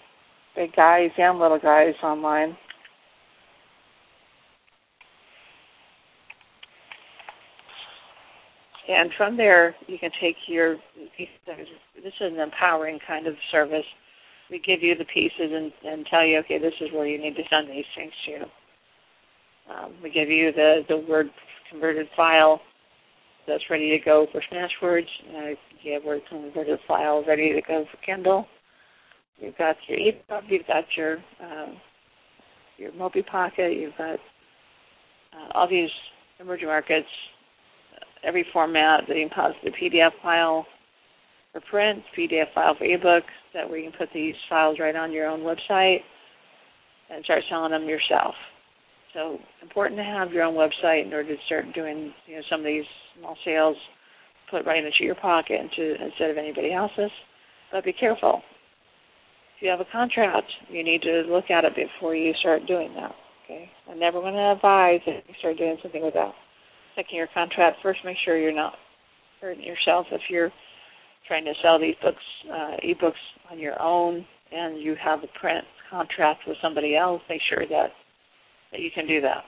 big 0.57 0.75
guys 0.75 1.11
and 1.17 1.39
little 1.39 1.59
guys 1.59 1.95
online. 2.03 2.57
And 8.89 9.11
from 9.17 9.37
there, 9.37 9.75
you 9.87 9.97
can 9.99 10.11
take 10.21 10.37
your. 10.49 10.77
This 11.17 11.29
is 12.05 12.13
an 12.21 12.41
empowering 12.41 12.99
kind 13.07 13.27
of 13.27 13.35
service. 13.51 13.85
We 14.53 14.61
give 14.61 14.83
you 14.83 14.95
the 14.95 15.07
pieces 15.07 15.33
and, 15.51 15.73
and 15.83 16.07
tell 16.07 16.25
you, 16.25 16.39
okay, 16.41 16.59
this 16.59 16.75
is 16.83 16.91
where 16.93 17.07
you 17.07 17.19
need 17.19 17.35
to 17.37 17.43
send 17.49 17.71
these 17.71 17.87
things 17.97 18.13
to. 18.27 19.75
Um, 19.75 19.95
we 20.03 20.11
give 20.11 20.29
you 20.29 20.53
the, 20.53 20.83
the 20.89 20.99
word 21.09 21.29
converted 21.71 22.07
file 22.15 22.61
that's 23.49 23.65
ready 23.71 23.91
to 23.91 24.05
go 24.05 24.27
for 24.31 24.43
Smashwords. 24.53 25.07
Uh, 25.35 25.57
you 25.83 25.95
have 25.95 26.05
word 26.05 26.21
converted 26.29 26.79
file 26.87 27.25
ready 27.27 27.53
to 27.55 27.63
go 27.67 27.87
for 27.91 27.97
Kindle. 28.05 28.47
You've 29.39 29.57
got 29.57 29.77
your 29.89 29.99
EPUB, 29.99 30.43
you've 30.49 30.67
got 30.67 30.85
your 30.97 31.17
uh, 31.43 31.73
your 32.77 32.93
Mobi 32.93 33.27
Pocket, 33.27 33.73
you've 33.77 33.97
got 33.97 34.15
uh, 35.33 35.49
all 35.55 35.69
these 35.69 35.91
emerging 36.41 36.69
markets, 36.69 37.09
every 38.25 38.47
format 38.53 39.05
the 39.09 39.71
PDF 39.71 40.11
file 40.23 40.67
for 41.53 41.61
print, 41.71 42.03
PDF 42.17 42.53
file 42.55 42.75
for 42.77 42.85
ebook, 42.85 43.25
that 43.55 43.69
where 43.69 43.79
you 43.79 43.91
can 43.91 43.99
put 43.99 44.09
these 44.15 44.35
files 44.49 44.79
right 44.81 44.97
on 44.97 45.13
your 45.13 45.27
own 45.27 45.41
website 45.41 45.99
and 47.11 47.25
start 47.25 47.43
selling 47.49 47.73
them 47.73 47.89
yourself. 47.89 48.35
So 49.13 49.39
important 49.61 49.99
to 49.99 50.05
have 50.05 50.33
your 50.33 50.45
own 50.45 50.55
website 50.55 51.07
in 51.07 51.13
order 51.13 51.37
to 51.37 51.43
start 51.45 51.67
doing 51.75 52.13
you 52.27 52.37
know 52.37 52.43
some 52.51 52.61
of 52.61 52.67
these 52.67 52.85
small 53.19 53.37
sales, 53.45 53.77
put 54.51 54.65
right 54.65 54.83
into 54.83 55.05
your 55.05 55.15
pocket 55.15 55.61
into, 55.61 56.03
instead 56.03 56.31
of 56.31 56.39
anybody 56.39 56.73
else's. 56.73 57.11
But 57.71 57.85
be 57.85 57.93
careful. 57.93 58.43
If 59.57 59.63
you 59.63 59.69
have 59.69 59.81
a 59.81 59.93
contract, 59.93 60.47
you 60.71 60.83
need 60.83 61.03
to 61.03 61.23
look 61.29 61.51
at 61.51 61.65
it 61.65 61.75
before 61.77 62.15
you 62.15 62.33
start 62.41 62.67
doing 62.67 62.95
that. 62.95 63.15
Okay, 63.45 63.71
I 63.91 63.95
never 63.95 64.21
want 64.21 64.37
to 64.37 64.53
advise 64.53 65.01
that 65.07 65.29
you 65.29 65.35
start 65.39 65.59
doing 65.59 65.77
something 65.83 66.03
without 66.03 66.33
checking 66.97 67.17
your 67.19 67.29
contract 67.35 67.79
first. 67.83 68.01
Make 68.05 68.17
sure 68.25 68.39
you're 68.39 68.55
not 68.55 68.75
hurting 69.41 69.65
yourself 69.65 70.07
if 70.11 70.23
you're 70.31 70.51
trying 71.27 71.45
to 71.45 71.53
sell 71.63 71.79
these 71.79 71.95
books, 72.03 72.23
uh, 72.51 72.77
ebooks 72.85 73.13
on 73.51 73.59
your 73.59 73.81
own, 73.81 74.25
and 74.51 74.81
you 74.81 74.95
have 75.03 75.21
a 75.23 75.39
print 75.39 75.65
contract 75.91 76.41
with 76.47 76.57
somebody 76.63 76.97
else. 76.97 77.23
Make 77.29 77.41
sure 77.49 77.67
that 77.69 77.91
that 78.73 78.81
you 78.81 78.91
can 78.95 79.07
do 79.07 79.21
that. 79.21 79.45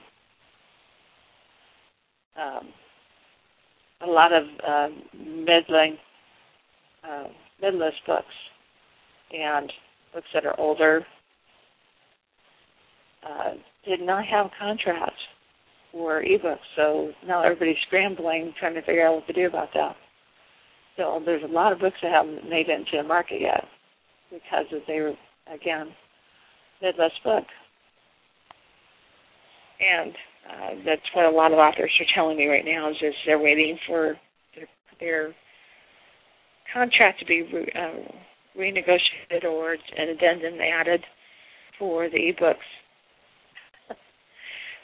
Um, 2.41 2.67
a 4.01 4.11
lot 4.11 4.31
of 4.33 4.43
uh, 4.67 4.87
middling, 5.17 5.97
uh, 7.03 7.25
midlist 7.63 7.93
books 8.05 8.25
and 9.31 9.71
books 10.13 10.27
that 10.33 10.45
are 10.45 10.59
older 10.59 11.05
uh, 13.27 13.53
did 13.87 14.01
not 14.01 14.25
have 14.25 14.47
contracts 14.59 15.15
for 15.91 16.21
ebooks, 16.23 16.57
so 16.75 17.11
now 17.25 17.41
everybody's 17.41 17.77
scrambling 17.87 18.53
trying 18.59 18.75
to 18.75 18.81
figure 18.81 19.07
out 19.07 19.15
what 19.15 19.27
to 19.27 19.33
do 19.33 19.47
about 19.47 19.69
that. 19.73 19.95
So 20.97 21.21
there's 21.25 21.43
a 21.43 21.51
lot 21.51 21.73
of 21.73 21.79
books 21.79 21.97
that 22.01 22.11
haven't 22.11 22.49
made 22.49 22.69
it 22.69 22.79
into 22.79 22.97
the 23.01 23.07
market 23.07 23.41
yet 23.41 23.65
because 24.31 24.65
they 24.87 24.99
were 24.99 25.13
again 25.53 25.89
midlist 26.81 27.21
book. 27.23 27.43
And 29.79 30.13
uh, 30.49 30.83
that's 30.85 31.01
what 31.13 31.25
a 31.25 31.35
lot 31.35 31.51
of 31.51 31.59
authors 31.59 31.91
are 31.99 32.15
telling 32.15 32.37
me 32.37 32.47
right 32.47 32.65
now 32.65 32.89
is 32.89 32.95
just 32.99 33.17
they're 33.25 33.39
waiting 33.39 33.77
for 33.87 34.15
their, 34.55 34.67
their 34.99 35.35
contract 36.73 37.19
to 37.19 37.25
be 37.25 37.41
re, 37.41 37.67
uh, 37.75 38.59
renegotiated 38.59 39.43
or 39.43 39.73
an 39.73 40.09
addendum 40.09 40.59
added 40.61 41.01
for 41.77 42.09
the 42.09 42.17
ebooks. 42.17 42.55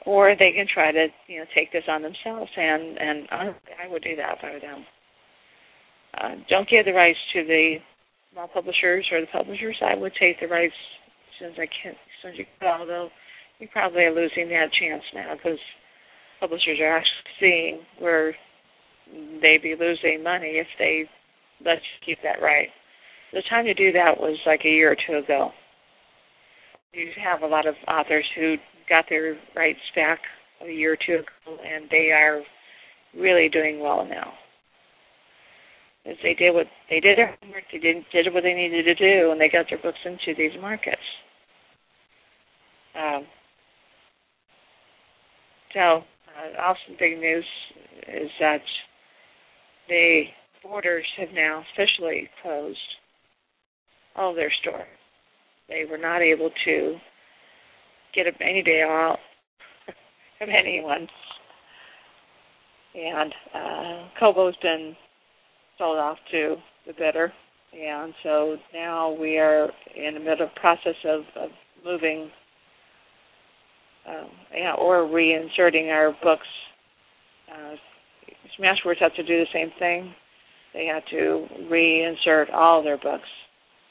or 0.05 0.35
they 0.37 0.51
can 0.51 0.65
try 0.73 0.91
to, 0.91 1.07
you 1.27 1.39
know, 1.39 1.45
take 1.55 1.71
this 1.71 1.83
on 1.87 2.01
themselves, 2.01 2.51
and 2.57 2.97
and 2.97 3.27
I 3.31 3.87
would 3.87 4.03
do 4.03 4.15
that 4.17 4.37
if 4.37 4.43
I 4.43 4.51
were 4.53 4.59
them. 4.59 4.85
Uh, 6.17 6.35
don't 6.49 6.69
give 6.69 6.85
the 6.85 6.93
rights 6.93 7.19
to 7.33 7.43
the 7.43 7.77
small 8.33 8.47
publishers 8.47 9.05
or 9.11 9.21
the 9.21 9.27
publishers. 9.31 9.77
I 9.81 9.95
would 9.95 10.13
take 10.19 10.39
the 10.39 10.47
rights 10.47 10.73
as 10.73 11.33
soon 11.39 11.49
as 11.51 11.59
I 11.59 11.67
can, 11.81 11.91
as 11.93 12.15
soon 12.21 12.31
as 12.31 12.37
you 12.39 12.45
can. 12.59 12.81
Although 12.81 13.09
you 13.59 13.67
probably 13.71 14.03
are 14.03 14.15
losing 14.15 14.49
that 14.49 14.69
chance 14.79 15.03
now 15.13 15.33
because 15.35 15.59
publishers 16.39 16.79
are 16.81 16.97
actually 16.97 17.31
seeing 17.39 17.79
where 17.99 18.35
they'd 19.41 19.61
be 19.61 19.75
losing 19.79 20.23
money 20.23 20.59
if 20.59 20.67
they 20.79 21.03
let 21.63 21.75
you 21.75 22.05
keep 22.05 22.17
that 22.23 22.41
right. 22.41 22.69
The 23.33 23.43
time 23.49 23.65
to 23.65 23.73
do 23.73 23.91
that 23.93 24.19
was 24.19 24.37
like 24.45 24.61
a 24.65 24.69
year 24.69 24.91
or 24.91 24.97
two 25.07 25.23
ago. 25.23 25.51
You 26.93 27.07
have 27.23 27.43
a 27.43 27.47
lot 27.47 27.67
of 27.67 27.75
authors 27.87 28.25
who 28.35 28.55
got 28.89 29.05
their 29.09 29.37
rights 29.55 29.79
back 29.95 30.19
a 30.61 30.71
year 30.71 30.93
or 30.93 30.97
two 31.05 31.23
ago, 31.23 31.57
and 31.63 31.85
they 31.89 32.11
are 32.11 32.41
really 33.15 33.47
doing 33.47 33.79
well 33.79 34.05
now. 34.05 34.33
As 36.05 36.15
they 36.23 36.33
did 36.33 36.53
what 36.53 36.65
they 36.89 36.99
did 36.99 37.17
their 37.17 37.37
homework, 37.41 37.63
they 37.71 37.77
did, 37.77 38.03
did 38.11 38.33
what 38.33 38.43
they 38.43 38.53
needed 38.53 38.83
to 38.83 38.95
do, 38.95 39.31
and 39.31 39.39
they 39.39 39.49
got 39.49 39.67
their 39.69 39.77
books 39.77 39.99
into 40.03 40.35
these 40.35 40.59
markets. 40.59 41.01
Um, 42.97 43.25
so, 45.73 45.79
uh, 45.79 46.61
also 46.61 46.79
big 46.99 47.19
news 47.19 47.45
is 48.07 48.29
that 48.39 48.61
the 49.87 50.23
Borders 50.63 51.05
have 51.17 51.29
now 51.33 51.63
officially 51.73 52.29
closed 52.41 52.77
all 54.15 54.33
their 54.33 54.51
stores. 54.61 54.85
They 55.67 55.85
were 55.89 55.97
not 55.97 56.21
able 56.21 56.51
to 56.65 56.95
get 58.13 58.25
any 58.41 58.61
day 58.61 58.81
out 58.83 59.17
of 60.41 60.49
anyone. 60.49 61.07
And 62.93 63.33
uh, 63.55 64.09
Kobo's 64.19 64.55
been 64.61 64.95
sold 65.77 65.97
off 65.97 66.17
to 66.31 66.55
the 66.87 66.93
bidder. 66.93 67.31
And 67.73 68.13
so 68.23 68.57
now 68.73 69.11
we 69.11 69.37
are 69.37 69.69
in 69.95 70.15
the 70.15 70.19
middle 70.19 70.45
of 70.45 70.55
process 70.55 70.95
of, 71.05 71.21
of 71.35 71.49
moving 71.85 72.29
um, 74.07 74.29
yeah, 74.55 74.73
or 74.73 75.03
reinserting 75.03 75.89
our 75.89 76.15
books. 76.23 76.47
Uh, 77.49 77.75
Smashwords 78.59 78.99
have 78.99 79.15
to 79.15 79.23
do 79.23 79.39
the 79.39 79.45
same 79.53 79.71
thing. 79.79 80.13
They 80.73 80.85
have 80.85 81.05
to 81.11 81.47
reinsert 81.71 82.53
all 82.53 82.83
their 82.83 82.97
books 82.97 83.27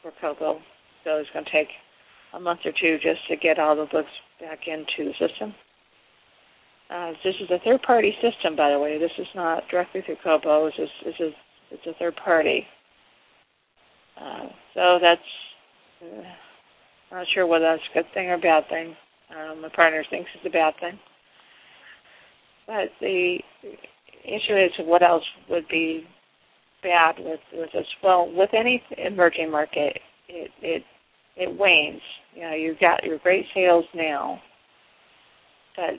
for 0.02 0.12
Kobo. 0.20 0.58
So 1.04 1.16
it's 1.16 1.30
going 1.32 1.44
to 1.44 1.50
take 1.50 1.68
a 2.34 2.40
month 2.40 2.60
or 2.64 2.72
two 2.72 2.96
just 3.02 3.26
to 3.28 3.36
get 3.36 3.58
all 3.58 3.76
the 3.76 3.86
books 3.90 4.10
back 4.40 4.60
into 4.66 5.10
the 5.10 5.26
system. 5.26 5.54
Uh, 6.90 7.12
this 7.22 7.34
is 7.40 7.50
a 7.50 7.58
third-party 7.64 8.14
system, 8.20 8.56
by 8.56 8.70
the 8.70 8.78
way. 8.78 8.98
This 8.98 9.12
is 9.18 9.28
not 9.34 9.62
directly 9.70 10.02
through 10.04 10.16
Kobo. 10.24 10.66
This 10.66 10.74
is, 10.78 10.88
this 11.04 11.14
is 11.20 11.32
it's 11.70 11.86
a 11.86 11.98
third 11.98 12.16
party. 12.16 12.64
Uh, 14.20 14.46
so 14.74 14.98
that's 15.00 15.20
uh, 16.02 17.16
not 17.16 17.26
sure 17.34 17.46
whether 17.46 17.64
that's 17.64 17.82
a 17.92 17.98
good 17.98 18.12
thing 18.14 18.28
or 18.28 18.34
a 18.34 18.38
bad 18.38 18.64
thing. 18.68 18.94
Um, 19.30 19.62
my 19.62 19.68
partner 19.74 20.04
thinks 20.10 20.30
it's 20.34 20.46
a 20.46 20.50
bad 20.50 20.74
thing. 20.80 20.98
But 22.66 22.90
the 23.00 23.38
issue 24.24 24.56
is 24.56 24.70
what 24.86 25.02
else 25.02 25.24
would 25.48 25.66
be 25.68 26.04
bad 26.82 27.16
with 27.18 27.40
with 27.52 27.70
this? 27.72 27.86
Well, 28.02 28.30
with 28.34 28.50
any 28.52 28.82
emerging 28.98 29.50
market, 29.50 29.98
it 30.28 30.50
it 30.62 30.82
it 31.36 31.58
wanes. 31.58 32.00
You 32.34 32.42
know, 32.42 32.54
you've 32.54 32.80
got 32.80 33.04
your 33.04 33.18
great 33.18 33.46
sales 33.54 33.84
now, 33.94 34.40
but 35.76 35.94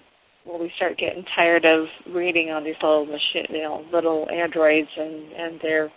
will 0.46 0.60
we 0.60 0.72
start 0.76 0.98
getting 0.98 1.24
tired 1.36 1.66
of 1.66 1.86
reading 2.14 2.50
on 2.50 2.64
these 2.64 2.76
little 2.82 3.06
machine, 3.06 3.46
you 3.50 3.62
know, 3.62 3.86
little 3.92 4.28
androids 4.30 4.89
and 4.98 5.32
and 5.32 5.60
their 5.62 5.92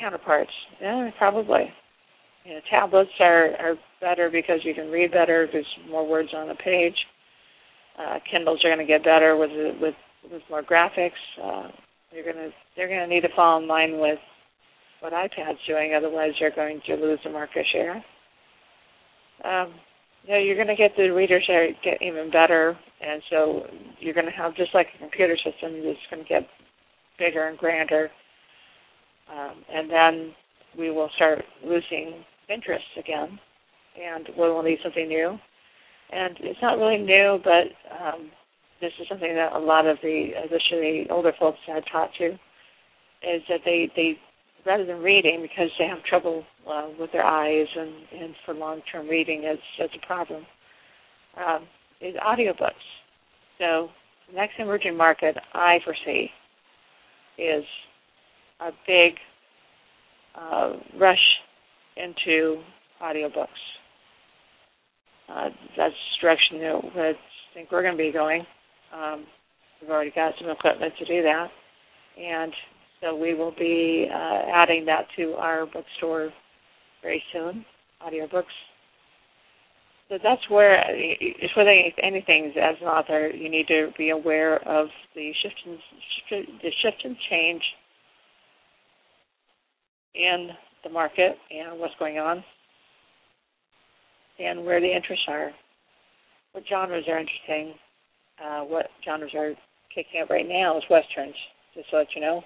counterparts? 0.00 0.50
Yeah, 0.80 1.10
probably. 1.18 1.72
You 2.44 2.54
know, 2.54 2.60
tablets 2.70 3.10
are 3.20 3.50
are 3.58 3.74
better 4.00 4.30
because 4.30 4.60
you 4.64 4.74
can 4.74 4.90
read 4.90 5.12
better. 5.12 5.48
There's 5.50 5.66
more 5.88 6.08
words 6.08 6.30
on 6.34 6.48
the 6.48 6.54
page. 6.54 6.96
Uh, 7.98 8.18
Kindles 8.30 8.60
are 8.64 8.74
going 8.74 8.86
to 8.86 8.90
get 8.90 9.04
better 9.04 9.36
with 9.36 9.50
with 9.80 9.94
with 10.30 10.42
more 10.50 10.62
graphics. 10.62 11.10
Uh, 11.42 11.68
you're 12.10 12.24
going 12.24 12.36
to 12.36 12.50
they're 12.76 12.88
going 12.88 13.00
to 13.00 13.14
need 13.14 13.22
to 13.22 13.34
fall 13.34 13.60
in 13.60 13.68
line 13.68 13.98
with 13.98 14.18
what 15.00 15.12
iPad's 15.12 15.58
doing. 15.66 15.94
Otherwise, 15.94 16.32
you're 16.40 16.50
going 16.54 16.80
to 16.86 16.94
lose 16.94 17.18
the 17.24 17.30
market 17.30 17.66
share. 17.72 18.02
Um, 19.44 19.74
you 20.24 20.32
know, 20.32 20.38
you're 20.38 20.56
going 20.56 20.68
to 20.68 20.76
get 20.76 20.92
the 20.96 21.08
reader 21.10 21.40
share 21.44 21.68
get 21.84 22.00
even 22.00 22.30
better, 22.30 22.78
and 23.00 23.22
so 23.30 23.62
you're 23.98 24.14
going 24.14 24.26
to 24.26 24.32
have 24.32 24.54
just 24.54 24.74
like 24.74 24.86
a 24.94 24.98
computer 24.98 25.36
system 25.36 25.82
that's 25.84 25.98
going 26.10 26.22
to 26.22 26.28
get 26.28 26.42
bigger 27.18 27.48
and 27.48 27.58
grander, 27.58 28.10
um, 29.32 29.64
and 29.72 29.90
then 29.90 30.34
we 30.78 30.90
will 30.90 31.10
start 31.16 31.42
losing 31.64 32.24
interest 32.48 32.84
again, 32.98 33.38
and 34.00 34.28
we 34.38 34.48
will 34.48 34.62
need 34.62 34.78
something 34.82 35.08
new. 35.08 35.38
And 36.12 36.36
it's 36.40 36.60
not 36.60 36.78
really 36.78 36.98
new, 36.98 37.38
but 37.42 37.72
um, 38.04 38.30
this 38.80 38.92
is 39.00 39.08
something 39.08 39.34
that 39.34 39.52
a 39.52 39.58
lot 39.58 39.86
of 39.86 39.96
the, 40.02 40.30
especially 40.44 41.04
the 41.04 41.06
older 41.10 41.32
folks 41.38 41.58
that 41.66 41.76
I 41.76 41.90
talk 41.90 42.10
to, 42.18 42.26
is 42.26 43.42
that 43.48 43.60
they 43.64 43.90
they 43.96 44.18
rather 44.66 44.84
than 44.84 44.98
reading 44.98 45.40
because 45.42 45.70
they 45.78 45.86
have 45.86 46.02
trouble 46.04 46.44
uh, 46.70 46.88
with 46.98 47.10
their 47.12 47.24
eyes 47.24 47.66
and, 47.76 48.22
and 48.22 48.34
for 48.44 48.54
long-term 48.54 49.08
reading 49.08 49.44
is, 49.44 49.58
is 49.80 49.90
a 50.02 50.06
problem, 50.06 50.44
um, 51.36 51.66
is 52.00 52.14
audiobooks. 52.16 52.72
So 53.58 53.88
the 54.30 54.36
next 54.36 54.54
emerging 54.58 54.96
market 54.96 55.36
I 55.54 55.78
foresee 55.84 56.30
is 57.38 57.64
a 58.60 58.70
big 58.86 59.14
uh, 60.38 60.72
rush 60.98 61.18
into 61.96 62.62
audiobooks. 63.02 63.48
Uh, 65.28 65.48
that's 65.76 65.94
the 65.94 66.20
direction 66.20 66.58
that 66.58 66.82
I 66.96 67.54
think 67.54 67.70
we're 67.70 67.82
going 67.82 67.96
to 67.96 68.02
be 68.02 68.12
going. 68.12 68.44
Um, 68.94 69.24
we've 69.80 69.90
already 69.90 70.12
got 70.14 70.34
some 70.40 70.50
equipment 70.50 70.92
to 70.98 71.04
do 71.04 71.22
that, 71.22 71.48
and 72.20 72.52
so 73.02 73.16
we 73.16 73.34
will 73.34 73.54
be 73.58 74.06
uh, 74.10 74.42
adding 74.54 74.86
that 74.86 75.06
to 75.16 75.32
our 75.32 75.66
bookstore 75.66 76.30
very 77.02 77.22
soon, 77.32 77.64
audiobooks. 78.06 78.44
So 80.08 80.18
that's 80.22 80.42
where, 80.48 80.82
it's 80.88 81.56
where 81.56 81.68
anything 82.02 82.52
as 82.56 82.76
an 82.80 82.86
author, 82.86 83.28
you 83.28 83.50
need 83.50 83.66
to 83.68 83.88
be 83.98 84.10
aware 84.10 84.56
of 84.68 84.86
the 85.14 85.32
shift 85.42 85.54
and 85.66 85.78
the 86.62 86.70
shift 86.82 87.02
and 87.04 87.16
change 87.28 87.62
in 90.14 90.50
the 90.84 90.90
market 90.90 91.36
and 91.50 91.80
what's 91.80 91.94
going 91.98 92.18
on, 92.18 92.44
and 94.38 94.64
where 94.64 94.80
the 94.80 94.94
interests 94.94 95.24
are, 95.28 95.50
what 96.52 96.64
genres 96.68 97.04
are 97.08 97.18
interesting, 97.18 97.74
uh, 98.44 98.60
what 98.60 98.86
genres 99.04 99.32
are 99.34 99.54
kicking 99.94 100.20
up 100.22 100.30
right 100.30 100.48
now 100.48 100.76
is 100.76 100.84
westerns. 100.90 101.34
Just 101.74 101.88
to 101.90 101.96
let 101.96 102.08
you 102.14 102.20
know 102.20 102.42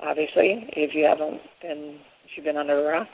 obviously, 0.00 0.68
if 0.76 0.94
you 0.94 1.04
haven't 1.04 1.40
been, 1.62 1.98
if 2.24 2.30
you've 2.36 2.44
been 2.44 2.56
under 2.56 2.80
a 2.80 2.92
rock. 2.92 3.08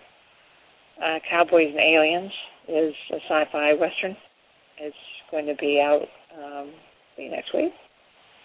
Uh, 1.02 1.18
Cowboys 1.30 1.68
and 1.70 1.80
Aliens 1.80 2.32
is 2.68 2.94
a 3.12 3.16
sci-fi 3.26 3.72
western. 3.74 4.16
It's 4.78 4.96
going 5.30 5.46
to 5.46 5.54
be 5.54 5.80
out 5.80 6.06
um, 6.36 6.70
next 7.18 7.54
week. 7.54 7.72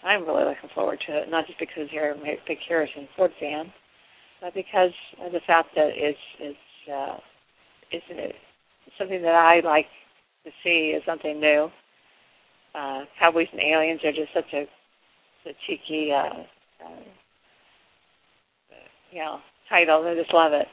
I'm 0.03 0.25
really 0.25 0.43
looking 0.45 0.69
forward 0.73 0.99
to 1.07 1.17
it, 1.17 1.29
not 1.29 1.47
just 1.47 1.59
because 1.59 1.89
you're 1.91 2.11
a 2.11 2.37
big 2.47 2.59
Harrison 2.67 3.07
Ford 3.17 3.31
fan, 3.39 3.73
but 4.39 4.53
because 4.53 4.91
of 5.21 5.31
the 5.31 5.39
fact 5.47 5.69
that 5.75 5.89
it's 5.95 6.19
it's 6.39 6.91
uh, 6.93 7.17
it's, 7.91 8.05
it's 8.09 8.37
something 8.97 9.21
that 9.23 9.33
I 9.33 9.61
like 9.61 9.87
to 10.43 10.51
see 10.63 10.93
is 10.95 11.03
something 11.05 11.39
new. 11.39 11.69
Uh, 12.75 13.05
Cowboys 13.19 13.47
and 13.51 13.61
Aliens 13.61 14.01
are 14.03 14.11
just 14.11 14.33
such 14.33 14.53
a, 14.53 14.67
a 15.49 15.53
cheeky 15.65 16.11
uh, 16.11 16.43
uh, 16.85 17.01
you 19.15 19.21
know 19.23 19.39
title. 19.69 20.03
I 20.05 20.13
just 20.13 20.33
love 20.33 20.51
it. 20.51 20.67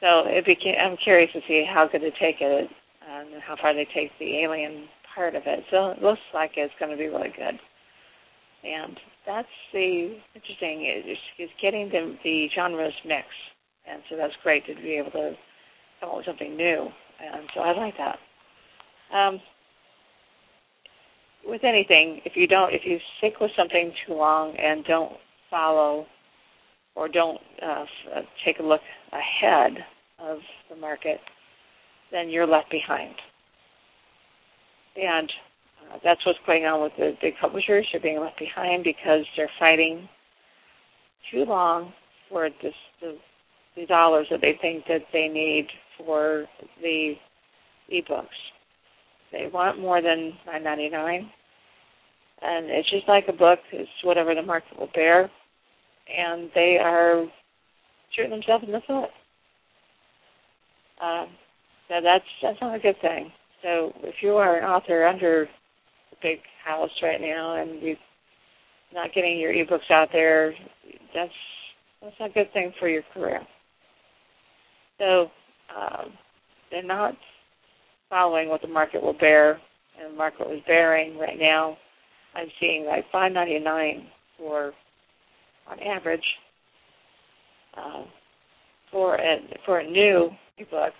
So 0.00 0.22
it 0.26 0.44
became, 0.46 0.76
I'm 0.80 0.96
curious 1.02 1.32
to 1.32 1.40
see 1.48 1.64
how 1.66 1.88
good 1.90 2.02
they 2.02 2.12
take 2.20 2.40
it 2.40 2.70
and 3.08 3.42
how 3.42 3.56
far 3.60 3.74
they 3.74 3.86
take 3.92 4.10
the 4.20 4.44
alien 4.44 4.86
part 5.14 5.34
of 5.34 5.42
it. 5.46 5.64
So 5.70 5.88
it 5.88 6.02
looks 6.02 6.20
like 6.32 6.52
it's 6.56 6.72
going 6.78 6.92
to 6.92 6.96
be 6.96 7.08
really 7.08 7.32
good. 7.36 7.58
And 8.62 8.96
that's 9.26 9.48
the 9.72 10.16
interesting 10.34 10.86
is, 10.86 11.16
is 11.38 11.50
getting 11.60 11.88
the, 11.88 12.16
the 12.22 12.48
genres 12.54 12.92
mix, 13.06 13.26
and 13.90 14.02
so 14.08 14.16
that's 14.16 14.34
great 14.42 14.66
to 14.66 14.74
be 14.74 15.00
able 15.00 15.10
to 15.12 15.32
come 15.98 16.10
up 16.10 16.16
with 16.16 16.26
something 16.26 16.56
new. 16.56 16.88
And 17.20 17.48
so 17.54 17.60
I 17.60 17.76
like 17.76 17.94
that. 17.96 18.18
Um, 19.16 19.40
with 21.46 21.64
anything, 21.64 22.20
if 22.26 22.32
you 22.36 22.46
don't, 22.46 22.72
if 22.74 22.82
you 22.84 22.98
stick 23.18 23.34
with 23.40 23.50
something 23.56 23.92
too 24.06 24.14
long 24.14 24.54
and 24.56 24.84
don't 24.84 25.12
follow 25.50 26.06
or 26.94 27.08
don't 27.08 27.38
uh, 27.62 27.84
uh, 28.16 28.20
take 28.44 28.58
a 28.58 28.62
look 28.62 28.80
ahead 29.12 29.72
of 30.18 30.38
the 30.68 30.76
market, 30.76 31.18
then 32.12 32.28
you're 32.28 32.46
left 32.46 32.70
behind. 32.70 33.14
And 34.96 35.30
uh, 35.92 35.98
that's 36.04 36.24
what's 36.26 36.38
going 36.46 36.64
on 36.64 36.82
with 36.82 36.92
the 36.98 37.12
big 37.22 37.34
publishers. 37.40 37.86
They're 37.92 38.00
being 38.00 38.20
left 38.20 38.38
behind 38.38 38.84
because 38.84 39.24
they're 39.36 39.50
fighting 39.58 40.08
too 41.30 41.44
long 41.44 41.92
for 42.28 42.48
this, 42.62 42.74
the, 43.00 43.16
the 43.76 43.86
dollars 43.86 44.26
that 44.30 44.40
they 44.40 44.58
think 44.60 44.84
that 44.88 45.02
they 45.12 45.28
need 45.28 45.66
for 45.98 46.46
the 46.82 47.14
ebooks. 47.92 48.26
They 49.32 49.46
want 49.52 49.80
more 49.80 50.02
than 50.02 50.32
nine 50.44 50.64
ninety 50.64 50.88
nine, 50.88 51.30
and 52.42 52.66
it's 52.68 52.90
just 52.90 53.06
like 53.06 53.24
a 53.28 53.32
book. 53.32 53.60
It's 53.72 53.88
whatever 54.02 54.34
the 54.34 54.42
market 54.42 54.76
will 54.78 54.90
bear 54.92 55.30
and 56.16 56.50
they 56.54 56.78
are 56.82 57.26
shooting 58.14 58.30
themselves 58.30 58.64
in 58.66 58.72
the 58.72 58.80
foot. 58.86 59.10
Um, 61.02 61.28
so 61.88 61.94
that's 62.02 62.24
that's 62.42 62.60
not 62.60 62.74
a 62.74 62.78
good 62.78 63.00
thing. 63.00 63.32
So 63.62 63.92
if 64.02 64.16
you 64.22 64.32
are 64.34 64.56
an 64.56 64.64
author 64.64 65.06
under 65.06 65.42
a 65.42 66.16
big 66.22 66.38
house 66.64 66.90
right 67.02 67.20
now 67.20 67.60
and 67.60 67.82
you're 67.82 67.96
not 68.92 69.12
getting 69.14 69.38
your 69.38 69.52
ebooks 69.52 69.90
out 69.90 70.08
there, 70.12 70.54
that's 71.14 71.32
that's 72.02 72.16
not 72.18 72.30
a 72.30 72.34
good 72.34 72.52
thing 72.52 72.72
for 72.78 72.88
your 72.88 73.02
career. 73.14 73.40
So 74.98 75.30
um, 75.76 76.12
they're 76.70 76.82
not 76.82 77.14
following 78.08 78.48
what 78.48 78.62
the 78.62 78.68
market 78.68 79.02
will 79.02 79.16
bear, 79.18 79.52
and 79.98 80.12
the 80.12 80.16
market 80.16 80.50
is 80.50 80.62
bearing 80.66 81.18
right 81.18 81.38
now. 81.38 81.76
I'm 82.34 82.48
seeing 82.60 82.84
like 82.86 83.04
five 83.10 83.32
ninety 83.32 83.58
nine 83.58 84.06
for 84.38 84.72
on 85.70 85.78
average 85.80 86.24
uh, 87.76 88.04
for 88.90 89.16
a 89.16 89.36
for 89.64 89.78
a 89.78 89.90
new 89.90 90.30
book, 90.70 90.92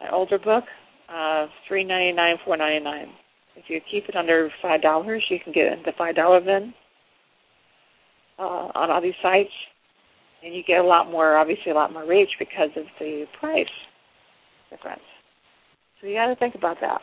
an 0.00 0.08
older 0.12 0.38
book, 0.38 0.64
uh, 1.12 1.46
three 1.68 1.84
ninety 1.84 2.12
nine, 2.12 2.36
four 2.44 2.56
ninety 2.56 2.82
nine. 2.82 3.08
If 3.56 3.64
you 3.68 3.80
keep 3.90 4.08
it 4.08 4.16
under 4.16 4.50
five 4.62 4.82
dollars, 4.82 5.22
you 5.30 5.38
can 5.42 5.52
get 5.52 5.84
the 5.84 5.92
five 5.96 6.14
dollar 6.16 6.40
bin 6.40 6.72
uh, 8.38 8.42
on 8.74 8.90
all 8.90 9.00
these 9.00 9.14
sites, 9.22 9.50
and 10.42 10.54
you 10.54 10.62
get 10.66 10.80
a 10.80 10.86
lot 10.86 11.10
more, 11.10 11.36
obviously 11.36 11.72
a 11.72 11.74
lot 11.74 11.92
more 11.92 12.06
reach 12.06 12.30
because 12.38 12.70
of 12.76 12.84
the 12.98 13.24
price 13.38 13.66
difference. 14.70 15.00
So 16.00 16.06
you 16.06 16.14
got 16.14 16.26
to 16.26 16.36
think 16.36 16.54
about 16.54 16.76
that. 16.80 17.00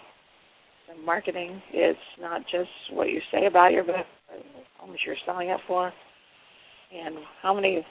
The 0.88 1.02
marketing 1.02 1.62
is 1.74 1.96
not 2.20 2.42
just 2.52 2.70
what 2.92 3.10
you 3.10 3.20
say 3.32 3.46
about 3.46 3.72
your 3.72 3.84
book, 3.84 4.06
how 4.80 4.86
much 4.86 5.00
you're 5.06 5.16
selling 5.26 5.50
it 5.50 5.60
for, 5.66 5.92
and 6.94 7.16
how 7.42 7.54
many, 7.54 7.86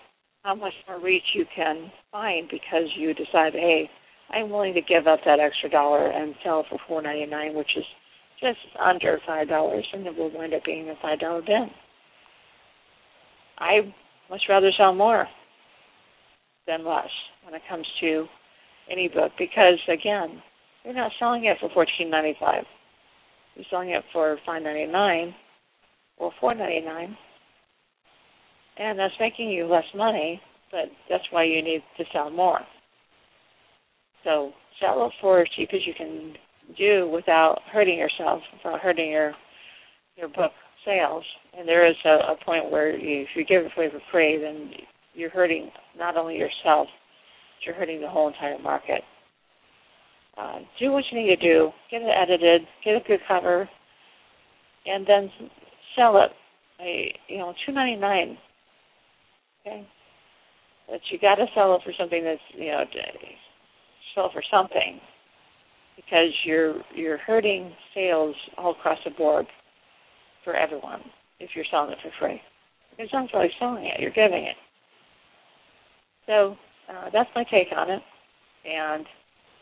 how 0.44 0.54
much 0.54 0.72
more 0.88 1.00
reach 1.00 1.22
you 1.34 1.44
can 1.54 1.90
find 2.10 2.48
because 2.50 2.88
you 2.96 3.14
decide, 3.14 3.52
hey, 3.52 3.88
I'm 4.30 4.50
willing 4.50 4.74
to 4.74 4.80
give 4.80 5.06
up 5.06 5.20
that 5.24 5.40
extra 5.40 5.68
dollar 5.68 6.10
and 6.10 6.34
sell 6.42 6.64
for 6.68 6.78
four 6.88 7.02
ninety 7.02 7.26
nine, 7.26 7.54
which 7.54 7.70
is 7.76 7.84
just 8.40 8.58
under 8.82 9.18
five 9.26 9.48
dollars, 9.48 9.86
and 9.92 10.06
it 10.06 10.16
will 10.16 10.32
wind 10.36 10.54
up 10.54 10.64
being 10.64 10.88
a 10.88 10.94
five 11.02 11.20
dollar 11.20 11.42
bin. 11.42 11.68
I 13.58 13.94
much 14.30 14.42
rather 14.48 14.70
sell 14.76 14.94
more 14.94 15.26
than 16.66 16.84
less 16.84 17.10
when 17.44 17.54
it 17.54 17.62
comes 17.68 17.86
to 18.00 18.26
any 18.90 19.08
book 19.08 19.32
because 19.38 19.78
again, 19.88 20.42
you're 20.84 20.94
not 20.94 21.12
selling 21.18 21.44
it 21.44 21.58
for 21.60 21.68
fourteen 21.74 22.10
ninety 22.10 22.34
five. 22.40 22.64
You're 23.54 23.66
selling 23.70 23.90
it 23.90 24.02
for 24.12 24.38
five 24.46 24.62
ninety 24.62 24.90
nine 24.90 25.34
or 26.16 26.32
four 26.40 26.54
ninety 26.54 26.80
nine. 26.84 27.16
And 28.78 28.98
that's 28.98 29.14
making 29.20 29.50
you 29.50 29.66
less 29.66 29.84
money, 29.94 30.40
but 30.70 30.86
that's 31.10 31.24
why 31.30 31.44
you 31.44 31.62
need 31.62 31.82
to 31.98 32.04
sell 32.12 32.30
more. 32.30 32.60
So 34.24 34.52
sell 34.80 35.06
it 35.06 35.12
for 35.20 35.40
as 35.40 35.48
cheap 35.56 35.70
as 35.72 35.80
you 35.86 35.92
can 35.96 36.34
do 36.78 37.10
without 37.12 37.58
hurting 37.72 37.98
yourself, 37.98 38.40
without 38.52 38.80
hurting 38.80 39.10
your 39.10 39.34
your 40.16 40.28
book 40.28 40.52
sales. 40.84 41.24
And 41.56 41.66
there 41.66 41.86
is 41.88 41.96
a, 42.04 42.32
a 42.32 42.36
point 42.44 42.70
where 42.70 42.96
you, 42.96 43.22
if 43.22 43.28
you 43.34 43.44
give 43.44 43.64
it 43.64 43.72
away 43.76 43.90
for 43.90 44.00
free, 44.10 44.38
then 44.40 44.70
you're 45.14 45.30
hurting 45.30 45.70
not 45.96 46.16
only 46.16 46.36
yourself, 46.36 46.86
but 46.86 47.66
you're 47.66 47.74
hurting 47.74 48.00
the 48.00 48.08
whole 48.08 48.28
entire 48.28 48.58
market. 48.58 49.02
Uh, 50.38 50.60
do 50.80 50.92
what 50.92 51.04
you 51.10 51.20
need 51.20 51.36
to 51.36 51.36
do. 51.36 51.70
Get 51.90 52.02
it 52.02 52.08
edited. 52.08 52.62
Get 52.84 52.94
a 52.94 53.00
good 53.06 53.20
cover, 53.28 53.68
and 54.86 55.06
then 55.06 55.30
sell 55.96 56.22
it. 56.22 56.30
A, 56.80 57.14
you 57.28 57.38
know, 57.38 57.52
two 57.66 57.72
ninety 57.72 58.00
nine. 58.00 58.38
Okay, 59.64 59.86
but 60.88 61.00
you 61.10 61.18
got 61.18 61.36
to 61.36 61.46
sell 61.54 61.74
it 61.76 61.82
for 61.84 61.92
something 61.98 62.24
that's 62.24 62.40
you 62.54 62.66
know 62.66 62.84
sell 64.14 64.30
for 64.32 64.42
something 64.50 65.00
because 65.96 66.32
you're 66.44 66.82
you're 66.94 67.18
hurting 67.18 67.72
sales 67.94 68.34
all 68.58 68.72
across 68.72 68.98
the 69.04 69.10
board 69.12 69.46
for 70.44 70.54
everyone 70.54 71.00
if 71.38 71.50
you're 71.54 71.64
selling 71.70 71.92
it 71.92 71.98
for 72.02 72.10
free. 72.18 72.40
It's 72.98 73.12
not 73.12 73.28
really 73.32 73.50
selling 73.58 73.84
it, 73.84 74.00
you're 74.00 74.10
giving 74.10 74.44
it. 74.44 74.56
So 76.26 76.56
uh, 76.90 77.10
that's 77.12 77.30
my 77.34 77.44
take 77.44 77.68
on 77.76 77.90
it, 77.90 78.02
and 78.64 79.06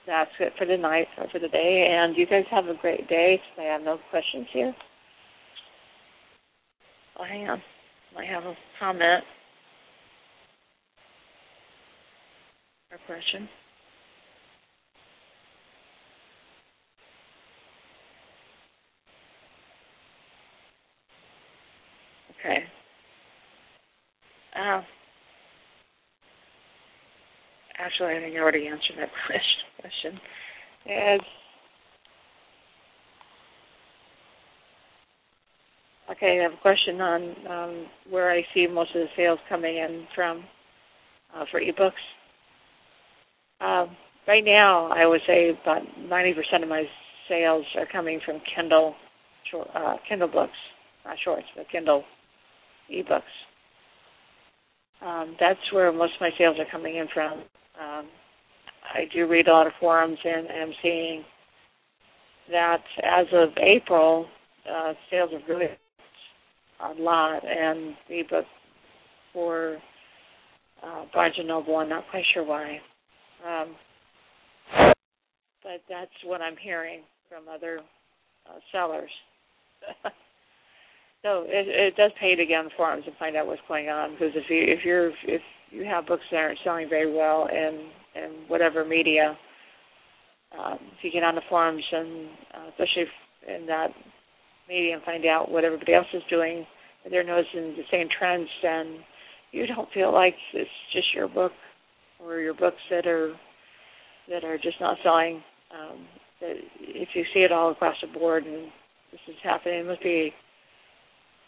that's 0.06 0.30
it 0.40 0.52
for 0.58 0.66
the 0.66 0.76
night 0.76 1.06
or 1.18 1.28
for 1.30 1.38
the 1.38 1.48
day. 1.48 1.86
And 1.90 2.16
you 2.16 2.26
guys 2.26 2.44
have 2.50 2.66
a 2.66 2.74
great 2.80 3.08
day. 3.08 3.40
I 3.58 3.62
have 3.62 3.82
no 3.82 3.98
questions 4.10 4.46
here. 4.52 4.74
Oh, 7.18 7.24
hang 7.24 7.48
on. 7.48 7.62
I 8.18 8.24
have 8.24 8.44
a 8.44 8.54
comment 8.78 9.24
question. 13.06 13.48
Okay. 22.40 22.58
Uh, 24.56 24.80
actually, 27.78 28.16
I 28.16 28.20
think 28.20 28.36
I 28.36 28.38
already 28.40 28.66
answered 28.66 28.96
that 28.98 29.08
question. 29.80 30.20
It's, 30.86 31.24
okay, 36.10 36.38
I 36.40 36.42
have 36.44 36.52
a 36.52 36.62
question 36.62 37.00
on 37.00 37.22
um, 37.50 37.86
where 38.10 38.30
I 38.30 38.42
see 38.54 38.66
most 38.66 38.90
of 38.94 39.02
the 39.02 39.08
sales 39.16 39.38
coming 39.48 39.76
in 39.76 40.06
from 40.14 40.44
uh, 41.34 41.44
for 41.50 41.60
ebooks. 41.60 41.92
Um, 43.60 43.96
right 44.26 44.44
now, 44.44 44.90
I 44.92 45.06
would 45.06 45.20
say 45.26 45.50
about 45.62 45.82
90% 45.98 46.62
of 46.62 46.68
my 46.68 46.84
sales 47.28 47.64
are 47.76 47.86
coming 47.90 48.20
from 48.24 48.40
Kindle, 48.54 48.94
uh, 49.74 49.96
Kindle 50.08 50.28
books, 50.28 50.52
not 51.04 51.16
shorts, 51.24 51.46
but 51.56 51.66
Kindle 51.70 52.04
ebooks. 52.92 53.22
Um, 55.04 55.36
that's 55.40 55.58
where 55.72 55.92
most 55.92 56.14
of 56.14 56.20
my 56.20 56.30
sales 56.36 56.56
are 56.58 56.70
coming 56.70 56.96
in 56.96 57.06
from. 57.12 57.32
Um, 57.80 58.08
I 58.94 59.04
do 59.14 59.26
read 59.26 59.48
a 59.48 59.52
lot 59.52 59.66
of 59.66 59.72
forums 59.80 60.18
and 60.24 60.48
I'm 60.48 60.74
seeing 60.82 61.24
that 62.50 62.82
as 63.02 63.26
of 63.32 63.50
April, 63.58 64.26
uh, 64.70 64.92
sales 65.10 65.30
have 65.32 65.42
really 65.48 65.68
a 66.82 67.00
lot, 67.00 67.42
and 67.44 67.94
the 68.08 68.20
ebook 68.20 68.44
for 69.32 69.76
uh, 70.82 71.04
Barnes 71.14 71.34
and 71.38 71.48
Noble, 71.48 71.76
I'm 71.76 71.88
not 71.88 72.04
quite 72.10 72.24
sure 72.32 72.44
why. 72.44 72.80
Um, 73.46 73.74
but 75.62 75.80
that's 75.88 76.10
what 76.24 76.40
I'm 76.40 76.56
hearing 76.60 77.00
from 77.28 77.44
other 77.52 77.80
uh, 78.46 78.58
sellers. 78.72 79.10
So 81.22 81.44
it, 81.46 81.68
it 81.68 81.96
does 81.96 82.12
pay 82.18 82.34
to 82.34 82.46
get 82.46 82.58
on 82.58 82.64
the 82.66 82.70
forums 82.76 83.04
and 83.06 83.14
find 83.16 83.36
out 83.36 83.46
what's 83.46 83.60
going 83.68 83.88
on 83.88 84.12
because 84.12 84.32
if 84.34 84.48
you 84.48 84.62
if 84.62 84.84
you're 84.84 85.10
if 85.28 85.42
you 85.70 85.84
have 85.84 86.06
books 86.06 86.22
that 86.30 86.38
aren't 86.38 86.58
selling 86.64 86.88
very 86.88 87.12
well 87.12 87.46
in 87.52 87.90
in 88.14 88.48
whatever 88.48 88.84
media, 88.84 89.36
um, 90.58 90.78
if 90.96 91.04
you 91.04 91.10
get 91.12 91.22
on 91.22 91.34
the 91.34 91.42
forums 91.48 91.84
and 91.92 92.28
uh, 92.54 92.68
especially 92.70 93.04
in 93.48 93.66
that 93.66 93.88
media 94.68 94.94
and 94.94 95.02
find 95.02 95.26
out 95.26 95.50
what 95.50 95.64
everybody 95.64 95.92
else 95.92 96.06
is 96.14 96.22
doing, 96.30 96.64
and 97.04 97.12
they're 97.12 97.24
noticing 97.24 97.76
the 97.76 97.84
same 97.90 98.08
trends, 98.18 98.48
then 98.62 99.00
you 99.52 99.66
don't 99.66 99.92
feel 99.92 100.12
like 100.12 100.34
it's 100.54 100.70
just 100.94 101.12
your 101.14 101.28
book 101.28 101.52
or 102.24 102.40
your 102.40 102.54
books 102.54 102.76
that 102.90 103.06
are 103.06 103.34
that 104.28 104.44
are 104.44 104.56
just 104.56 104.80
not 104.80 104.96
selling. 105.02 105.42
Um, 105.72 106.06
that 106.40 106.54
if 106.80 107.08
you 107.14 107.24
see 107.34 107.40
it 107.40 107.52
all 107.52 107.70
across 107.70 107.96
the 108.00 108.18
board 108.18 108.44
and 108.44 108.66
this 109.12 109.20
is 109.28 109.36
happening, 109.42 109.80
it 109.80 109.86
must 109.86 110.02
be 110.02 110.32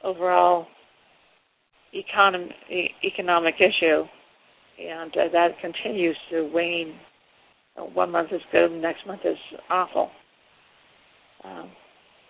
overall 0.05 0.66
econom- 1.95 2.53
economic 3.05 3.55
issue, 3.57 4.05
and 4.83 5.12
uh, 5.16 5.29
that 5.33 5.59
continues 5.61 6.16
to 6.31 6.51
wane. 6.53 6.95
Uh, 7.77 7.85
one 7.85 8.11
month 8.11 8.33
is 8.33 8.41
good, 8.51 8.70
next 8.70 9.07
month 9.07 9.20
is 9.25 9.39
awful. 9.70 10.11
Um, 11.45 11.70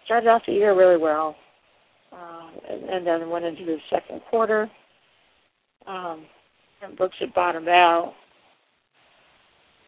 started 0.04 0.28
off 0.28 0.42
the 0.46 0.52
year 0.52 0.76
really 0.76 1.00
well, 1.00 1.36
uh, 2.12 2.50
and, 2.70 2.84
and, 2.84 3.06
then 3.06 3.28
went 3.28 3.44
into 3.44 3.64
the 3.64 3.76
second 3.90 4.20
quarter. 4.30 4.70
Um, 5.86 6.24
books 6.96 7.16
had 7.20 7.34
bottomed 7.34 7.68
out. 7.68 8.14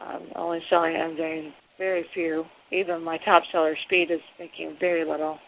Um, 0.01 0.29
only 0.37 0.61
selling, 0.69 0.97
I'm 0.97 1.17
doing 1.17 1.53
very 1.79 2.05
few. 2.15 2.45
Even 2.73 3.03
my 3.03 3.19
top 3.19 3.43
seller, 3.53 3.77
Speed, 3.87 4.11
is 4.11 4.21
making 4.39 4.77
very 4.81 5.05
little 5.05 5.39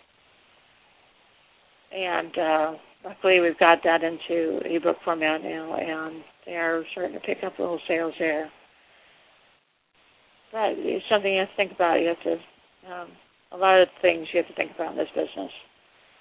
and 1.93 2.39
uh, 2.39 2.73
luckily 3.05 3.41
we've 3.41 3.59
got 3.59 3.79
that 3.85 4.03
into 4.03 4.61
ebook 4.65 4.97
format 5.05 5.43
now, 5.43 5.77
and 5.77 6.23
they're 6.45 6.85
starting 6.93 7.15
to 7.15 7.21
pick 7.21 7.39
up 7.45 7.59
little 7.59 7.81
sales 7.89 8.15
there. 8.19 8.51
But 10.53 10.75
it's 10.77 11.05
something 11.11 11.33
you 11.33 11.41
have 11.41 11.49
to 11.49 11.57
think 11.57 11.73
about. 11.73 12.01
You 12.01 12.09
have 12.09 12.23
to 12.23 12.93
um, 12.93 13.09
a 13.53 13.57
lot 13.57 13.81
of 13.81 13.89
things 14.03 14.27
you 14.33 14.39
have 14.39 14.49
to 14.49 14.55
think 14.55 14.73
about 14.75 14.93
in 14.93 14.99
this 14.99 15.09
business. 15.15 15.51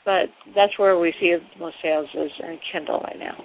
But 0.04 0.30
that's 0.56 0.78
where 0.78 1.00
we 1.00 1.14
see 1.20 1.34
the 1.36 1.60
most 1.60 1.76
sales 1.82 2.08
is 2.14 2.32
in 2.40 2.60
Kindle 2.72 3.00
right 3.00 3.20
now. 3.20 3.44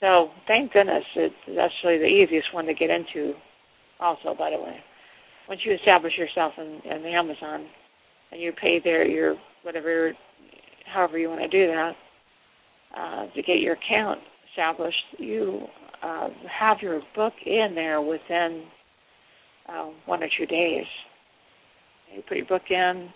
So 0.00 0.28
thank 0.46 0.72
goodness 0.72 1.04
it's 1.14 1.34
actually 1.48 1.98
the 1.98 2.06
easiest 2.06 2.54
one 2.54 2.64
to 2.66 2.74
get 2.74 2.90
into. 2.90 3.34
Also, 4.00 4.34
by 4.36 4.50
the 4.50 4.56
way, 4.56 4.76
once 5.48 5.60
you 5.64 5.74
establish 5.74 6.14
yourself 6.16 6.54
in, 6.56 6.80
in 6.90 7.04
Amazon 7.04 7.66
and 8.32 8.40
you 8.40 8.52
pay 8.52 8.80
their 8.82 9.06
your 9.06 9.34
whatever 9.62 10.12
however 10.92 11.18
you 11.18 11.28
want 11.28 11.42
to 11.42 11.48
do 11.48 11.66
that, 11.66 11.92
uh, 12.96 13.26
to 13.34 13.42
get 13.42 13.60
your 13.60 13.74
account 13.74 14.20
established, 14.50 14.96
you 15.18 15.66
uh, 16.02 16.28
have 16.50 16.78
your 16.80 17.02
book 17.14 17.34
in 17.44 17.72
there 17.74 18.00
within 18.00 18.64
uh, 19.68 19.90
one 20.06 20.22
or 20.22 20.28
two 20.38 20.46
days. 20.46 20.86
You 22.14 22.22
put 22.26 22.38
your 22.38 22.46
book 22.46 22.62
in, 22.70 23.08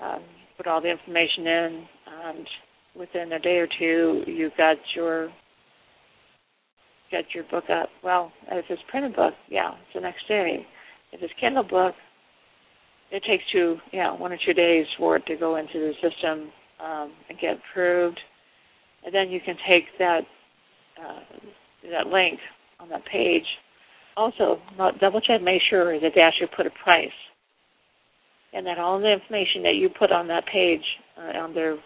um, 0.00 0.22
put 0.56 0.66
all 0.66 0.80
the 0.80 0.90
information 0.90 1.46
in, 1.46 1.86
and 2.06 2.46
within 2.96 3.32
a 3.32 3.38
day 3.38 3.56
or 3.56 3.68
two, 3.78 4.22
you've 4.26 4.56
got 4.56 4.76
your 4.94 5.30
get 7.10 7.24
your 7.34 7.44
book 7.44 7.64
up. 7.70 7.88
Well, 8.02 8.32
if 8.50 8.64
it's 8.68 8.82
printed 8.90 9.16
book, 9.16 9.34
yeah, 9.48 9.70
it's 9.70 9.94
the 9.94 10.00
next 10.00 10.26
day. 10.28 10.66
If 11.12 11.22
it's 11.22 11.32
Kindle 11.40 11.64
book, 11.64 11.94
it 13.10 13.22
takes 13.26 13.44
two, 13.52 13.76
yeah, 13.92 14.12
one 14.14 14.32
or 14.32 14.38
two 14.44 14.52
days 14.52 14.86
for 14.98 15.16
it 15.16 15.26
to 15.26 15.36
go 15.36 15.56
into 15.56 15.78
the 15.78 15.92
system 15.94 16.50
um, 16.84 17.12
and 17.28 17.38
get 17.40 17.56
approved. 17.56 18.20
And 19.04 19.14
then 19.14 19.30
you 19.30 19.40
can 19.40 19.56
take 19.68 19.84
that 19.98 20.20
uh, 21.00 21.20
that 21.90 22.08
link 22.08 22.38
on 22.80 22.88
that 22.88 23.04
page. 23.06 23.44
Also, 24.16 24.58
double 25.00 25.20
check, 25.20 25.40
make 25.40 25.62
sure 25.70 25.98
that 26.00 26.10
they 26.14 26.20
actually 26.20 26.48
put 26.56 26.66
a 26.66 26.70
price, 26.82 27.08
and 28.52 28.66
that 28.66 28.78
all 28.78 28.98
the 28.98 29.12
information 29.12 29.62
that 29.62 29.76
you 29.76 29.88
put 29.88 30.10
on 30.10 30.26
that 30.26 30.44
page 30.52 30.82
uh, 31.16 31.38
on 31.38 31.54
their 31.54 31.76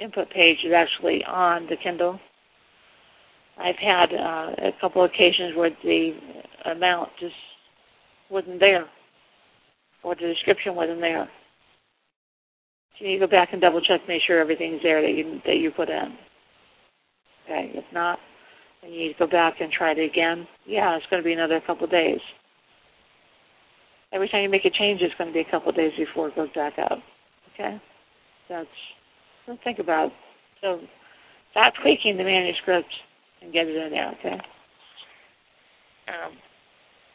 input 0.00 0.30
page 0.30 0.58
is 0.64 0.72
actually 0.74 1.22
on 1.24 1.66
the 1.66 1.76
Kindle. 1.76 2.18
I've 3.58 3.76
had 3.76 4.12
uh, 4.14 4.68
a 4.68 4.70
couple 4.80 5.04
of 5.04 5.10
occasions 5.10 5.56
where 5.56 5.70
the 5.82 6.12
amount 6.70 7.10
just 7.18 7.34
wasn't 8.30 8.60
there, 8.60 8.86
or 10.02 10.14
the 10.14 10.32
description 10.32 10.74
wasn't 10.74 11.00
there. 11.00 11.28
So 12.98 13.04
you 13.04 13.12
need 13.12 13.18
to 13.18 13.26
go 13.26 13.30
back 13.30 13.50
and 13.52 13.60
double 13.60 13.80
check, 13.80 14.00
make 14.06 14.22
sure 14.26 14.40
everything's 14.40 14.82
there 14.82 15.02
that 15.02 15.12
you 15.12 15.40
that 15.46 15.56
you 15.56 15.70
put 15.70 15.88
in. 15.88 16.16
Okay, 17.44 17.70
if 17.74 17.84
not, 17.92 18.18
then 18.82 18.92
you 18.92 19.06
need 19.06 19.12
to 19.14 19.18
go 19.18 19.26
back 19.26 19.60
and 19.60 19.72
try 19.72 19.92
it 19.92 19.98
again. 19.98 20.46
Yeah, 20.66 20.96
it's 20.96 21.06
going 21.10 21.22
to 21.22 21.26
be 21.26 21.32
another 21.32 21.60
couple 21.66 21.84
of 21.84 21.90
days. 21.90 22.20
Every 24.12 24.28
time 24.28 24.42
you 24.42 24.50
make 24.50 24.64
a 24.64 24.70
change, 24.70 25.00
it's 25.02 25.14
going 25.18 25.28
to 25.28 25.34
be 25.34 25.40
a 25.46 25.50
couple 25.50 25.70
of 25.70 25.76
days 25.76 25.92
before 25.98 26.28
it 26.28 26.36
goes 26.36 26.48
back 26.54 26.74
up. 26.78 26.98
Okay, 27.54 27.80
that's 28.48 28.68
think 29.64 29.78
about. 29.78 30.06
It. 30.06 30.12
So 30.60 30.80
stop 31.52 31.72
tweaking 31.82 32.16
the 32.16 32.24
manuscript 32.24 32.88
and 33.42 33.52
get 33.52 33.66
it 33.66 33.76
in 33.76 33.92
there. 33.92 34.40
Um, 36.08 36.32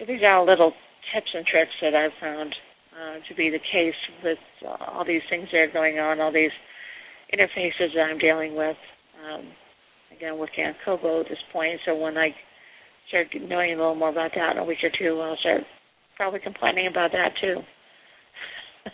these 0.07 0.21
are 0.23 0.45
little 0.45 0.71
tips 1.13 1.29
and 1.33 1.45
tricks 1.45 1.71
that 1.81 1.95
I've 1.95 2.11
found 2.21 2.55
uh, 2.93 3.15
to 3.27 3.35
be 3.35 3.49
the 3.49 3.59
case 3.71 3.95
with 4.23 4.37
uh, 4.65 4.91
all 4.91 5.05
these 5.05 5.21
things 5.29 5.47
that 5.51 5.57
are 5.57 5.71
going 5.71 5.99
on, 5.99 6.21
all 6.21 6.31
these 6.31 6.51
interfaces 7.33 7.93
that 7.95 8.07
I'm 8.09 8.19
dealing 8.19 8.55
with. 8.55 8.77
Um, 9.23 9.49
again, 10.15 10.37
working 10.37 10.65
on 10.65 10.75
Kobo 10.85 11.21
at 11.21 11.29
this 11.29 11.41
point, 11.51 11.79
so 11.85 11.95
when 11.97 12.17
I 12.17 12.29
start 13.09 13.27
knowing 13.41 13.73
a 13.73 13.77
little 13.77 13.95
more 13.95 14.09
about 14.09 14.31
that 14.35 14.53
in 14.53 14.57
a 14.59 14.65
week 14.65 14.79
or 14.83 14.91
two, 14.97 15.19
I'll 15.19 15.37
start 15.37 15.61
probably 16.15 16.39
complaining 16.39 16.87
about 16.87 17.11
that 17.11 17.31
too. 17.41 17.57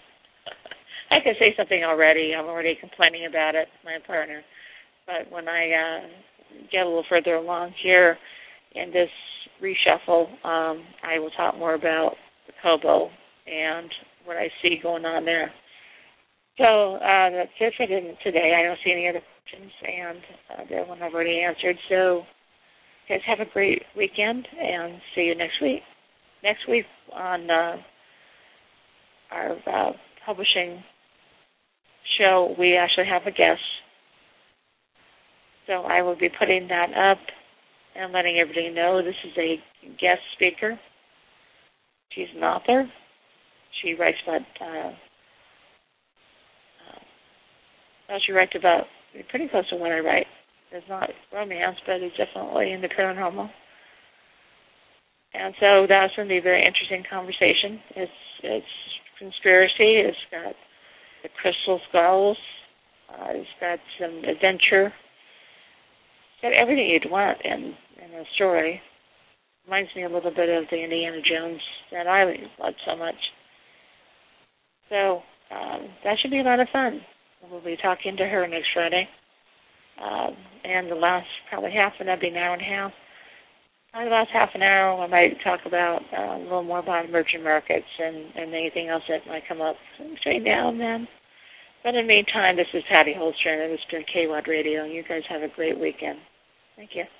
I 1.12 1.20
can 1.20 1.34
say 1.40 1.54
something 1.58 1.84
already. 1.84 2.34
I'm 2.38 2.46
already 2.46 2.78
complaining 2.80 3.26
about 3.28 3.56
it, 3.56 3.68
my 3.84 3.98
partner. 4.06 4.42
But 5.06 5.32
when 5.32 5.48
I 5.48 5.72
uh, 5.72 6.08
get 6.72 6.86
a 6.86 6.88
little 6.88 7.06
further 7.10 7.36
along 7.36 7.74
here 7.82 8.18
in 8.76 8.92
this 8.92 9.10
reshuffle, 9.62 10.28
um, 10.46 10.84
I 11.04 11.20
will 11.20 11.32
talk 11.32 11.58
more 11.58 11.74
about 11.74 12.14
the 12.48 12.54
Kobo 12.62 13.10
and 13.48 13.90
what 14.26 14.38
I 14.38 14.50
see 14.62 14.80
going 14.82 15.06
on 15.06 15.26
there. 15.26 15.52
So 16.58 16.96
uh, 16.96 17.30
that's 17.32 17.50
it 17.60 17.74
for 17.78 17.88
today. 17.88 18.54
I 18.58 18.64
don't 18.64 18.78
see 18.84 18.92
any 18.92 19.08
other 19.08 19.22
questions, 19.42 19.72
and 19.82 20.20
uh, 20.52 20.64
that 20.70 20.88
one 20.88 21.02
I've 21.02 21.14
already 21.14 21.40
answered. 21.40 21.78
So, 21.88 22.24
guys, 23.08 23.22
have 23.26 23.40
a 23.40 23.50
great 23.52 23.82
weekend, 23.96 24.46
and 24.60 25.00
see 25.16 25.22
you 25.22 25.36
next 25.36 25.62
week. 25.62 25.82
Next 26.44 26.68
week 26.70 26.86
on 27.14 27.50
uh, 27.50 27.76
our 29.32 29.52
uh, 29.52 29.92
publishing 30.26 30.84
show, 32.20 32.56
we 32.60 32.76
actually 32.76 33.08
have 33.08 33.24
a 33.26 33.32
guest. 33.32 33.62
So 35.70 35.84
I 35.84 36.02
will 36.02 36.18
be 36.18 36.30
putting 36.30 36.68
that 36.70 36.90
up 36.98 37.20
and 37.96 38.12
letting 38.12 38.40
everybody 38.40 38.72
know 38.74 39.04
this 39.04 39.14
is 39.24 39.38
a 39.38 39.62
guest 40.02 40.22
speaker. 40.34 40.80
She's 42.12 42.26
an 42.36 42.44
author. 42.44 42.90
She 43.82 43.94
writes 43.94 44.18
about 44.26 44.42
uh, 44.60 44.90
uh, 48.10 48.18
she 48.26 48.32
writes 48.32 48.54
about 48.58 48.86
pretty 49.30 49.48
close 49.48 49.70
to 49.70 49.76
what 49.76 49.92
I 49.92 50.00
write. 50.00 50.26
It's 50.72 50.90
not 50.90 51.12
romance, 51.32 51.78
but 51.86 51.98
it's 52.02 52.18
definitely 52.18 52.72
in 52.72 52.82
the 52.82 52.90
paranormal. 52.90 53.48
And 55.36 55.54
so 55.60 55.86
that's 55.88 56.16
going 56.16 56.28
to 56.28 56.34
be 56.34 56.40
a 56.40 56.42
very 56.42 56.66
interesting 56.66 57.04
conversation. 57.08 57.80
It's 57.96 58.12
it's 58.42 58.66
conspiracy. 59.20 60.02
It's 60.02 60.18
got 60.32 60.56
the 61.22 61.30
crystal 61.40 61.80
skulls. 61.90 62.38
Uh, 63.08 63.28
it's 63.38 63.50
got 63.62 63.78
some 64.00 64.24
adventure. 64.26 64.92
Got 66.42 66.54
everything 66.54 66.90
you'd 66.90 67.12
want 67.12 67.38
in 67.44 67.74
in 68.00 68.20
a 68.20 68.24
story. 68.36 68.82
Reminds 69.66 69.90
me 69.96 70.04
a 70.04 70.10
little 70.10 70.32
bit 70.32 70.50
of 70.50 70.66
the 70.72 70.82
Indiana 70.82 71.18
Jones 71.22 71.62
that 71.92 72.08
I 72.08 72.24
loved 72.60 72.78
so 72.86 72.96
much. 72.96 73.16
So 74.90 75.22
um, 75.52 75.90
that 76.04 76.18
should 76.22 76.32
be 76.32 76.40
a 76.40 76.44
lot 76.44 76.60
of 76.60 76.68
fun. 76.72 77.02
We'll 77.50 77.64
be 77.64 77.78
talking 77.82 78.18
to 78.18 78.26
her 78.26 78.48
next 78.48 78.70
Friday. 78.74 79.08
Um, 80.02 80.36
and 80.64 80.90
the 80.90 80.96
last 80.96 81.28
probably 81.50 81.72
half, 81.72 81.94
and 82.00 82.08
that'd 82.08 82.22
be 82.22 82.30
an 82.30 82.38
hour 82.38 82.54
and 82.54 82.62
a 82.62 82.66
half. 82.66 82.92
Probably 83.92 84.10
the 84.10 84.16
last 84.16 84.30
half 84.32 84.50
an 84.54 84.62
hour, 84.62 85.02
I 85.02 85.08
might 85.08 85.44
talk 85.44 85.60
about 85.66 86.02
uh, 86.16 86.38
a 86.38 86.44
little 86.44 86.64
more 86.64 86.80
about 86.80 87.06
emerging 87.06 87.44
markets 87.44 87.88
and, 88.00 88.16
and 88.36 88.54
anything 88.54 88.88
else 88.88 89.04
that 89.10 89.28
might 89.28 89.48
come 89.48 89.62
up 89.62 89.76
between 89.98 90.44
now 90.44 90.70
and 90.70 90.80
then. 90.80 91.08
But 91.84 91.96
in 91.96 92.06
the 92.06 92.08
meantime, 92.08 92.56
this 92.56 92.68
is 92.74 92.84
Patty 92.90 93.14
Holstrom, 93.14 93.64
and 93.64 93.74
this 93.74 93.80
has 93.90 93.92
been 93.92 94.06
KWAD 94.14 94.48
Radio. 94.48 94.86
You 94.86 95.04
guys 95.08 95.24
have 95.30 95.42
a 95.42 95.54
great 95.56 95.80
weekend. 95.80 96.20
Thank 96.80 96.92
you. 96.96 97.19